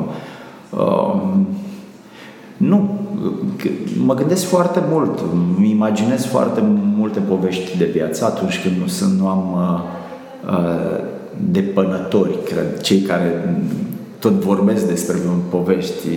Uh, 0.71 1.15
nu, 2.57 2.99
mă 4.05 4.15
gândesc 4.15 4.45
foarte 4.45 4.83
mult, 4.91 5.19
îmi 5.57 5.71
imaginez 5.71 6.25
foarte 6.27 6.63
multe 6.97 7.21
povești 7.21 7.79
de 7.79 7.85
viață 7.85 8.25
atunci 8.25 8.63
când 8.63 8.77
nu, 8.77 8.87
sunt, 8.87 9.19
nu 9.19 9.29
am 9.29 9.53
uh, 9.53 9.81
uh, 10.53 11.05
depănători, 11.51 12.39
cred, 12.45 12.81
cei 12.81 13.01
care 13.01 13.57
tot 14.19 14.33
vorbesc 14.33 14.87
despre 14.87 15.17
povești 15.51 16.09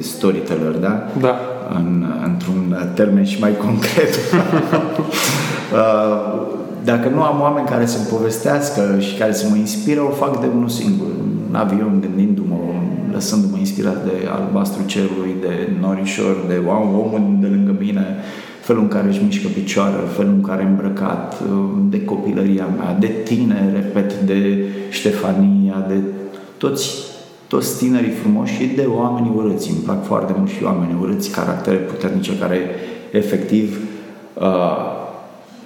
storyteller, 0.00 0.72
da? 0.72 1.08
Da. 1.20 1.36
În, 1.74 2.04
într-un 2.24 2.92
termen 2.94 3.24
și 3.24 3.40
mai 3.40 3.56
concret. 3.56 4.14
uh, 5.72 6.50
dacă 6.84 7.08
nu 7.08 7.22
am 7.22 7.40
oameni 7.40 7.66
care 7.66 7.86
să-mi 7.86 8.06
povestească 8.10 8.96
și 8.98 9.16
care 9.16 9.32
să 9.32 9.46
mă 9.50 9.56
inspire, 9.56 10.00
o 10.00 10.10
fac 10.10 10.40
de 10.40 10.46
unul 10.54 10.68
singur. 10.68 11.06
În 11.48 11.54
avion, 11.54 12.00
gândindu-mă, 12.00 12.56
lăsându-mă 13.12 13.56
inspirat 13.58 14.04
de 14.04 14.28
albastru 14.32 14.82
cerului, 14.86 15.34
de 15.40 15.72
norișor, 15.80 16.36
de 16.48 16.60
omul 16.66 17.36
de 17.40 17.46
lângă 17.46 17.74
mine, 17.78 18.06
felul 18.62 18.82
în 18.82 18.88
care 18.88 19.08
își 19.08 19.22
mișcă 19.22 19.48
picioarele, 19.48 20.06
felul 20.16 20.32
în 20.32 20.40
care 20.40 20.62
e 20.62 20.66
îmbrăcat, 20.66 21.42
de 21.90 22.04
copilăria 22.04 22.68
mea, 22.78 22.96
de 23.00 23.06
tine, 23.06 23.70
repet, 23.74 24.20
de 24.20 24.64
Ștefania, 24.90 25.84
de 25.88 25.94
toți, 26.56 26.90
toți 27.46 27.78
tinerii 27.78 28.10
frumoși 28.10 28.54
și 28.54 28.66
de 28.66 28.86
oamenii 28.96 29.32
urâți. 29.34 29.70
Îmi 29.70 29.78
plac 29.78 30.04
foarte 30.04 30.34
mult 30.36 30.50
și 30.50 30.64
oamenii 30.64 30.96
urâți, 31.00 31.30
caractere 31.30 31.76
puternice 31.76 32.38
care 32.38 32.58
efectiv 33.10 33.78
uh, 34.34 35.00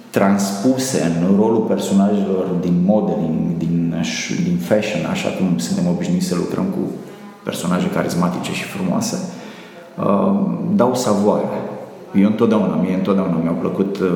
transpuse 0.09 1.15
în 1.19 1.35
rolul 1.35 1.61
personajelor 1.61 2.45
din 2.61 2.81
modeling, 2.85 3.57
din, 3.57 3.95
din 4.43 4.57
fashion, 4.57 5.05
așa 5.11 5.29
cum 5.29 5.57
suntem 5.57 5.87
obișnuiți 5.87 6.25
să 6.25 6.35
lucrăm 6.35 6.63
cu 6.63 6.91
personaje 7.43 7.89
carismatice 7.89 8.51
și 8.51 8.63
frumoase, 8.63 9.17
uh, 9.99 10.39
dau 10.75 10.95
savoare. 10.95 11.45
Eu 12.15 12.25
întotdeauna, 12.25 12.75
mie 12.75 12.93
întotdeauna 12.93 13.35
mi-a 13.35 13.51
plăcut 13.51 13.99
uh, 13.99 14.07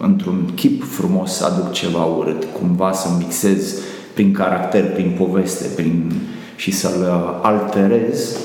într-un 0.00 0.50
chip 0.54 0.82
frumos 0.82 1.32
să 1.32 1.44
aduc 1.44 1.72
ceva 1.72 2.04
urât, 2.04 2.44
cumva 2.60 2.92
să 2.92 3.08
mixez 3.18 3.80
prin 4.14 4.32
caracter, 4.32 4.92
prin 4.92 5.14
poveste, 5.18 5.66
prin 5.76 6.12
și 6.56 6.70
să-l 6.70 7.00
uh, 7.00 7.38
alterez 7.42 8.38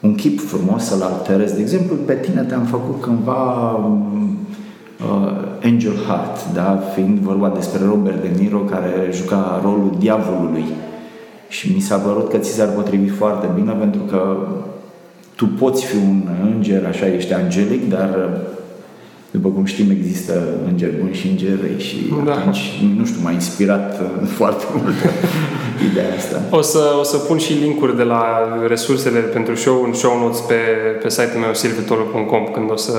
un 0.00 0.14
chip 0.14 0.40
frumos, 0.40 0.84
să-l 0.84 1.02
alterez. 1.02 1.52
De 1.52 1.60
exemplu, 1.60 1.94
pe 1.94 2.14
tine 2.14 2.42
te-am 2.42 2.64
făcut 2.64 3.00
cândva 3.00 3.72
um, 3.74 4.38
uh, 5.00 5.32
Angel 5.62 5.94
Heart, 6.06 6.52
da? 6.54 6.82
fiind 6.94 7.18
vorba 7.18 7.48
despre 7.48 7.84
Robert 7.84 8.22
De 8.22 8.30
Niro 8.38 8.58
care 8.58 9.10
juca 9.12 9.60
rolul 9.62 9.92
diavolului 9.98 10.64
și 11.48 11.72
mi 11.72 11.80
s-a 11.80 11.96
părut 11.96 12.30
că 12.30 12.36
ți 12.36 12.50
s-ar 12.50 12.68
potrivi 12.68 13.08
foarte 13.08 13.48
bine 13.54 13.72
pentru 13.72 14.00
că 14.00 14.36
tu 15.36 15.46
poți 15.46 15.84
fi 15.84 15.96
un 15.96 16.22
înger, 16.54 16.86
așa 16.86 17.06
ești 17.06 17.32
angelic, 17.32 17.88
dar 17.88 18.30
după 19.30 19.48
cum 19.48 19.64
știm, 19.64 19.90
există 19.90 20.32
îngeri 20.68 20.96
buni 21.00 21.14
și 21.14 21.28
îngeri 21.28 21.60
răi 21.60 21.78
și 21.78 21.96
da. 22.24 22.32
atunci, 22.32 22.82
nu 22.96 23.04
știu, 23.04 23.20
m-a 23.22 23.30
inspirat 23.30 24.00
uh, 24.00 24.28
foarte 24.38 24.64
mult 24.74 24.94
ideea 25.90 26.14
asta. 26.16 26.42
O 26.50 26.60
să, 26.60 26.96
o 27.00 27.02
să 27.02 27.16
pun 27.16 27.38
și 27.38 27.52
linkuri 27.52 27.96
de 27.96 28.02
la 28.02 28.22
resursele 28.68 29.18
pentru 29.18 29.54
show 29.54 29.82
în 29.84 29.92
show 29.92 30.18
notes 30.18 30.40
pe, 30.40 30.54
pe 31.02 31.08
site-ul 31.08 31.40
meu 31.40 31.54
silvitolo.com 31.54 32.44
când 32.54 32.70
o 32.70 32.76
să 32.76 32.98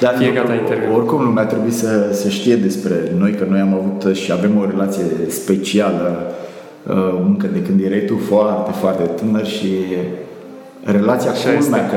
Dar 0.00 0.14
fie 0.18 0.30
gata 0.30 0.54
interviul. 0.54 0.94
Oricum 0.94 1.22
lumea 1.22 1.44
trebuie 1.44 1.72
să, 1.72 2.10
să 2.12 2.28
știe 2.28 2.56
despre 2.56 3.12
noi, 3.18 3.34
că 3.34 3.44
noi 3.48 3.60
am 3.60 3.74
avut 3.74 4.16
și 4.16 4.32
avem 4.32 4.58
o 4.58 4.66
relație 4.70 5.04
specială 5.28 6.34
uh, 6.86 7.20
încă 7.26 7.46
de 7.52 7.62
când 7.62 7.84
erai 7.84 8.04
tu 8.06 8.16
foarte, 8.28 8.70
foarte 8.80 9.02
tânăr 9.02 9.46
și 9.46 9.68
relația 10.84 11.30
cu 11.30 11.38
lumea, 11.60 11.86
că 11.86 11.96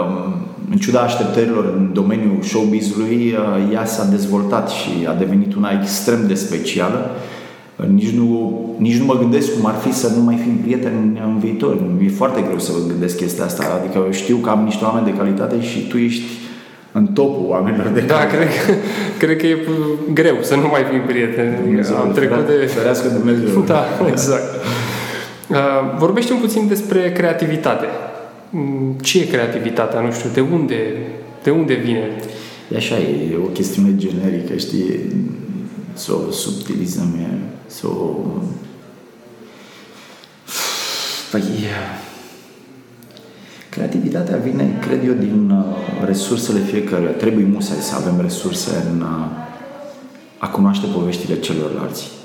um, 0.00 0.34
în 0.70 0.76
ciuda 0.76 1.00
așteptărilor 1.00 1.64
în 1.64 1.90
domeniul 1.92 2.42
showbiz-ului, 2.42 3.34
uh, 3.38 3.72
ea 3.72 3.84
s-a 3.84 4.04
dezvoltat 4.04 4.68
și 4.68 5.06
a 5.08 5.12
devenit 5.12 5.54
una 5.54 5.70
extrem 5.80 6.26
de 6.26 6.34
specială. 6.34 7.10
Uh, 7.76 7.86
nici 7.86 8.10
nu, 8.10 8.60
nici 8.78 8.98
nu 8.98 9.04
mă 9.04 9.18
gândesc 9.18 9.54
cum 9.54 9.66
ar 9.66 9.74
fi 9.74 9.92
să 9.92 10.12
nu 10.16 10.22
mai 10.22 10.36
fim 10.36 10.56
prieteni 10.56 11.20
în 11.24 11.38
viitor. 11.38 11.76
E 12.04 12.08
foarte 12.08 12.40
greu 12.40 12.58
să 12.58 12.72
vă 12.72 12.88
gândesc 12.88 13.16
chestia 13.16 13.44
asta. 13.44 13.80
Adică 13.80 14.02
eu 14.04 14.12
știu 14.12 14.36
că 14.36 14.50
am 14.50 14.64
niște 14.64 14.84
oameni 14.84 15.04
de 15.04 15.14
calitate 15.18 15.62
și 15.62 15.86
tu 15.88 15.96
ești 15.96 16.22
în 16.92 17.06
topul 17.06 17.46
oamenilor 17.48 17.86
de 17.86 18.00
Da, 18.00 18.26
cred 18.26 18.48
că, 18.48 18.72
cred 19.18 19.36
că 19.36 19.46
e 19.46 19.58
greu 20.12 20.36
să 20.40 20.54
nu 20.54 20.68
mai 20.70 20.84
fim 20.90 21.00
prieteni. 21.06 21.56
Dumnezeu, 21.62 21.96
am 21.96 22.12
trecut 22.12 22.46
de... 22.46 22.66
Ferească 22.66 23.08
Dumnezeu. 23.08 23.60
Da, 23.66 23.84
exact. 24.06 24.44
Uh, 25.50 25.96
vorbește 25.98 26.32
un 26.32 26.40
puțin 26.40 26.68
despre 26.68 27.12
creativitate. 27.12 27.86
Mm, 28.50 28.96
ce 29.02 29.20
e 29.20 29.24
creativitatea? 29.24 30.00
Nu 30.00 30.12
știu, 30.12 30.30
de 30.32 30.40
unde, 30.40 30.96
de 31.42 31.50
unde 31.50 31.74
vine? 31.74 32.10
E 32.72 32.76
așa, 32.76 32.98
e 32.98 33.36
o 33.44 33.48
chestiune 33.48 33.96
generică, 33.96 34.56
știi? 34.56 35.00
Să 35.92 36.12
o 36.14 36.30
subtilizăm, 36.30 37.14
e, 37.20 37.38
să 37.66 37.86
o... 37.86 38.16
Păi, 41.30 41.42
creativitatea 43.68 44.36
vine, 44.36 44.78
cred 44.80 45.06
eu, 45.06 45.12
din 45.12 45.50
uh, 45.50 46.04
resursele 46.04 46.60
fiecăruia. 46.60 47.10
Trebuie 47.10 47.44
musai 47.44 47.76
să 47.76 47.94
avem 47.94 48.20
resurse 48.20 48.70
în 48.92 49.00
uh, 49.00 49.46
a 50.38 50.48
cunoaște 50.48 50.86
poveștile 50.86 51.40
celorlalți. 51.40 52.17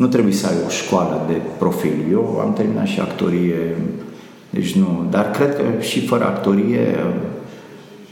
Nu 0.00 0.06
trebuie 0.06 0.32
să 0.32 0.46
ai 0.46 0.54
o 0.66 0.68
școală 0.68 1.24
de 1.26 1.40
profil. 1.58 1.94
Eu 2.10 2.40
am 2.44 2.52
terminat 2.52 2.86
și 2.86 3.00
actorie 3.00 3.76
deci 4.50 4.74
nu, 4.74 5.06
dar 5.10 5.30
cred 5.30 5.56
că 5.56 5.62
și 5.80 6.06
fără 6.06 6.24
actorie, 6.24 6.96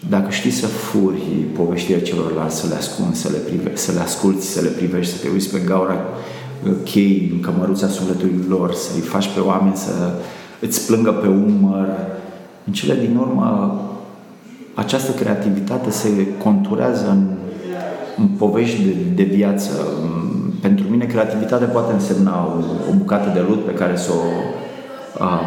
dacă 0.09 0.31
știi 0.31 0.51
să 0.51 0.67
furi 0.67 1.21
povestirea 1.57 2.03
celorlalți, 2.03 2.61
să 2.61 2.67
le 2.69 2.75
ascunzi, 2.75 3.21
să 3.21 3.29
le, 3.31 3.37
prive, 3.39 3.77
să 3.77 3.93
le 3.93 4.01
asculti, 4.01 4.45
să 4.45 4.61
le 4.61 4.69
privești, 4.69 5.13
să 5.13 5.23
te 5.23 5.29
uiți 5.33 5.51
pe 5.51 5.63
gaura 5.67 5.95
uh, 6.65 6.73
chei 6.85 7.31
în 7.33 7.41
cămăruța 7.41 7.89
sufletului 7.89 8.45
lor, 8.49 8.73
să-i 8.73 9.01
faci 9.01 9.29
pe 9.35 9.41
oameni 9.41 9.77
să 9.77 10.13
îți 10.61 10.87
plângă 10.87 11.13
pe 11.13 11.27
umăr. 11.27 11.89
În 12.67 12.73
cele 12.73 12.95
din 12.95 13.17
urmă, 13.17 13.81
această 14.75 15.13
creativitate 15.13 15.91
se 15.91 16.09
conturează 16.43 17.09
în, 17.11 17.27
în 18.19 18.27
povești 18.27 18.83
de, 18.83 18.95
de 19.15 19.23
viață. 19.23 19.71
Pentru 19.73 20.03
mine, 20.03 20.18
creativitatea 21.19 21.67
poate 21.67 21.93
însemna 21.93 22.35
o, 22.47 22.59
o 22.91 22.93
bucată 22.97 23.31
de 23.35 23.45
lut 23.49 23.65
pe 23.65 23.73
care 23.73 23.97
să 23.97 24.11
o 24.13 24.25
uh, 25.25 25.41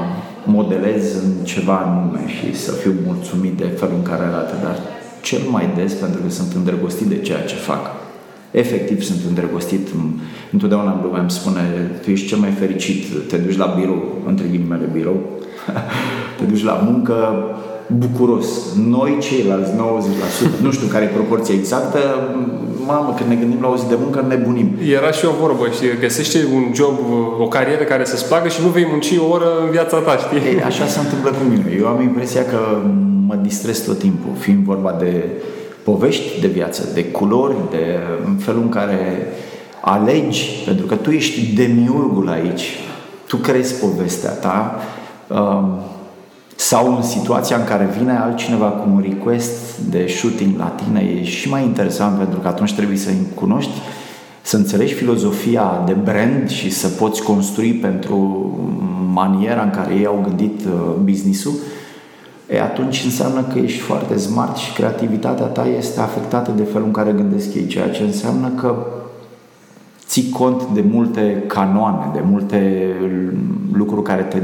modelez 0.45 1.03
în 1.23 1.43
ceva 1.43 1.75
anume 1.77 2.23
și 2.27 2.55
să 2.55 2.71
fiu 2.71 2.93
mulțumit 3.05 3.57
de 3.57 3.63
felul 3.63 3.95
în 3.95 4.03
care 4.03 4.23
arată, 4.23 4.53
dar 4.63 4.75
cel 5.21 5.39
mai 5.49 5.69
des 5.75 5.93
pentru 5.93 6.21
că 6.21 6.29
sunt 6.29 6.53
îndrăgostit 6.53 7.07
de 7.07 7.19
ceea 7.19 7.41
ce 7.41 7.55
fac. 7.55 7.83
Efectiv 8.51 9.01
sunt 9.01 9.19
îndrăgostit. 9.27 9.87
Întotdeauna 10.51 10.99
lumea 11.03 11.21
îmi 11.21 11.31
spune, 11.31 11.61
tu 12.01 12.09
ești 12.09 12.27
cel 12.27 12.37
mai 12.37 12.51
fericit, 12.51 13.03
te 13.27 13.37
duci 13.37 13.57
la 13.57 13.75
birou, 13.79 14.03
între 14.27 14.45
ghilimele 14.47 14.89
birou, 14.93 15.19
te 16.37 16.43
duci 16.43 16.63
la 16.63 16.73
muncă, 16.73 17.15
bucuros. 17.97 18.47
Noi, 18.87 19.17
ceilalți 19.21 19.71
90%, 19.71 19.75
nu 20.61 20.71
știu 20.71 20.87
care 20.87 21.05
e 21.05 21.07
proporția 21.07 21.55
exactă, 21.55 21.99
mamă, 22.91 23.13
când 23.17 23.29
ne 23.29 23.35
gândim 23.35 23.61
la 23.61 23.67
o 23.67 23.77
zi 23.81 23.87
de 23.87 23.97
muncă, 24.03 24.25
nebunim. 24.27 24.69
Era 24.97 25.11
și 25.11 25.25
o 25.25 25.33
vorbă, 25.41 25.65
și 25.77 25.99
găsește 25.99 26.37
un 26.53 26.63
job, 26.73 26.95
o 27.39 27.47
carieră 27.47 27.83
care 27.83 28.05
să-ți 28.05 28.27
placă 28.27 28.47
și 28.47 28.61
nu 28.61 28.67
vei 28.67 28.87
munci 28.89 29.13
o 29.25 29.31
oră 29.35 29.49
în 29.63 29.69
viața 29.69 29.97
ta, 29.97 30.15
știi? 30.17 30.47
Ei, 30.49 30.61
așa 30.61 30.85
se 30.85 30.99
întâmplă 30.99 31.29
cu 31.29 31.43
mine. 31.49 31.65
Eu 31.79 31.87
am 31.87 32.01
impresia 32.01 32.43
că 32.45 32.59
mă 33.27 33.35
distrez 33.35 33.79
tot 33.79 33.99
timpul, 33.99 34.31
fiind 34.39 34.63
vorba 34.63 34.95
de 34.99 35.25
povești 35.83 36.41
de 36.41 36.47
viață, 36.47 36.89
de 36.93 37.03
culori, 37.05 37.55
de 37.69 37.99
felul 38.37 38.61
în 38.61 38.69
care 38.69 39.27
alegi, 39.81 40.63
pentru 40.65 40.85
că 40.85 40.95
tu 40.95 41.09
ești 41.09 41.55
demiurgul 41.55 42.29
aici, 42.29 42.79
tu 43.27 43.37
crezi 43.37 43.79
povestea 43.79 44.31
ta, 44.31 44.81
um, 45.27 45.79
sau 46.55 46.95
în 46.95 47.01
situația 47.01 47.55
în 47.57 47.63
care 47.63 47.89
vine 47.97 48.17
altcineva 48.17 48.65
cu 48.65 48.89
un 48.93 49.05
request 49.09 49.77
de 49.89 50.07
shooting 50.07 50.57
la 50.57 50.65
tine, 50.65 50.99
e 50.99 51.23
și 51.23 51.49
mai 51.49 51.63
interesant 51.63 52.17
pentru 52.17 52.39
că 52.39 52.47
atunci 52.47 52.73
trebuie 52.73 52.97
să-i 52.97 53.17
cunoști, 53.35 53.71
să 54.41 54.57
înțelegi 54.57 54.93
filozofia 54.93 55.83
de 55.85 55.93
brand 55.93 56.49
și 56.49 56.69
să 56.69 56.87
poți 56.87 57.23
construi 57.23 57.73
pentru 57.73 58.49
maniera 59.13 59.61
în 59.61 59.69
care 59.69 59.93
ei 59.93 60.05
au 60.05 60.23
gândit 60.27 60.65
uh, 60.65 60.95
business-ul, 61.03 61.53
e, 62.49 62.61
atunci 62.61 63.01
înseamnă 63.05 63.41
că 63.41 63.59
ești 63.59 63.79
foarte 63.79 64.17
smart 64.17 64.55
și 64.55 64.73
creativitatea 64.73 65.45
ta 65.45 65.65
este 65.77 65.99
afectată 65.99 66.51
de 66.55 66.63
felul 66.63 66.85
în 66.85 66.93
care 66.93 67.11
gândesc 67.11 67.53
ei, 67.53 67.67
ceea 67.67 67.89
ce 67.89 68.03
înseamnă 68.03 68.47
că 68.47 68.85
ții 70.07 70.29
cont 70.29 70.67
de 70.73 70.83
multe 70.91 71.43
canoane, 71.47 72.11
de 72.13 72.21
multe 72.29 72.89
lucruri 73.71 74.03
care 74.03 74.21
te, 74.21 74.41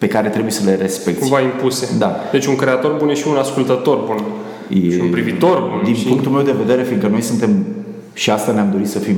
pe 0.00 0.06
care 0.06 0.28
trebuie 0.28 0.52
să 0.52 0.64
le 0.64 0.74
respecti. 0.74 1.20
Cumva 1.20 1.40
impuse. 1.40 1.88
Da. 1.98 2.16
Deci 2.32 2.46
un 2.46 2.56
creator 2.56 2.96
bun 2.98 3.08
e 3.08 3.14
și 3.14 3.28
un 3.28 3.36
ascultător 3.36 3.98
bun. 4.06 4.24
E, 4.68 4.90
și 4.90 5.00
un 5.00 5.10
privitor 5.10 5.58
bun. 5.58 5.80
Din 5.84 5.94
și... 5.94 6.06
punctul 6.06 6.32
meu 6.32 6.42
de 6.42 6.54
vedere, 6.64 6.82
fiindcă 6.82 7.08
noi 7.08 7.20
suntem, 7.22 7.64
și 8.12 8.30
asta 8.30 8.52
ne-am 8.52 8.70
dorit 8.70 8.88
să 8.88 8.98
fim, 8.98 9.16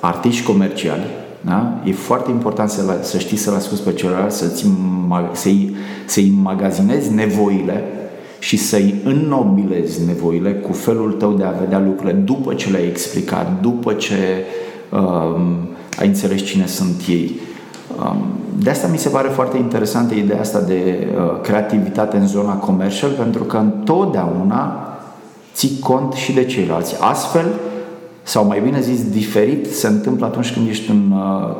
artiști 0.00 0.44
comerciali, 0.44 1.06
da? 1.40 1.80
E 1.84 1.92
foarte 1.92 2.30
important 2.30 2.70
să, 2.70 2.98
să 3.02 3.18
știi 3.18 3.36
să-l 3.36 3.54
asculti 3.54 3.82
pe 3.82 3.92
celălalt, 3.92 4.32
să-ți, 4.32 4.66
să-i, 5.32 5.76
să-i 6.04 6.32
magazinezi 6.42 7.14
nevoile 7.14 7.84
și 8.38 8.56
să-i 8.56 8.94
înnobilezi 9.04 10.06
nevoile 10.06 10.52
cu 10.52 10.72
felul 10.72 11.12
tău 11.12 11.32
de 11.32 11.44
a 11.44 11.50
vedea 11.50 11.78
lucrurile 11.78 12.12
după 12.12 12.54
ce 12.54 12.70
le-ai 12.70 12.86
explicat, 12.86 13.60
după 13.60 13.92
ce 13.92 14.44
um, 14.90 15.56
ai 15.98 16.06
înțeles 16.06 16.44
cine 16.44 16.66
sunt 16.66 17.02
ei. 17.08 17.40
Um, 17.98 18.16
de 18.58 18.70
asta 18.70 18.86
mi 18.86 18.98
se 18.98 19.08
pare 19.08 19.28
foarte 19.28 19.56
interesantă 19.56 20.14
ideea 20.14 20.40
asta 20.40 20.60
de 20.60 21.08
uh, 21.16 21.40
creativitate 21.42 22.16
în 22.16 22.26
zona 22.26 22.54
commercial, 22.54 23.10
pentru 23.10 23.42
că 23.42 23.56
întotdeauna 23.56 24.88
ții 25.54 25.78
cont 25.78 26.12
și 26.12 26.32
de 26.32 26.44
ceilalți. 26.44 26.96
Astfel, 27.00 27.46
sau 28.22 28.46
mai 28.46 28.60
bine 28.60 28.80
zis, 28.80 29.10
diferit 29.10 29.74
se 29.74 29.86
întâmplă 29.86 30.26
atunci 30.26 30.52
când 30.52 30.68
ești 30.68 30.90
un 30.90 31.10
uh, 31.10 31.56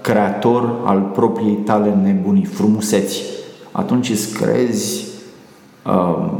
creator 0.00 0.74
al 0.84 1.00
propriei 1.12 1.54
tale 1.54 1.98
nebunii, 2.02 2.44
frumuseți. 2.44 3.22
Atunci 3.72 4.10
îți 4.10 4.32
crezi 4.32 5.06
uh, 5.86 6.30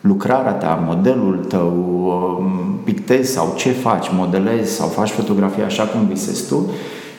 lucrarea 0.00 0.52
ta, 0.52 0.82
modelul 0.86 1.44
tău, 1.48 1.72
uh, 2.06 2.46
pictezi 2.84 3.32
sau 3.32 3.52
ce 3.56 3.70
faci, 3.70 4.06
modelezi 4.12 4.72
sau 4.72 4.88
faci 4.88 5.10
fotografie 5.10 5.62
așa 5.62 5.84
cum 5.84 6.06
visezi 6.06 6.48
tu 6.48 6.70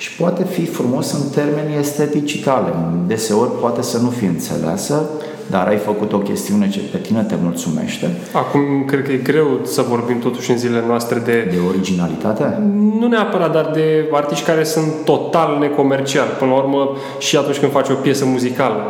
și 0.03 0.15
poate 0.15 0.43
fi 0.43 0.65
frumos 0.65 1.11
în 1.11 1.29
termenii 1.29 1.77
estetici 1.79 2.43
tale. 2.43 2.73
Deseori 3.07 3.59
poate 3.59 3.81
să 3.81 3.97
nu 3.97 4.09
fie 4.09 4.27
înțeleasă, 4.27 5.09
dar 5.49 5.67
ai 5.67 5.77
făcut 5.77 6.13
o 6.13 6.17
chestiune 6.17 6.69
ce 6.69 6.79
pe 6.91 6.97
tine 6.97 7.21
te 7.21 7.35
mulțumește. 7.41 8.09
Acum 8.33 8.61
cred 8.85 9.03
că 9.03 9.11
e 9.11 9.17
greu 9.17 9.59
să 9.63 9.81
vorbim 9.81 10.19
totuși 10.19 10.51
în 10.51 10.57
zilele 10.57 10.83
noastre 10.87 11.19
de... 11.19 11.47
De 11.51 11.57
originalitate? 11.67 12.61
Nu 12.99 13.07
neapărat, 13.07 13.51
dar 13.51 13.71
de 13.73 14.09
artiști 14.11 14.45
care 14.45 14.63
sunt 14.63 14.91
total 15.05 15.57
necomerciali. 15.59 16.29
Până 16.39 16.51
la 16.51 16.57
urmă, 16.57 16.97
și 17.19 17.37
atunci 17.37 17.57
când 17.57 17.71
faci 17.71 17.89
o 17.89 17.93
piesă 17.93 18.25
muzicală. 18.25 18.81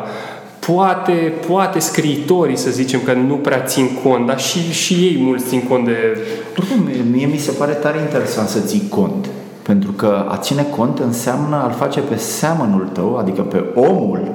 Poate, 0.59 1.33
poate 1.47 1.79
scriitorii, 1.79 2.57
să 2.57 2.69
zicem, 2.69 2.99
că 3.05 3.13
nu 3.13 3.35
prea 3.35 3.61
țin 3.61 3.89
cont, 4.03 4.27
dar 4.27 4.39
și, 4.39 4.71
și 4.71 4.93
ei 4.93 5.17
mulți 5.19 5.45
țin 5.45 5.63
cont 5.67 5.85
de... 5.85 6.17
Mie 7.11 7.25
mi 7.25 7.37
se 7.37 7.51
pare 7.51 7.73
tare 7.73 7.99
interesant 7.99 8.47
să 8.47 8.59
ții 8.59 8.87
cont. 8.89 9.27
Pentru 9.63 9.91
că 9.91 10.25
a 10.29 10.37
ține 10.37 10.65
cont 10.75 10.99
înseamnă 10.99 11.55
a-l 11.55 11.71
face 11.71 11.99
pe 11.99 12.15
seamănul 12.15 12.89
tău, 12.93 13.17
adică 13.17 13.41
pe 13.41 13.63
omul 13.75 14.31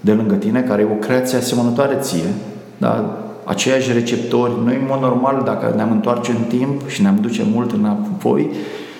de 0.00 0.12
lângă 0.12 0.34
tine, 0.34 0.60
care 0.60 0.82
e 0.82 0.94
o 0.94 1.06
creație 1.06 1.38
asemănătoare 1.38 1.96
ție, 2.00 2.28
da? 2.78 3.18
aceiași 3.44 3.92
receptori. 3.92 4.52
Noi, 4.64 4.74
în 4.74 4.86
mod 4.88 5.00
normal, 5.00 5.42
dacă 5.44 5.72
ne-am 5.76 5.90
întoarce 5.90 6.30
în 6.30 6.58
timp 6.58 6.88
și 6.88 7.02
ne-am 7.02 7.18
duce 7.20 7.42
mult 7.52 7.72
înapoi, 7.72 8.50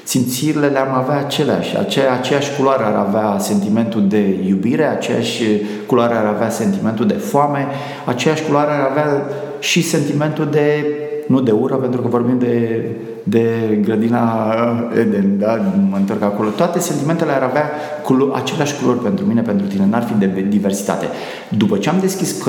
simțirile 0.04 0.66
le-am 0.66 0.94
avea 0.94 1.18
aceleași. 1.18 1.76
Aceea, 1.78 2.12
aceeași 2.12 2.56
culoare 2.56 2.82
ar 2.84 2.94
avea 2.94 3.38
sentimentul 3.38 4.08
de 4.08 4.38
iubire, 4.46 4.84
aceeași 4.84 5.42
culoare 5.86 6.14
ar 6.14 6.24
avea 6.24 6.50
sentimentul 6.50 7.06
de 7.06 7.14
foame, 7.14 7.66
aceeași 8.04 8.42
culoare 8.42 8.70
ar 8.70 8.90
avea 8.90 9.22
și 9.58 9.82
sentimentul 9.82 10.48
de, 10.50 10.86
nu 11.26 11.40
de 11.40 11.50
ură, 11.50 11.74
pentru 11.74 12.00
că 12.00 12.08
vorbim 12.08 12.38
de 12.38 12.86
de 13.24 13.78
grădina 13.82 14.54
Eden, 14.98 15.38
da? 15.38 15.60
mă 15.90 15.96
întorc 15.96 16.22
acolo. 16.22 16.48
Toate 16.48 16.78
sentimentele 16.78 17.32
ar 17.32 17.42
avea 17.42 17.70
culo- 18.02 18.34
aceleași 18.34 18.74
culori 18.80 18.98
pentru 18.98 19.24
mine, 19.24 19.40
pentru 19.40 19.66
tine, 19.66 19.86
n-ar 19.90 20.02
fi 20.02 20.14
de 20.14 20.46
diversitate. 20.48 21.06
După 21.48 21.76
ce 21.76 21.88
am 21.88 21.96
deschis 22.00 22.42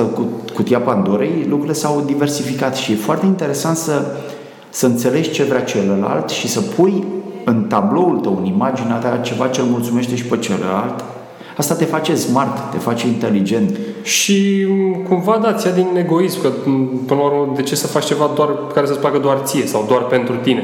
cutia 0.53 0.79
Pandorei, 0.79 1.45
lucrurile 1.47 1.73
s-au 1.73 2.03
diversificat 2.05 2.75
și 2.75 2.91
e 2.91 2.95
foarte 2.95 3.25
interesant 3.25 3.77
să, 3.77 4.05
să 4.69 4.85
înțelegi 4.85 5.31
ce 5.31 5.43
vrea 5.43 5.63
celălalt 5.63 6.29
și 6.29 6.47
să 6.47 6.61
pui 6.61 7.03
în 7.45 7.63
tabloul 7.63 8.19
tău, 8.19 8.37
în 8.37 8.45
imaginea 8.45 8.95
ta, 8.95 9.17
ceva 9.17 9.47
ce 9.47 9.61
îl 9.61 9.67
mulțumește 9.67 10.15
și 10.15 10.25
pe 10.25 10.37
celălalt 10.37 11.03
Asta 11.57 11.73
te 11.73 11.85
face 11.85 12.15
smart, 12.15 12.71
te 12.71 12.77
face 12.77 13.07
inteligent. 13.07 13.77
Și 14.01 14.65
mm, 14.69 14.93
cumva 14.93 15.39
da, 15.41 15.53
ți 15.53 15.73
din 15.73 15.87
egoism, 15.97 16.41
că 16.41 16.51
mm, 16.65 16.87
până 17.05 17.19
la 17.19 17.25
urmă 17.25 17.53
de 17.55 17.61
ce 17.61 17.75
să 17.75 17.87
faci 17.87 18.05
ceva 18.05 18.31
doar 18.35 18.49
care 18.73 18.85
să-ți 18.85 18.99
placă 18.99 19.17
doar 19.17 19.37
ție 19.43 19.65
sau 19.65 19.85
doar 19.87 20.01
pentru 20.01 20.35
tine? 20.35 20.63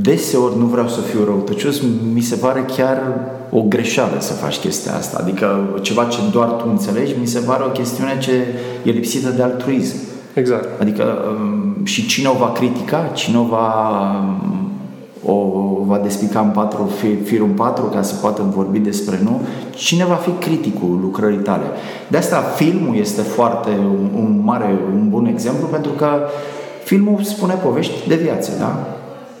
Deseori 0.00 0.58
nu 0.58 0.64
vreau 0.66 0.88
să 0.88 1.00
fiu 1.00 1.24
răutăcios, 1.24 1.80
mi 2.12 2.20
se 2.20 2.36
pare 2.36 2.64
chiar 2.76 3.02
o 3.50 3.60
greșeală 3.60 4.16
să 4.18 4.32
faci 4.32 4.56
chestia 4.56 4.94
asta. 4.94 5.18
Adică 5.20 5.78
ceva 5.82 6.04
ce 6.04 6.18
doar 6.32 6.48
tu 6.48 6.64
înțelegi, 6.68 7.14
mi 7.20 7.26
se 7.26 7.38
pare 7.38 7.62
o 7.64 7.68
chestiune 7.68 8.18
ce 8.20 8.32
e 8.82 8.90
lipsită 8.90 9.28
de 9.28 9.42
altruism. 9.42 9.96
Exact. 10.34 10.80
Adică 10.80 11.18
mm, 11.38 11.84
și 11.84 12.06
cine 12.06 12.28
o 12.28 12.36
va 12.38 12.52
critica, 12.52 13.10
cine 13.14 13.38
o 13.38 13.42
va 13.42 13.66
o 15.26 15.34
va 15.86 15.98
despica 15.98 16.40
în 16.40 16.48
patru, 16.48 16.90
firul 17.24 17.46
în 17.46 17.52
patru 17.54 17.84
ca 17.84 18.02
să 18.02 18.14
poată 18.14 18.52
vorbi 18.54 18.78
despre 18.78 19.20
nu, 19.22 19.40
cine 19.74 20.04
va 20.04 20.14
fi 20.14 20.30
criticul 20.30 20.98
lucrării 21.00 21.38
tale. 21.38 21.64
De 22.08 22.16
asta 22.16 22.36
filmul 22.36 22.96
este 22.96 23.20
foarte 23.20 23.70
un, 23.70 24.22
un 24.22 24.40
mare, 24.44 24.78
un 24.94 25.08
bun 25.08 25.26
exemplu 25.26 25.66
pentru 25.66 25.92
că 25.92 26.06
filmul 26.84 27.22
spune 27.22 27.54
povești 27.54 28.08
de 28.08 28.14
viață, 28.14 28.50
da? 28.58 28.86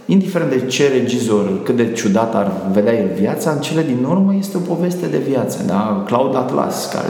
Indiferent 0.06 0.50
de 0.50 0.66
ce 0.66 0.88
regizor, 0.88 1.62
cât 1.62 1.76
de 1.76 1.92
ciudat 1.92 2.34
ar 2.34 2.52
vedea 2.72 2.92
el 2.92 3.08
viața, 3.18 3.50
în 3.50 3.60
cele 3.60 3.82
din 3.82 4.04
urmă 4.08 4.34
este 4.38 4.56
o 4.56 4.74
poveste 4.74 5.06
de 5.06 5.18
viață, 5.28 5.62
da? 5.66 6.02
Cloud 6.06 6.36
Atlas, 6.36 6.90
care 6.92 7.08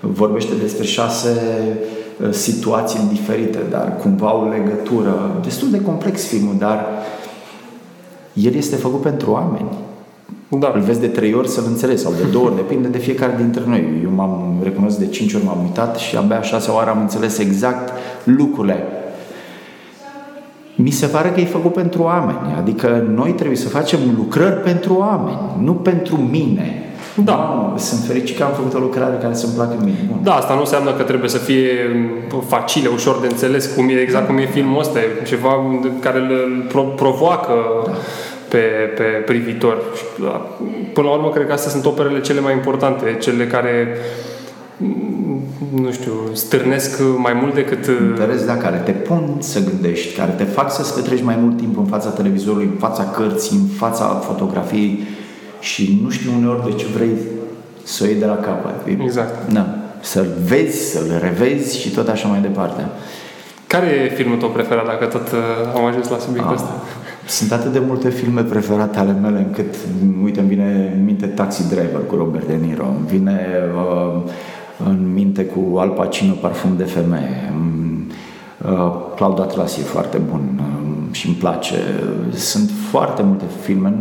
vorbește 0.00 0.52
despre 0.60 0.84
șase 0.84 1.28
uh, 2.22 2.32
situații 2.32 3.00
diferite, 3.08 3.58
dar 3.70 3.96
cumva 4.02 4.34
o 4.34 4.48
legătură. 4.48 5.40
Destul 5.42 5.70
de 5.70 5.80
complex 5.80 6.26
filmul, 6.26 6.54
dar 6.58 6.86
el 8.34 8.54
este 8.54 8.76
făcut 8.76 9.00
pentru 9.00 9.30
oameni. 9.30 9.68
Da. 10.48 10.72
Îl 10.74 10.80
vezi 10.80 11.00
de 11.00 11.06
trei 11.06 11.34
ori 11.34 11.48
să-l 11.48 11.64
înțelegi 11.66 12.02
sau 12.02 12.12
de 12.12 12.30
două 12.32 12.44
ori, 12.44 12.56
depinde 12.56 12.88
de 12.88 12.98
fiecare 12.98 13.34
dintre 13.36 13.62
noi. 13.66 14.00
Eu 14.02 14.10
m-am 14.14 14.58
recunosc 14.62 14.98
de 14.98 15.06
cinci 15.06 15.34
ori 15.34 15.44
m-am 15.44 15.62
uitat 15.62 15.96
și 15.96 16.16
abia 16.16 16.38
a 16.38 16.42
șasea 16.42 16.74
oară 16.74 16.90
am 16.90 17.00
înțeles 17.00 17.38
exact 17.38 17.92
lucrurile. 18.24 18.84
Mi 20.76 20.90
se 20.90 21.06
pare 21.06 21.28
că 21.28 21.40
e 21.40 21.44
făcut 21.44 21.72
pentru 21.72 22.02
oameni, 22.02 22.54
adică 22.58 23.06
noi 23.14 23.32
trebuie 23.32 23.56
să 23.56 23.68
facem 23.68 23.98
lucrări 24.16 24.60
pentru 24.60 24.94
oameni, 24.98 25.38
nu 25.62 25.72
pentru 25.72 26.16
mine. 26.16 26.78
Da. 27.24 27.70
Nu, 27.72 27.78
sunt 27.78 28.00
fericit 28.00 28.36
că 28.36 28.44
am 28.44 28.52
făcut 28.52 28.74
o 28.74 28.78
lucrare 28.78 29.18
care 29.22 29.34
să-mi 29.34 29.52
placă 29.52 29.74
mie. 29.84 29.94
Bun. 30.08 30.18
Da, 30.22 30.34
asta 30.34 30.54
nu 30.54 30.60
înseamnă 30.60 30.92
că 30.92 31.02
trebuie 31.02 31.28
să 31.28 31.38
fie 31.38 31.70
facile, 32.46 32.88
ușor 32.88 33.20
de 33.20 33.26
înțeles, 33.26 33.74
cum 33.74 33.88
e, 33.88 33.92
exact 33.92 34.26
cum 34.26 34.36
e 34.36 34.46
filmul 34.46 34.80
ăsta, 34.80 34.98
e 34.98 35.24
ceva 35.26 35.48
care 36.00 36.18
îl 36.18 36.64
provoacă 36.96 37.52
da. 37.86 37.92
Pe, 38.54 39.02
pe 39.02 39.02
privitor. 39.02 39.82
Da, 40.20 40.46
până 40.92 41.06
la 41.06 41.14
urmă, 41.14 41.30
cred 41.30 41.46
că 41.46 41.52
astea 41.52 41.70
sunt 41.70 41.84
operele 41.84 42.20
cele 42.20 42.40
mai 42.40 42.52
importante, 42.52 43.16
cele 43.20 43.46
care 43.46 43.96
nu 45.74 45.92
știu, 45.92 46.12
stârnesc 46.32 47.00
mai 47.16 47.32
mult 47.32 47.54
decât... 47.54 47.86
Interes, 47.86 48.44
da, 48.44 48.56
care 48.56 48.76
te 48.76 48.90
pun 48.90 49.36
să 49.38 49.60
gândești, 49.64 50.16
care 50.16 50.30
te 50.30 50.44
fac 50.44 50.72
să-ți 50.72 50.94
petreci 50.94 51.22
mai 51.22 51.36
mult 51.40 51.56
timp 51.56 51.78
în 51.78 51.84
fața 51.84 52.08
televizorului, 52.08 52.68
în 52.72 52.78
fața 52.78 53.04
cărții, 53.04 53.56
în 53.56 53.66
fața 53.66 54.04
fotografiei 54.04 55.06
și 55.60 56.00
nu 56.02 56.10
știu 56.10 56.30
uneori 56.36 56.64
de 56.64 56.72
ce 56.72 56.86
vrei 56.94 57.16
să 57.82 58.04
o 58.04 58.06
iei 58.06 58.18
de 58.18 58.26
la 58.26 58.36
capăt. 58.36 58.74
Exact. 59.00 59.52
Da. 59.52 59.66
Să-l 60.00 60.28
vezi, 60.46 60.90
să-l 60.90 61.18
revezi 61.22 61.80
și 61.80 61.90
tot 61.90 62.08
așa 62.08 62.28
mai 62.28 62.40
departe. 62.40 62.86
Care 63.66 63.86
e 63.86 64.14
filmul 64.14 64.36
tău 64.36 64.48
preferat, 64.48 64.86
dacă 64.86 65.04
tot 65.04 65.30
uh, 65.32 65.38
am 65.74 65.84
ajuns 65.84 66.08
la 66.08 66.18
subiectul 66.18 66.54
ah, 66.54 66.60
ăsta? 66.60 66.82
Sunt 67.26 67.52
atât 67.52 67.72
de 67.72 67.82
multe 67.86 68.08
filme 68.08 68.42
preferate 68.42 68.98
ale 68.98 69.12
mele 69.12 69.38
încât, 69.38 69.74
uite, 70.22 70.40
îmi 70.40 70.48
vine 70.48 70.92
în 70.96 71.04
minte 71.04 71.26
Taxi 71.26 71.68
Driver 71.68 72.00
cu 72.06 72.14
Robert 72.14 72.46
De 72.46 72.54
Niro, 72.54 72.86
îmi 72.86 73.06
vine 73.06 73.40
uh, 73.76 74.22
în 74.86 75.12
minte 75.12 75.44
cu 75.44 75.76
Al 75.78 75.88
Pacino 75.88 76.32
Parfum 76.32 76.76
de 76.76 76.84
femeie, 76.84 77.52
Uh, 78.70 78.92
Cloud 79.14 79.40
Atlas 79.40 79.76
e 79.76 79.80
foarte 79.80 80.18
bun 80.18 80.60
uh, 80.60 81.14
și 81.14 81.26
îmi 81.26 81.36
place. 81.36 81.74
Sunt 82.34 82.70
foarte 82.90 83.22
multe 83.22 83.44
filme, 83.62 83.94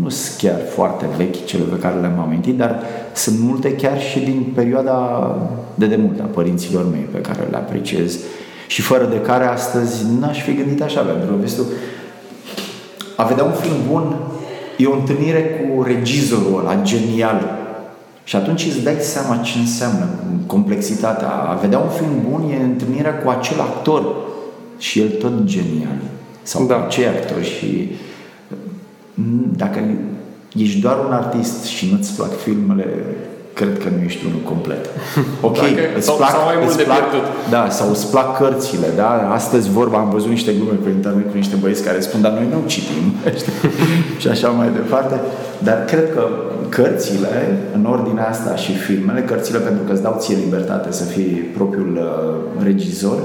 nu 0.00 0.08
sunt 0.08 0.38
chiar 0.38 0.60
foarte 0.68 1.06
vechi 1.16 1.44
cele 1.44 1.62
pe 1.62 1.78
care 1.78 2.00
le-am 2.00 2.18
amintit, 2.18 2.56
dar 2.56 2.82
sunt 3.14 3.38
multe 3.40 3.74
chiar 3.74 4.00
și 4.00 4.18
din 4.18 4.52
perioada 4.54 5.36
de 5.74 5.86
demult 5.86 6.20
a 6.20 6.24
părinților 6.24 6.90
mei 6.90 7.06
pe 7.12 7.20
care 7.20 7.46
le 7.50 7.56
apreciez 7.56 8.18
și 8.66 8.82
fără 8.82 9.04
de 9.04 9.20
care 9.20 9.44
astăzi 9.44 10.04
n-aș 10.20 10.42
fi 10.42 10.54
gândit 10.54 10.82
așa, 10.82 11.00
pentru 11.00 11.30
că, 11.30 11.34
vezi 11.40 11.56
tu, 11.56 11.62
a 13.18 13.24
vedea 13.24 13.44
un 13.44 13.52
film 13.52 13.76
bun 13.88 14.16
e 14.76 14.86
o 14.86 14.94
întâlnire 14.94 15.42
cu 15.42 15.82
regizorul 15.82 16.58
ăla 16.58 16.82
genial 16.82 17.58
și 18.24 18.36
atunci 18.36 18.64
îți 18.66 18.82
dai 18.82 18.96
seama 19.00 19.36
ce 19.36 19.58
înseamnă 19.58 20.08
complexitatea. 20.46 21.28
A 21.28 21.54
vedea 21.54 21.78
un 21.78 21.88
film 21.88 22.30
bun 22.30 22.50
e 22.50 22.62
întâlnirea 22.62 23.18
cu 23.18 23.28
acel 23.28 23.60
actor 23.60 24.16
și 24.78 25.00
el 25.00 25.08
tot 25.08 25.44
genial. 25.44 26.00
Sau 26.42 26.66
da. 26.66 26.74
cu 26.74 26.84
acei 26.84 27.06
actori 27.06 27.44
și 27.44 27.90
mm, 29.14 29.52
dacă 29.56 29.80
ești 30.54 30.80
doar 30.80 30.98
un 31.06 31.12
artist 31.12 31.64
și 31.64 31.90
nu-ți 31.92 32.16
plac 32.16 32.36
filmele, 32.36 32.86
cred 33.60 33.74
că 33.82 33.88
nu 33.94 34.00
ești 34.08 34.22
unul 34.28 34.42
complet. 34.52 34.84
Ok, 35.48 35.58
Dacă, 35.60 35.82
îți 35.96 36.06
sau, 36.06 36.16
plac, 36.16 36.30
sau 36.30 36.44
mai 36.50 36.56
mult 36.60 36.68
îți 36.68 36.76
de 36.76 36.86
plac, 36.90 36.98
pierdut. 36.98 37.26
Da, 37.54 37.64
sau 37.78 37.86
îți 37.90 38.06
plac 38.10 38.28
cărțile, 38.40 38.88
da? 39.02 39.10
Astăzi 39.38 39.66
vorba, 39.78 39.98
am 39.98 40.10
văzut 40.16 40.30
niște 40.36 40.52
glume 40.58 40.76
pe 40.84 40.90
internet 40.90 41.26
cu 41.30 41.36
niște 41.42 41.56
băieți 41.62 41.84
care 41.88 42.00
spun, 42.00 42.20
dar 42.20 42.32
noi 42.32 42.46
nu 42.52 42.58
citim, 42.72 43.04
și 44.20 44.28
așa 44.34 44.48
mai 44.48 44.68
departe. 44.80 45.16
Dar 45.66 45.84
cred 45.84 46.06
că 46.14 46.22
cărțile, 46.68 47.34
în 47.74 47.84
ordinea 47.84 48.28
asta 48.28 48.56
și 48.56 48.72
filmele, 48.72 49.20
cărțile 49.20 49.58
pentru 49.58 49.82
că 49.84 49.92
îți 49.92 50.02
dau 50.02 50.16
ție 50.18 50.36
libertate 50.44 50.92
să 50.92 51.04
fii 51.04 51.32
propriul 51.58 51.92
uh, 51.96 52.64
regizor, 52.64 53.18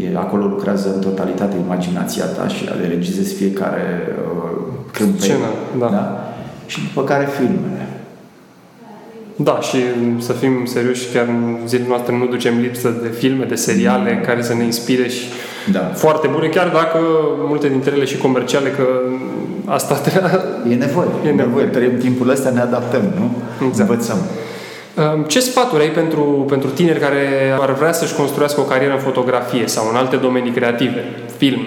e, 0.00 0.16
acolo 0.16 0.44
lucrează 0.44 0.92
în 0.94 1.00
totalitate 1.00 1.56
imaginația 1.64 2.24
ta 2.24 2.48
și 2.48 2.68
ale 2.72 2.86
regizezi 2.88 3.34
fiecare 3.34 4.16
uh, 4.34 4.58
câmpei, 4.92 5.32
da. 5.78 5.86
da? 5.86 6.34
Și 6.66 6.78
după 6.86 7.02
care 7.04 7.28
filmele. 7.36 7.85
Da, 9.36 9.60
și 9.60 9.76
să 10.18 10.32
fim 10.32 10.64
serioși, 10.64 11.12
chiar 11.12 11.26
în 11.28 11.56
zilele 11.66 11.88
noastre 11.88 12.16
nu 12.16 12.26
ducem 12.26 12.58
lipsă 12.60 12.94
de 13.02 13.08
filme, 13.08 13.44
de 13.44 13.54
seriale 13.54 14.12
mm. 14.12 14.24
care 14.26 14.42
să 14.42 14.54
ne 14.54 14.64
inspire 14.64 15.08
și 15.08 15.24
Da. 15.72 15.80
foarte 15.94 16.26
bune, 16.26 16.46
chiar 16.46 16.68
dacă 16.68 16.98
multe 17.48 17.68
dintre 17.68 17.92
ele 17.94 18.04
și 18.04 18.16
comerciale, 18.16 18.68
că 18.68 18.86
asta 19.64 19.94
trebuie... 20.06 20.32
E 20.70 20.74
nevoie. 20.74 21.08
E 21.26 21.30
nevoie. 21.30 21.64
Trăim 21.64 21.98
timpul 21.98 22.28
ăsta, 22.28 22.50
ne 22.50 22.60
adaptăm, 22.60 23.02
nu? 23.18 23.36
Exact. 23.66 23.90
Învățăm. 23.90 24.16
Um, 25.14 25.22
Ce 25.22 25.40
sfaturi 25.40 25.82
ai 25.82 25.90
pentru, 25.90 26.20
pentru 26.48 26.68
tineri 26.68 27.00
care 27.00 27.18
ar 27.60 27.72
vrea 27.72 27.92
să-și 27.92 28.14
construiască 28.14 28.60
o 28.60 28.64
carieră 28.64 28.92
în 28.92 28.98
fotografie 28.98 29.66
sau 29.66 29.88
în 29.90 29.96
alte 29.96 30.16
domenii 30.16 30.50
creative, 30.50 31.04
film, 31.36 31.60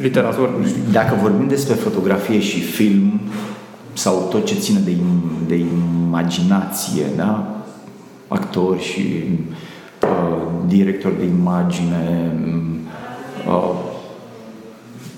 literatură, 0.00 0.50
nu 0.60 0.66
știu? 0.66 0.80
Dacă 0.92 1.18
vorbim 1.22 1.48
despre 1.48 1.74
fotografie 1.74 2.40
și 2.40 2.60
film 2.60 3.20
sau 4.00 4.26
tot 4.30 4.46
ce 4.46 4.54
ține 4.54 4.78
de, 4.84 4.90
im- 4.90 5.46
de 5.46 5.54
imaginație, 5.54 7.04
da? 7.16 7.54
actori 8.28 8.82
și 8.82 9.00
uh, 10.02 10.42
directori 10.66 11.18
de 11.18 11.24
imagine, 11.24 12.32
uh, 13.48 13.74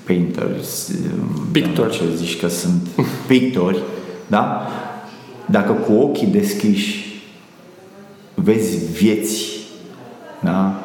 painters, 0.07 0.89
uh, 0.89 1.41
Pictori. 1.53 1.93
ce 1.93 2.03
zici 2.17 2.41
că 2.41 2.49
sunt 2.49 2.89
pictori, 3.29 3.83
da? 4.27 4.67
Dacă 5.47 5.73
cu 5.73 5.93
ochii 5.93 6.27
deschiși 6.27 7.21
vezi 8.35 8.79
vieți, 8.93 9.45
da? 10.41 10.83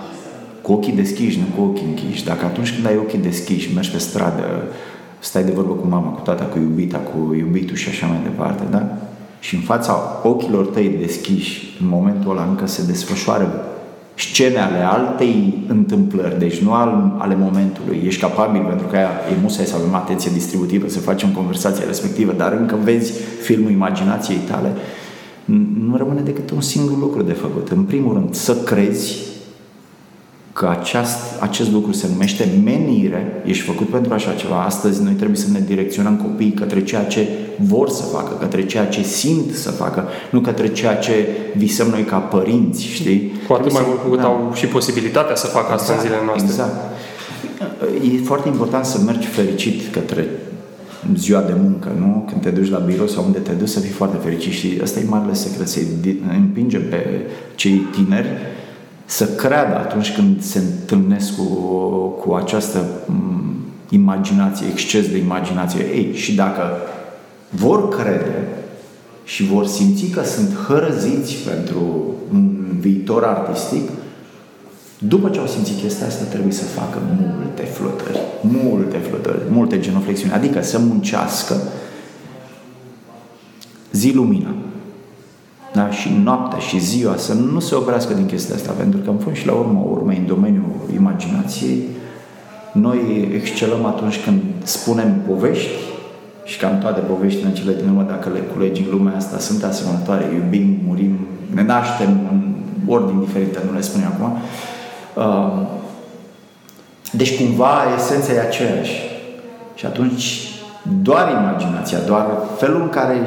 Cu 0.62 0.72
ochii 0.72 0.94
deschiși, 0.94 1.40
nu 1.40 1.46
cu 1.56 1.70
ochii 1.70 1.86
închiși. 1.86 2.24
Dacă 2.24 2.46
atunci 2.46 2.74
când 2.74 2.86
ai 2.86 2.98
ochii 2.98 3.20
deschiși, 3.20 3.74
mergi 3.74 3.92
pe 3.92 3.98
stradă, 3.98 4.64
stai 5.28 5.44
de 5.44 5.52
vorbă 5.52 5.74
cu 5.74 5.88
mama, 5.88 6.10
cu 6.10 6.22
tata, 6.24 6.44
cu 6.44 6.58
iubita, 6.58 6.98
cu 6.98 7.34
iubitul 7.34 7.76
și 7.76 7.90
așa 7.90 8.06
mai 8.08 8.20
departe, 8.24 8.63
da? 8.70 8.98
Și 9.40 9.56
în 9.56 9.62
fața 9.62 10.20
ochilor 10.24 10.66
tăi 10.66 10.96
deschiși, 11.00 11.78
în 11.82 11.88
momentul 11.88 12.32
ăla 12.32 12.46
încă 12.50 12.66
se 12.66 12.86
desfășoară 12.86 13.66
scene 14.16 14.58
ale 14.58 14.78
altei 14.78 15.63
întâmplări, 15.68 16.40
deci 16.40 16.58
nu 16.58 16.74
al, 16.74 17.16
ale 17.18 17.36
momentului. 17.36 18.02
Ești 18.06 18.22
capabil, 18.22 18.62
pentru 18.62 18.88
că 18.88 18.96
aia 18.96 19.10
e 19.32 19.42
musai 19.42 19.66
să 19.66 19.76
avem 19.76 19.96
atenție 19.96 20.32
distributivă, 20.34 20.88
să 20.88 21.00
facem 21.00 21.30
conversația 21.30 21.84
respectivă, 21.88 22.34
dar 22.38 22.52
încă 22.52 22.78
vezi 22.84 23.12
filmul 23.42 23.72
imaginației 23.72 24.38
tale, 24.38 24.70
n- 25.46 25.88
nu 25.88 25.98
rămâne 25.98 26.22
decât 26.22 26.52
un 26.52 26.62
singur 26.62 26.98
lucru 26.98 27.22
de 27.22 27.34
făcut. 27.34 27.70
În 27.70 27.84
primul 27.84 28.13
rând, 28.13 28.34
să 28.34 28.56
crezi 28.56 29.18
că 30.58 30.67
aceast, 30.80 31.17
acest 31.39 31.72
lucru 31.72 31.91
se 31.91 32.08
numește 32.12 32.48
menire, 32.63 33.41
ești 33.46 33.63
făcut 33.63 33.88
pentru 33.89 34.13
așa 34.13 34.34
ceva. 34.34 34.63
Astăzi 34.63 35.04
noi 35.04 35.13
trebuie 35.13 35.38
să 35.38 35.48
ne 35.52 35.60
direcționăm 35.65 36.15
copiii 36.15 36.52
către 36.52 36.84
ceea 36.84 37.04
ce 37.04 37.28
vor 37.58 37.89
să 37.89 38.04
facă, 38.04 38.34
către 38.39 38.65
ceea 38.65 38.86
ce 38.86 39.02
simt 39.04 39.54
să 39.56 39.72
facă, 39.72 40.08
nu 40.32 40.39
către 40.39 40.67
ceea 40.67 40.96
ce 40.96 41.28
visăm 41.56 41.88
noi 41.88 42.04
ca 42.04 42.17
părinți, 42.17 42.84
știi? 42.86 43.32
Cu 43.48 43.54
atât 43.54 43.72
mai 43.74 43.82
Trebuie 43.84 43.86
mult 43.86 44.00
să- 44.00 44.04
cu 44.04 44.10
cât 44.10 44.20
da. 44.20 44.26
au 44.26 44.52
și 44.56 44.65
posibilitatea 44.65 45.36
să 45.36 45.48
facă 45.48 45.74
asta 45.74 45.93
în 45.93 46.00
zilele 46.00 46.22
noastre. 46.26 46.46
Exact. 46.50 46.76
E 48.04 48.24
foarte 48.24 48.48
important 48.48 48.86
să 48.86 49.00
mergi 49.06 49.28
fericit 49.28 49.91
către 49.93 50.28
ziua 51.15 51.41
de 51.41 51.54
muncă, 51.63 51.91
nu? 52.00 52.26
Când 52.30 52.41
te 52.41 52.50
duci 52.50 52.70
la 52.70 52.78
birou 52.78 53.08
sau 53.08 53.24
unde 53.26 53.39
te 53.39 53.52
duci 53.52 53.67
să 53.67 53.80
fii 53.80 53.91
foarte 53.91 54.17
fericit 54.24 54.52
și 54.52 54.80
ăsta 54.82 55.00
e 55.00 55.04
marele 55.08 55.34
secret, 55.34 55.67
să 55.67 55.80
împingem 56.38 56.82
pe 56.89 57.06
cei 57.56 57.88
tineri 57.96 58.28
să 59.10 59.26
creadă 59.26 59.76
atunci 59.76 60.13
când 60.13 60.41
se 60.41 60.60
întâlnesc 60.60 61.36
cu, 61.36 61.43
cu 62.08 62.34
această 62.34 62.86
m, 63.06 63.56
imaginație, 63.89 64.67
exces 64.72 65.10
de 65.10 65.17
imaginație. 65.17 65.86
Ei, 65.86 66.13
și 66.13 66.36
dacă 66.36 66.62
vor 67.50 67.89
crede 67.89 68.48
și 69.24 69.43
vor 69.43 69.65
simți 69.65 70.06
că 70.06 70.24
sunt 70.24 70.54
hărăziți 70.67 71.36
pentru 71.36 71.80
un 72.34 72.65
viitor 72.80 73.24
artistic, 73.24 73.89
după 75.00 75.30
ce 75.30 75.39
au 75.39 75.48
simțit 75.48 75.80
chestia 75.80 76.08
asta, 76.08 76.24
trebuie 76.24 76.54
să 76.54 76.63
facă 76.63 77.00
multe 77.20 77.63
flotări, 77.63 78.20
multe 78.41 78.98
flotări, 78.98 79.41
multe 79.50 79.80
genoflexiuni, 79.80 80.34
adică 80.34 80.63
să 80.63 80.80
muncească 80.80 81.56
zi 83.91 84.12
lumina. 84.12 84.56
Da? 85.74 85.90
Și 85.90 86.10
noaptea 86.24 86.60
și 86.60 86.80
ziua 86.80 87.16
să 87.16 87.34
nu 87.34 87.60
se 87.60 87.76
oprească 87.76 88.14
din 88.14 88.26
chestia 88.26 88.56
asta, 88.56 88.72
pentru 88.78 89.00
că 89.00 89.10
în 89.10 89.18
fond 89.18 89.36
și 89.36 89.46
la 89.46 89.54
urmă, 89.54 89.86
urmă 89.90 90.12
în 90.12 90.26
domeniul 90.26 90.72
imaginației, 90.94 91.84
noi 92.74 93.30
excelăm 93.34 93.86
atunci 93.86 94.24
când 94.24 94.42
spunem 94.64 95.22
povești 95.28 95.70
și 96.44 96.58
cam 96.58 96.78
toate 96.78 97.00
poveștile 97.00 97.48
în 97.48 97.54
cele 97.54 97.74
din 97.74 97.88
urmă, 97.88 98.06
dacă 98.08 98.30
le 98.30 98.40
culegi 98.40 98.82
în 98.82 98.88
lumea 98.92 99.16
asta, 99.16 99.40
sunt 99.40 99.64
asemănătoare, 99.64 100.26
iubim, 100.36 100.78
murim, 100.88 101.28
ne 101.54 101.64
naștem 101.64 102.10
în 102.32 102.54
ordini 102.86 103.26
diferite, 103.26 103.60
nu 103.70 103.76
le 103.76 103.82
spun 103.82 104.02
eu 104.02 104.08
acum. 104.08 104.38
Uh, 105.16 105.68
Deci 107.12 107.38
cumva 107.38 107.74
esența 107.98 108.34
e 108.34 108.40
aceeași. 108.40 109.02
Și 109.76 109.86
atunci 109.86 110.48
doar 111.02 111.30
imaginația, 111.32 111.98
doar 112.00 112.26
felul 112.58 112.82
în 112.82 112.90
care 112.90 113.18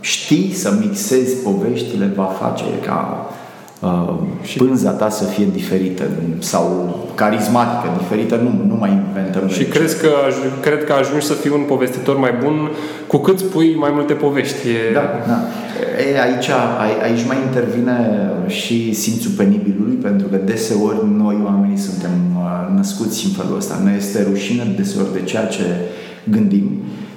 știi 0.00 0.52
să 0.54 0.76
mixezi 0.80 1.36
poveștile 1.36 2.12
va 2.16 2.24
face 2.24 2.64
ca 2.86 3.26
uh, 3.80 4.14
pânza 4.56 4.90
ta 4.90 5.08
să 5.08 5.24
fie 5.24 5.46
diferită 5.52 6.04
sau 6.38 6.96
carismatică, 7.14 7.92
diferită, 7.98 8.36
nu, 8.36 8.64
nu 8.66 8.74
mai 8.74 8.90
inventăm. 9.06 9.48
Și 9.48 9.60
noi. 9.60 9.68
crezi 9.70 10.00
că, 10.00 10.08
aj- 10.28 10.60
cred 10.62 10.84
că 10.84 10.92
ajungi 10.92 11.26
să 11.26 11.32
fii 11.32 11.50
un 11.50 11.64
povestitor 11.68 12.16
mai 12.18 12.34
bun 12.42 12.70
cu 13.06 13.16
cât 13.16 13.38
spui 13.38 13.74
mai 13.78 13.90
multe 13.92 14.12
povești. 14.12 14.68
E... 14.68 14.92
Da, 14.92 15.04
da. 15.26 15.38
E, 16.12 16.20
aici, 16.20 16.48
ai- 16.84 17.00
aici 17.10 17.26
mai 17.26 17.36
intervine 17.46 17.96
și 18.46 18.92
simțul 18.94 19.30
penibilului, 19.36 19.94
pentru 19.94 20.26
că 20.26 20.36
deseori 20.36 20.98
noi 21.16 21.36
oamenii 21.44 21.78
suntem 21.78 22.10
uh, 22.36 22.76
născuți 22.76 23.26
în 23.26 23.32
felul 23.42 23.56
ăsta. 23.56 23.80
Ne 23.84 23.94
este 23.96 24.26
rușine 24.30 24.74
deseori 24.76 25.12
de 25.12 25.22
ceea 25.22 25.46
ce 25.46 25.62
gândim. 26.24 26.70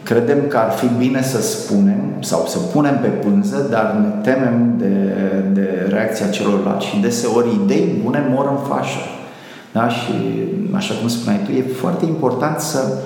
Credem 0.04 0.48
că 0.48 0.58
ar 0.58 0.72
fi 0.72 0.88
bine 0.98 1.22
să 1.22 1.42
spunem 1.42 2.02
sau 2.20 2.46
să 2.48 2.58
punem 2.58 3.00
pe 3.02 3.08
pânză, 3.08 3.68
dar 3.70 3.96
ne 4.02 4.32
temem 4.32 4.74
de, 4.78 5.16
de 5.54 5.88
reacția 5.90 6.28
celorlalți 6.28 6.86
și 6.86 7.00
deseori 7.00 7.60
idei 7.64 8.00
bune 8.04 8.28
mor 8.30 8.48
în 8.50 8.76
fașă. 8.76 9.00
Da? 9.72 9.90
Și 9.90 10.12
așa 10.72 10.94
cum 11.00 11.08
spuneai 11.08 11.42
tu, 11.46 11.52
e 11.52 11.66
foarte 11.80 12.06
important 12.06 12.60
să 12.60 12.98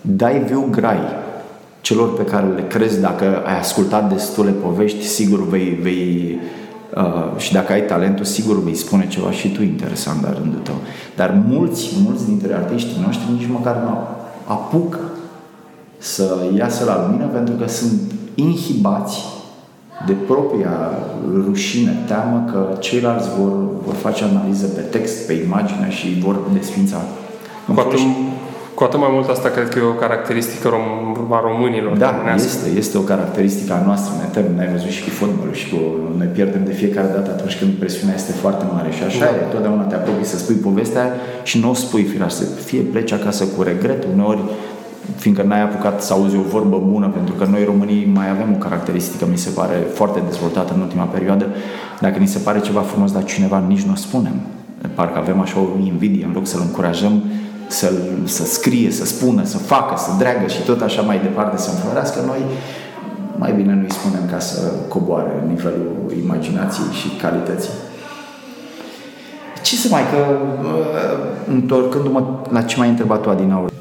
dai 0.00 0.42
viu 0.46 0.66
grai 0.70 1.00
celor 1.80 2.14
pe 2.14 2.24
care 2.24 2.46
le 2.46 2.62
crezi, 2.66 3.00
dacă 3.00 3.42
ai 3.46 3.58
ascultat 3.58 4.12
destule 4.12 4.50
povești, 4.50 5.02
sigur 5.02 5.48
vei, 5.48 5.78
vei 5.82 6.38
uh, 6.96 7.38
și 7.40 7.52
dacă 7.52 7.72
ai 7.72 7.82
talentul, 7.82 8.24
sigur 8.24 8.62
vei 8.62 8.74
spune 8.74 9.08
ceva 9.08 9.30
și 9.30 9.48
tu 9.48 9.62
interesant 9.62 10.22
la 10.22 10.32
rândul 10.32 10.60
tău. 10.62 10.74
Dar 11.16 11.42
mulți, 11.48 11.90
mulți 12.04 12.26
dintre 12.26 12.54
artiștii 12.54 13.02
noștri 13.06 13.32
nici 13.32 13.48
măcar 13.48 13.76
nu 13.76 13.98
apucă 14.46 14.98
să 16.04 16.24
iasă 16.56 16.84
la 16.84 17.06
lumină 17.06 17.26
pentru 17.26 17.54
că 17.54 17.68
sunt 17.68 18.00
inhibați 18.34 19.18
de 20.06 20.12
propria 20.12 20.74
rușine, 21.46 21.96
teamă 22.06 22.44
că 22.52 22.76
ceilalți 22.78 23.28
vor, 23.38 23.52
vor 23.84 23.94
face 23.94 24.24
analiză 24.24 24.66
pe 24.66 24.80
text, 24.80 25.26
pe 25.26 25.32
imagine 25.32 25.90
și 25.90 26.06
vor 26.24 26.36
desfința. 26.52 26.96
Cu 27.74 27.80
atât, 27.80 27.98
cu 28.74 28.84
atât 28.84 29.00
mai 29.00 29.08
mult 29.12 29.28
asta 29.28 29.48
cred 29.48 29.68
că 29.68 29.78
e 29.78 29.82
o 29.82 30.00
caracteristică 30.04 30.68
rom- 30.68 31.30
a 31.30 31.40
românilor. 31.50 31.96
Da, 31.96 32.14
este, 32.34 32.68
este 32.76 32.98
o 32.98 33.00
caracteristică 33.00 33.72
a 33.72 33.84
noastră. 33.84 34.12
Ne 34.20 34.28
tem, 34.34 34.46
n-ai 34.56 34.72
văzut 34.72 34.88
și 34.88 35.02
cu 35.04 35.10
fotbalul 35.10 35.54
și 35.54 35.68
cu, 35.70 35.78
ne 36.18 36.24
pierdem 36.24 36.64
de 36.64 36.72
fiecare 36.72 37.08
dată 37.14 37.30
atunci 37.30 37.58
când 37.58 37.70
presiunea 37.72 38.14
este 38.14 38.32
foarte 38.32 38.64
mare. 38.74 38.90
Și 38.90 39.02
așa 39.02 39.24
da. 39.24 39.30
e, 39.30 39.52
totdeauna 39.54 39.82
te 39.82 39.94
apropii 39.94 40.32
să 40.32 40.38
spui 40.38 40.54
povestea 40.54 41.06
și 41.42 41.58
nu 41.60 41.70
o 41.70 41.74
spui 41.74 42.04
să 42.26 42.44
Fie 42.64 42.80
pleci 42.80 43.12
acasă 43.12 43.44
cu 43.44 43.62
regret, 43.62 44.04
uneori 44.14 44.42
fiindcă 45.16 45.42
n-ai 45.42 45.62
apucat 45.62 46.02
să 46.02 46.12
auzi 46.12 46.36
o 46.36 46.40
vorbă 46.40 46.82
bună, 46.86 47.08
pentru 47.08 47.34
că 47.34 47.44
noi 47.50 47.64
românii 47.64 48.10
mai 48.14 48.30
avem 48.30 48.52
o 48.54 48.58
caracteristică, 48.58 49.26
mi 49.30 49.38
se 49.38 49.50
pare, 49.50 49.86
foarte 49.94 50.22
dezvoltată 50.28 50.72
în 50.74 50.80
ultima 50.80 51.04
perioadă. 51.04 51.46
Dacă 52.00 52.18
ni 52.18 52.26
se 52.26 52.38
pare 52.38 52.60
ceva 52.60 52.80
frumos, 52.80 53.12
dar 53.12 53.24
cineva 53.24 53.64
nici 53.68 53.82
nu 53.82 53.92
o 53.92 53.96
spunem. 53.96 54.32
Parcă 54.94 55.18
avem 55.18 55.40
așa 55.40 55.58
o 55.58 55.84
invidie, 55.84 56.24
în 56.24 56.32
loc 56.32 56.46
să-l 56.46 56.60
încurajăm 56.60 57.22
să, 57.66 57.92
să 58.24 58.44
scrie, 58.44 58.90
să 58.90 59.04
spună, 59.04 59.44
să 59.44 59.58
facă, 59.58 59.94
să 59.96 60.10
dreagă 60.18 60.46
și 60.46 60.62
tot 60.62 60.80
așa 60.80 61.02
mai 61.02 61.18
departe 61.18 61.56
să 61.56 61.70
înflorească, 61.70 62.20
noi 62.26 62.38
mai 63.38 63.52
bine 63.52 63.74
nu-i 63.74 63.92
spunem 63.92 64.22
ca 64.30 64.38
să 64.38 64.72
coboare 64.88 65.44
nivelul 65.48 66.12
imaginației 66.22 66.92
și 66.92 67.08
calității. 67.20 67.70
Ce 69.62 69.76
să 69.76 69.88
mai, 69.90 70.02
că 70.02 70.36
întorcându-mă 71.50 72.22
la 72.50 72.62
ce 72.62 72.76
m-ai 72.78 72.88
întrebat 72.88 73.20
tu, 73.20 73.30
Adinaur, 73.30 73.72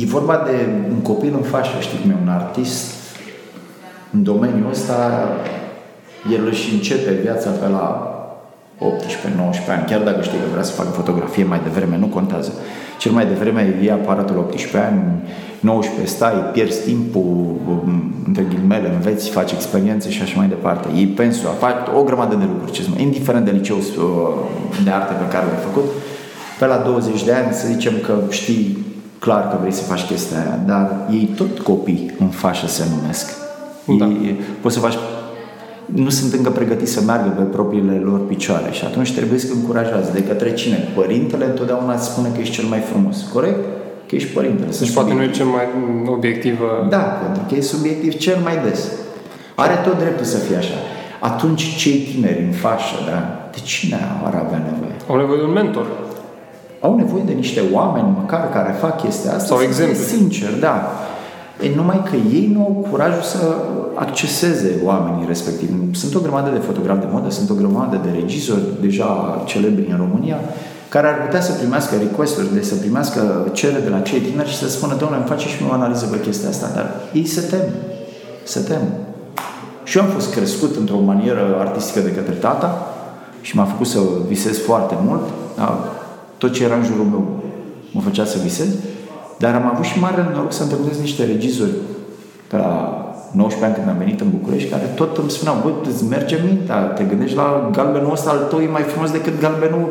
e 0.00 0.04
vorba 0.04 0.42
de 0.46 0.66
un 0.90 1.00
copil 1.02 1.32
în 1.36 1.42
fașă, 1.42 1.70
știi 1.80 1.98
cum 1.98 2.10
e, 2.10 2.16
un 2.22 2.28
artist 2.28 2.92
în 4.12 4.22
domeniul 4.22 4.70
ăsta, 4.70 5.28
el 6.32 6.46
își 6.46 6.74
începe 6.74 7.10
viața 7.22 7.50
pe 7.50 7.68
la 7.68 8.12
18-19 8.78 8.84
ani, 9.68 9.86
chiar 9.86 10.00
dacă 10.00 10.22
știi 10.22 10.38
că 10.38 10.44
vrea 10.52 10.62
să 10.62 10.72
facă 10.72 10.88
fotografie 10.88 11.44
mai 11.44 11.60
devreme, 11.62 11.96
nu 11.98 12.06
contează. 12.06 12.52
Cel 12.98 13.12
mai 13.12 13.26
devreme 13.26 13.78
e 13.82 13.92
aparatul 13.92 14.36
18 14.38 14.78
ani, 14.78 15.00
19 15.60 16.14
stai, 16.14 16.32
pierzi 16.52 16.84
timpul, 16.84 17.56
um, 17.68 18.14
între 18.26 18.42
ghilimele, 18.42 18.88
înveți, 18.94 19.30
faci 19.30 19.52
experiențe 19.52 20.10
și 20.10 20.22
așa 20.22 20.34
mai 20.36 20.48
departe. 20.48 20.88
Iei 20.94 21.06
pensul, 21.06 21.48
faci 21.58 21.74
o 21.98 22.02
grămadă 22.02 22.34
de 22.34 22.44
lucruri, 22.44 22.72
ce 22.72 22.82
indiferent 22.96 23.44
de 23.44 23.50
liceu 23.50 23.76
uh, 23.76 23.84
de 24.84 24.90
arte 24.90 25.12
pe 25.12 25.28
care 25.32 25.46
l-ai 25.46 25.62
făcut, 25.62 25.84
pe 26.58 26.66
la 26.66 26.76
20 26.76 27.24
de 27.24 27.32
ani 27.32 27.52
să 27.52 27.66
zicem 27.66 27.92
că 28.06 28.14
știi 28.30 28.86
clar 29.18 29.48
că 29.48 29.56
vrei 29.60 29.72
să 29.72 29.82
faci 29.82 30.06
chestia 30.06 30.38
aia, 30.38 30.60
dar 30.66 31.06
ei 31.10 31.30
tot 31.36 31.58
copii 31.58 32.14
în 32.18 32.28
fașă 32.28 32.66
se 32.66 32.84
numesc. 32.96 33.36
Da. 33.98 34.04
Ei, 34.04 34.40
poți 34.60 34.74
să 34.74 34.80
faci 34.80 34.94
nu 35.94 36.08
sunt 36.08 36.32
încă 36.32 36.50
pregătiți 36.50 36.92
să 36.92 37.00
meargă 37.00 37.28
pe 37.28 37.42
propriile 37.42 37.92
lor 38.04 38.26
picioare 38.26 38.70
și 38.70 38.84
atunci 38.84 39.12
trebuie 39.12 39.38
să 39.38 39.52
încurajați. 39.54 40.12
De 40.12 40.22
către 40.24 40.52
cine? 40.54 40.88
Părintele 40.94 41.44
întotdeauna 41.44 41.94
îți 41.94 42.04
spune 42.04 42.28
că 42.34 42.40
ești 42.40 42.54
cel 42.54 42.64
mai 42.64 42.78
frumos. 42.78 43.16
Corect? 43.32 43.58
Că 44.06 44.14
ești 44.14 44.32
părintele. 44.32 44.70
Deci 44.78 44.92
poate 44.92 45.12
nu 45.14 45.22
e 45.22 45.30
cel 45.30 45.46
mai 45.46 45.64
obiectiv. 46.06 46.58
Da, 46.88 46.98
pentru 46.98 47.42
că 47.48 47.54
e 47.54 47.60
subiectiv 47.60 48.16
cel 48.16 48.38
mai 48.42 48.58
des. 48.68 48.90
Are 49.54 49.74
tot 49.84 49.98
dreptul 49.98 50.24
să 50.24 50.36
fie 50.36 50.56
așa. 50.56 50.78
Atunci 51.20 51.76
cei 51.76 51.98
tineri 51.98 52.42
în 52.42 52.52
fașă, 52.52 52.96
da? 53.06 53.50
De 53.52 53.58
cine 53.64 53.98
ar 54.24 54.34
avea 54.34 54.62
nevoie? 54.70 54.96
Au 55.08 55.16
nevoie 55.16 55.38
de 55.38 55.44
un 55.44 55.52
mentor. 55.52 55.86
Au 56.80 56.96
nevoie 56.96 57.22
de 57.26 57.32
niște 57.32 57.62
oameni 57.72 58.14
măcar 58.20 58.50
care 58.50 58.76
fac 58.80 59.02
chestia 59.02 59.30
asta. 59.34 59.46
Sau 59.46 59.60
exemplu. 59.60 59.94
Sincer, 59.94 60.50
da. 60.60 60.90
E 61.62 61.74
numai 61.74 62.02
că 62.10 62.16
ei 62.16 62.50
nu 62.54 62.60
au 62.60 62.86
curajul 62.90 63.22
să 63.22 63.38
acceseze 63.94 64.74
oamenii 64.84 65.24
respectivi. 65.26 65.72
Sunt 65.92 66.14
o 66.14 66.20
grămadă 66.20 66.50
de 66.50 66.58
fotografi 66.58 67.00
de 67.00 67.06
modă, 67.10 67.30
sunt 67.30 67.50
o 67.50 67.54
grămadă 67.54 68.00
de 68.04 68.10
regizori 68.20 68.62
deja 68.80 69.42
celebri 69.46 69.90
în 69.90 69.96
România 69.96 70.38
care 70.88 71.06
ar 71.06 71.24
putea 71.24 71.40
să 71.40 71.52
primească 71.52 71.94
request-uri, 71.96 72.54
de 72.54 72.62
să 72.62 72.74
primească 72.74 73.50
cerere 73.52 73.80
de 73.80 73.88
la 73.88 74.00
cei 74.00 74.20
tineri 74.20 74.48
și 74.48 74.56
să 74.56 74.68
spună, 74.68 74.94
domnule, 74.94 75.20
îmi 75.20 75.28
face 75.28 75.48
și 75.48 75.62
mie 75.62 75.70
o 75.70 75.74
analiză 75.74 76.06
pe 76.06 76.20
chestia 76.20 76.48
asta, 76.48 76.70
dar 76.74 76.90
ei 77.12 77.26
se 77.26 77.40
tem. 77.40 77.66
Se 78.44 78.60
tem. 78.60 78.82
Și 79.84 79.98
eu 79.98 80.04
am 80.04 80.10
fost 80.10 80.34
crescut 80.34 80.76
într-o 80.76 80.98
manieră 80.98 81.56
artistică 81.58 82.00
de 82.00 82.10
către 82.10 82.32
tata 82.32 82.86
și 83.40 83.56
m-a 83.56 83.64
făcut 83.64 83.86
să 83.86 83.98
visez 84.26 84.58
foarte 84.58 84.94
mult. 85.04 85.22
Da? 85.56 85.97
Tot 86.38 86.52
ce 86.52 86.64
era 86.64 86.74
în 86.74 86.84
jurul 86.84 87.04
meu 87.04 87.42
mă 87.92 88.00
făcea 88.00 88.24
să 88.24 88.38
visez. 88.42 88.68
Dar 89.38 89.54
am 89.54 89.70
avut 89.72 89.84
și 89.84 89.98
mare 89.98 90.28
noroc 90.32 90.52
să 90.52 90.62
întâlnesc 90.62 91.00
niște 91.00 91.24
regizori 91.24 91.70
pe 92.46 92.56
la 92.56 92.72
19 93.32 93.64
ani 93.66 93.74
când 93.74 93.88
am 93.88 94.02
venit 94.04 94.20
în 94.20 94.30
București, 94.36 94.70
care 94.70 94.86
tot 95.00 95.16
îmi 95.16 95.30
spuneau, 95.30 95.56
bă, 95.62 95.70
îți 95.90 96.04
merge 96.04 96.36
mintea, 96.46 96.78
te 96.96 97.04
gândești 97.04 97.36
la 97.36 97.68
galbenul 97.72 98.12
ăsta 98.12 98.30
al 98.30 98.38
tău, 98.50 98.58
e 98.60 98.76
mai 98.78 98.82
frumos 98.82 99.10
decât 99.10 99.40
galbenul 99.40 99.86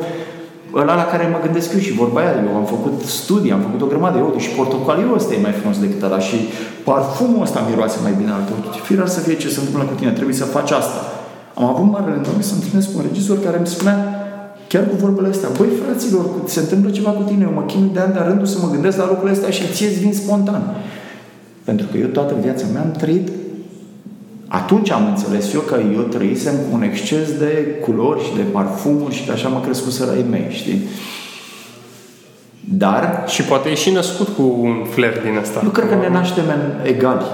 ăla 0.81 0.95
la 0.95 1.05
care 1.11 1.29
mă 1.33 1.39
gândesc 1.45 1.73
eu 1.73 1.79
și 1.79 1.99
vorba 2.01 2.19
aia, 2.19 2.33
eu 2.49 2.55
am 2.61 2.65
făcut 2.65 2.95
studii, 3.21 3.51
am 3.51 3.59
făcut 3.67 3.81
o 3.81 3.91
grămadă, 3.91 4.17
eu, 4.17 4.33
și 4.37 4.49
portocaliul 4.49 5.15
ăsta 5.19 5.33
e 5.33 5.47
mai 5.47 5.51
frumos 5.59 5.77
decât 5.79 6.01
ăla 6.03 6.19
și 6.19 6.37
parfumul 6.83 7.41
ăsta 7.41 7.67
miroase 7.69 7.97
mai 8.03 8.13
bine 8.19 8.31
al 8.31 8.43
tău. 8.47 8.57
Firar 8.87 9.07
să 9.07 9.19
fie 9.19 9.35
ce 9.35 9.49
se 9.49 9.59
întâmplă 9.59 9.83
cu 9.83 9.95
tine, 9.99 10.11
trebuie 10.11 10.35
să 10.35 10.45
faci 10.57 10.71
asta. 10.71 10.99
Am 11.59 11.65
avut 11.65 11.87
mare 11.91 12.09
noroc 12.09 12.43
să 12.51 12.53
întâlnesc 12.53 12.89
un 12.95 13.01
regizor 13.07 13.37
care 13.45 13.57
îmi 13.57 13.73
spunea, 13.75 13.97
chiar 14.67 14.87
cu 14.87 14.95
vorbele 14.95 15.27
astea, 15.27 15.49
băi 15.57 15.67
fraților, 15.83 16.25
se 16.45 16.59
întâmplă 16.59 16.89
ceva 16.89 17.09
cu 17.09 17.21
tine, 17.21 17.43
eu 17.43 17.53
mă 17.53 17.61
chinui 17.61 17.89
de 17.93 17.99
ani 17.99 18.13
de 18.13 18.19
rândul 18.19 18.45
să 18.45 18.57
mă 18.61 18.71
gândesc 18.71 18.97
la 18.97 19.07
lucrurile 19.07 19.37
astea 19.37 19.49
și 19.49 19.73
ție 19.73 19.87
îți 19.87 19.99
vin 19.99 20.13
spontan. 20.13 20.75
Pentru 21.63 21.85
că 21.91 21.97
eu 21.97 22.07
toată 22.07 22.35
viața 22.41 22.65
mea 22.73 22.81
am 22.81 22.91
trăit 22.91 23.27
atunci 24.47 24.91
am 24.91 25.05
înțeles 25.05 25.53
eu 25.53 25.59
că 25.59 25.79
eu 25.93 26.01
trăisem 26.01 26.53
cu 26.53 26.75
un 26.75 26.81
exces 26.81 27.37
de 27.37 27.77
culori 27.81 28.23
și 28.23 28.35
de 28.35 28.41
parfumuri 28.41 29.15
și 29.15 29.25
de 29.25 29.31
așa 29.31 29.47
mă 29.47 29.61
crescut 29.61 29.91
sărăi 29.91 30.25
mei, 30.29 30.47
știi? 30.49 30.81
Dar... 32.69 33.23
Și 33.27 33.41
poate 33.41 33.69
e 33.69 33.73
și 33.73 33.91
născut 33.91 34.27
cu 34.27 34.57
un 34.61 34.85
flair 34.89 35.21
din 35.23 35.37
asta. 35.37 35.59
Nu 35.63 35.69
cred 35.69 35.89
că 35.89 35.95
ne 35.95 36.09
naștem 36.09 36.43
egali. 36.83 37.25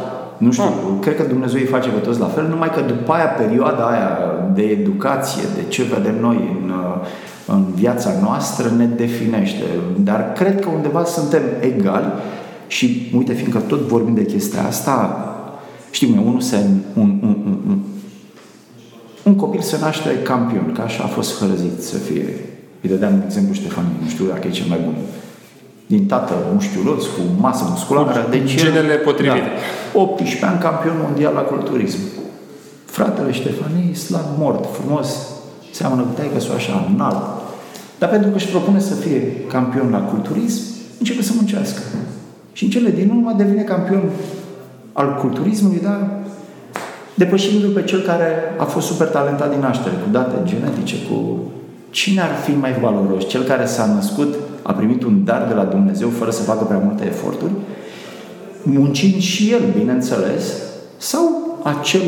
Nu 0.43 0.51
știu, 0.51 0.63
ah. 0.63 0.99
cred 1.01 1.15
că 1.15 1.23
Dumnezeu 1.23 1.59
îi 1.59 1.65
face 1.65 1.89
pe 1.89 1.99
toți 1.99 2.19
la 2.19 2.25
fel, 2.25 2.47
numai 2.47 2.71
că 2.71 2.81
după 2.81 3.11
aia, 3.11 3.25
perioada 3.25 3.83
aia 3.87 4.09
de 4.53 4.61
educație, 4.61 5.43
de 5.55 5.63
ce 5.67 5.83
vedem 5.83 6.19
noi 6.19 6.59
în, 6.61 6.71
în 7.45 7.65
viața 7.75 8.11
noastră, 8.21 8.71
ne 8.77 8.85
definește. 8.85 9.63
Dar 9.97 10.31
cred 10.33 10.59
că 10.59 10.69
undeva 10.69 11.03
suntem 11.03 11.41
egali 11.59 12.11
și, 12.67 13.11
uite, 13.17 13.33
fiindcă 13.33 13.59
tot 13.59 13.79
vorbim 13.79 14.13
de 14.13 14.25
chestia 14.25 14.63
asta, 14.67 15.27
știm, 15.91 16.25
unul 16.25 16.41
se, 16.41 16.57
un, 16.93 17.19
un, 17.21 17.37
un, 17.45 17.57
un, 17.67 17.79
un 19.23 19.35
copil 19.35 19.61
se 19.61 19.77
naște 19.81 20.09
campion, 20.23 20.71
că 20.73 20.81
așa 20.81 21.03
a 21.03 21.07
fost 21.07 21.39
hărăzit 21.39 21.81
să 21.81 21.97
fie. 21.97 22.35
Îi 22.81 22.89
dădeam 22.89 23.13
un 23.13 23.21
exemplu 23.25 23.53
Ștefan, 23.53 23.85
nu 24.01 24.09
știu 24.09 24.25
dacă 24.25 24.47
e 24.47 24.51
cel 24.51 24.65
mai 24.69 24.79
bun 24.83 24.93
din 25.88 26.05
tată 26.05 26.34
musculos, 26.53 27.03
cu 27.03 27.21
masă 27.39 27.65
musculară. 27.69 28.27
Deci 28.29 28.55
Genele 28.55 28.93
potrivite. 28.93 29.51
Da, 29.93 29.99
18 29.99 30.45
ani 30.45 30.59
campion 30.59 30.95
mondial 31.03 31.34
la 31.34 31.41
culturism. 31.41 31.97
Fratele 32.86 33.31
Ștefanii, 33.31 33.95
slab 33.95 34.25
mort, 34.38 34.65
frumos, 34.73 35.07
seamănă 35.71 36.01
cu 36.01 36.13
taică 36.15 36.53
așa, 36.55 36.88
înalt. 36.93 37.23
Dar 37.99 38.09
pentru 38.09 38.29
că 38.29 38.36
își 38.36 38.47
propune 38.47 38.79
să 38.79 38.93
fie 38.93 39.21
campion 39.47 39.89
la 39.91 39.99
culturism, 39.99 40.61
începe 40.99 41.21
să 41.21 41.31
muncească. 41.36 41.81
Și 42.53 42.63
în 42.63 42.69
cele 42.69 42.89
din 42.89 43.09
urmă 43.09 43.34
devine 43.38 43.61
campion 43.61 44.03
al 44.93 45.15
culturismului, 45.15 45.79
dar 45.84 46.09
depășindu-l 47.13 47.69
pe 47.69 47.84
cel 47.84 48.01
care 48.01 48.27
a 48.57 48.63
fost 48.63 48.88
super 48.88 49.07
talentat 49.07 49.49
din 49.49 49.59
naștere, 49.59 49.95
cu 49.95 50.09
date 50.11 50.36
genetice, 50.43 50.95
cu 51.09 51.39
cine 51.89 52.21
ar 52.21 52.36
fi 52.43 52.51
mai 52.51 52.73
valoros? 52.81 53.27
Cel 53.27 53.43
care 53.43 53.65
s-a 53.65 53.86
născut 53.86 54.36
a 54.64 54.72
primit 54.72 55.03
un 55.03 55.24
dar 55.24 55.45
de 55.47 55.53
la 55.53 55.64
Dumnezeu 55.64 56.09
fără 56.09 56.32
să 56.32 56.41
facă 56.41 56.64
prea 56.64 56.82
multe 56.86 57.05
eforturi, 57.05 57.51
muncind 58.64 59.22
și 59.22 59.51
el, 59.51 59.61
bineînțeles, 59.78 60.43
sau 60.97 61.24
acel, 61.64 62.01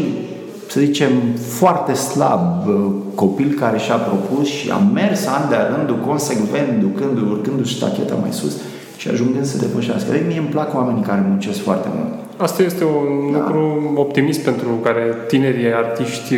să 0.70 0.80
zicem, 0.80 1.12
foarte 1.50 1.94
slab 1.94 2.68
uh, 2.68 2.92
copil 3.16 3.56
care 3.60 3.78
și-a 3.78 3.96
propus 3.96 4.48
și 4.48 4.70
a 4.70 4.78
mers 4.94 5.26
an 5.26 5.50
de 5.50 5.56
rândul, 5.76 6.00
consecvent, 6.08 6.80
ducându 6.80 7.30
urcându-și 7.32 7.80
tacheta 7.80 8.16
mai 8.22 8.32
sus 8.32 8.54
și 8.98 9.10
ajungând 9.10 9.46
să 9.46 9.58
depășească. 9.58 10.12
De 10.12 10.24
mie 10.28 10.38
îmi 10.38 10.48
plac 10.48 10.76
oamenii 10.76 11.04
care 11.04 11.26
muncesc 11.28 11.60
foarte 11.60 11.88
mult. 11.96 12.14
Asta 12.38 12.64
este 12.64 12.84
un 12.84 13.32
da. 13.32 13.38
lucru 13.38 13.94
optimist 13.96 14.40
pentru 14.40 14.68
care 14.84 15.04
tinerii 15.28 15.74
artiști 15.74 16.36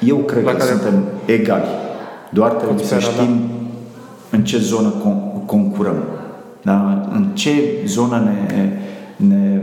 Eu 0.00 0.16
cred 0.16 0.44
că 0.44 0.50
care 0.50 0.62
suntem 0.62 1.04
egali. 1.24 1.68
Doar 2.30 2.50
trebuie 2.50 2.84
să 2.84 2.98
știm 2.98 3.36
da 3.48 3.61
în 4.32 4.44
ce 4.44 4.58
zonă 4.58 4.88
con- 4.88 5.46
concurăm, 5.46 5.96
da? 6.62 7.08
în 7.12 7.24
ce 7.34 7.50
zonă 7.86 8.18
ne, 8.18 8.68
ne 9.16 9.60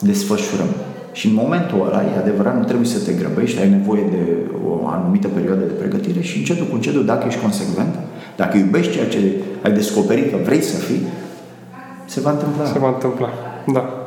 desfășurăm. 0.00 0.68
Și 1.12 1.26
în 1.26 1.34
momentul 1.34 1.86
ăla, 1.86 2.02
e 2.02 2.18
adevărat, 2.18 2.56
nu 2.56 2.64
trebuie 2.64 2.86
să 2.86 2.98
te 2.98 3.12
grăbești, 3.12 3.60
ai 3.60 3.70
nevoie 3.70 4.02
de 4.10 4.50
o 4.68 4.86
anumită 4.86 5.28
perioadă 5.28 5.60
de 5.60 5.72
pregătire 5.72 6.20
și 6.20 6.38
încetul 6.38 6.66
cu 6.66 6.74
încetul, 6.74 7.04
dacă 7.04 7.24
ești 7.26 7.40
consecvent, 7.40 7.94
dacă 8.36 8.56
iubești 8.56 8.92
ceea 8.92 9.08
ce 9.08 9.18
ai 9.62 9.72
descoperit 9.72 10.30
că 10.30 10.36
vrei 10.44 10.62
să 10.62 10.76
fii, 10.76 11.02
se 12.04 12.20
va 12.20 12.30
întâmpla. 12.30 12.64
Se 12.64 12.78
va 12.78 12.88
întâmpla, 12.88 13.28
da. 13.72 14.01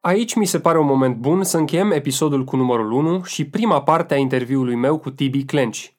Aici 0.00 0.34
mi 0.34 0.44
se 0.44 0.60
pare 0.60 0.78
un 0.78 0.86
moment 0.86 1.16
bun 1.16 1.44
să 1.44 1.58
încheiem 1.58 1.90
episodul 1.90 2.44
cu 2.44 2.56
numărul 2.56 2.92
1 2.92 3.22
și 3.22 3.44
prima 3.44 3.82
parte 3.82 4.14
a 4.14 4.16
interviului 4.16 4.74
meu 4.74 4.98
cu 4.98 5.10
Tibi 5.10 5.44
Clenci. 5.44 5.94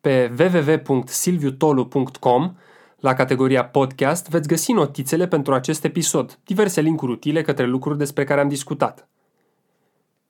Pe 0.00 0.34
www.silviutolu.com, 0.38 2.54
la 2.98 3.14
categoria 3.14 3.64
podcast, 3.64 4.28
veți 4.28 4.48
găsi 4.48 4.72
notițele 4.72 5.28
pentru 5.28 5.54
acest 5.54 5.84
episod, 5.84 6.38
diverse 6.44 6.80
linkuri 6.80 7.12
utile 7.12 7.42
către 7.42 7.66
lucruri 7.66 7.98
despre 7.98 8.24
care 8.24 8.40
am 8.40 8.48
discutat. 8.48 9.08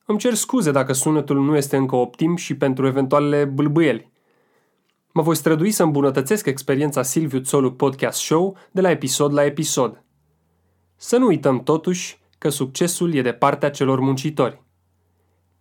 Îmi 0.05 0.19
cer 0.19 0.33
scuze 0.33 0.71
dacă 0.71 0.93
sunetul 0.93 1.43
nu 1.43 1.55
este 1.55 1.77
încă 1.77 1.95
optim 1.95 2.35
și 2.35 2.55
pentru 2.55 2.87
eventualele 2.87 3.45
bâlbâieli. 3.45 4.11
Mă 5.11 5.21
voi 5.21 5.35
strădui 5.35 5.71
să 5.71 5.83
îmbunătățesc 5.83 6.45
experiența 6.45 7.03
Silviu 7.03 7.39
Țolu 7.39 7.73
Podcast 7.73 8.19
Show 8.19 8.57
de 8.71 8.81
la 8.81 8.89
episod 8.89 9.33
la 9.33 9.45
episod. 9.45 10.03
Să 10.95 11.17
nu 11.17 11.25
uităm 11.25 11.63
totuși 11.63 12.21
că 12.43 12.49
succesul 12.49 13.13
e 13.13 13.21
de 13.21 13.33
partea 13.33 13.69
celor 13.69 13.99
muncitori. 13.99 14.61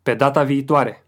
Pe 0.03 0.15
data 0.15 0.43
viitoare! 0.43 1.07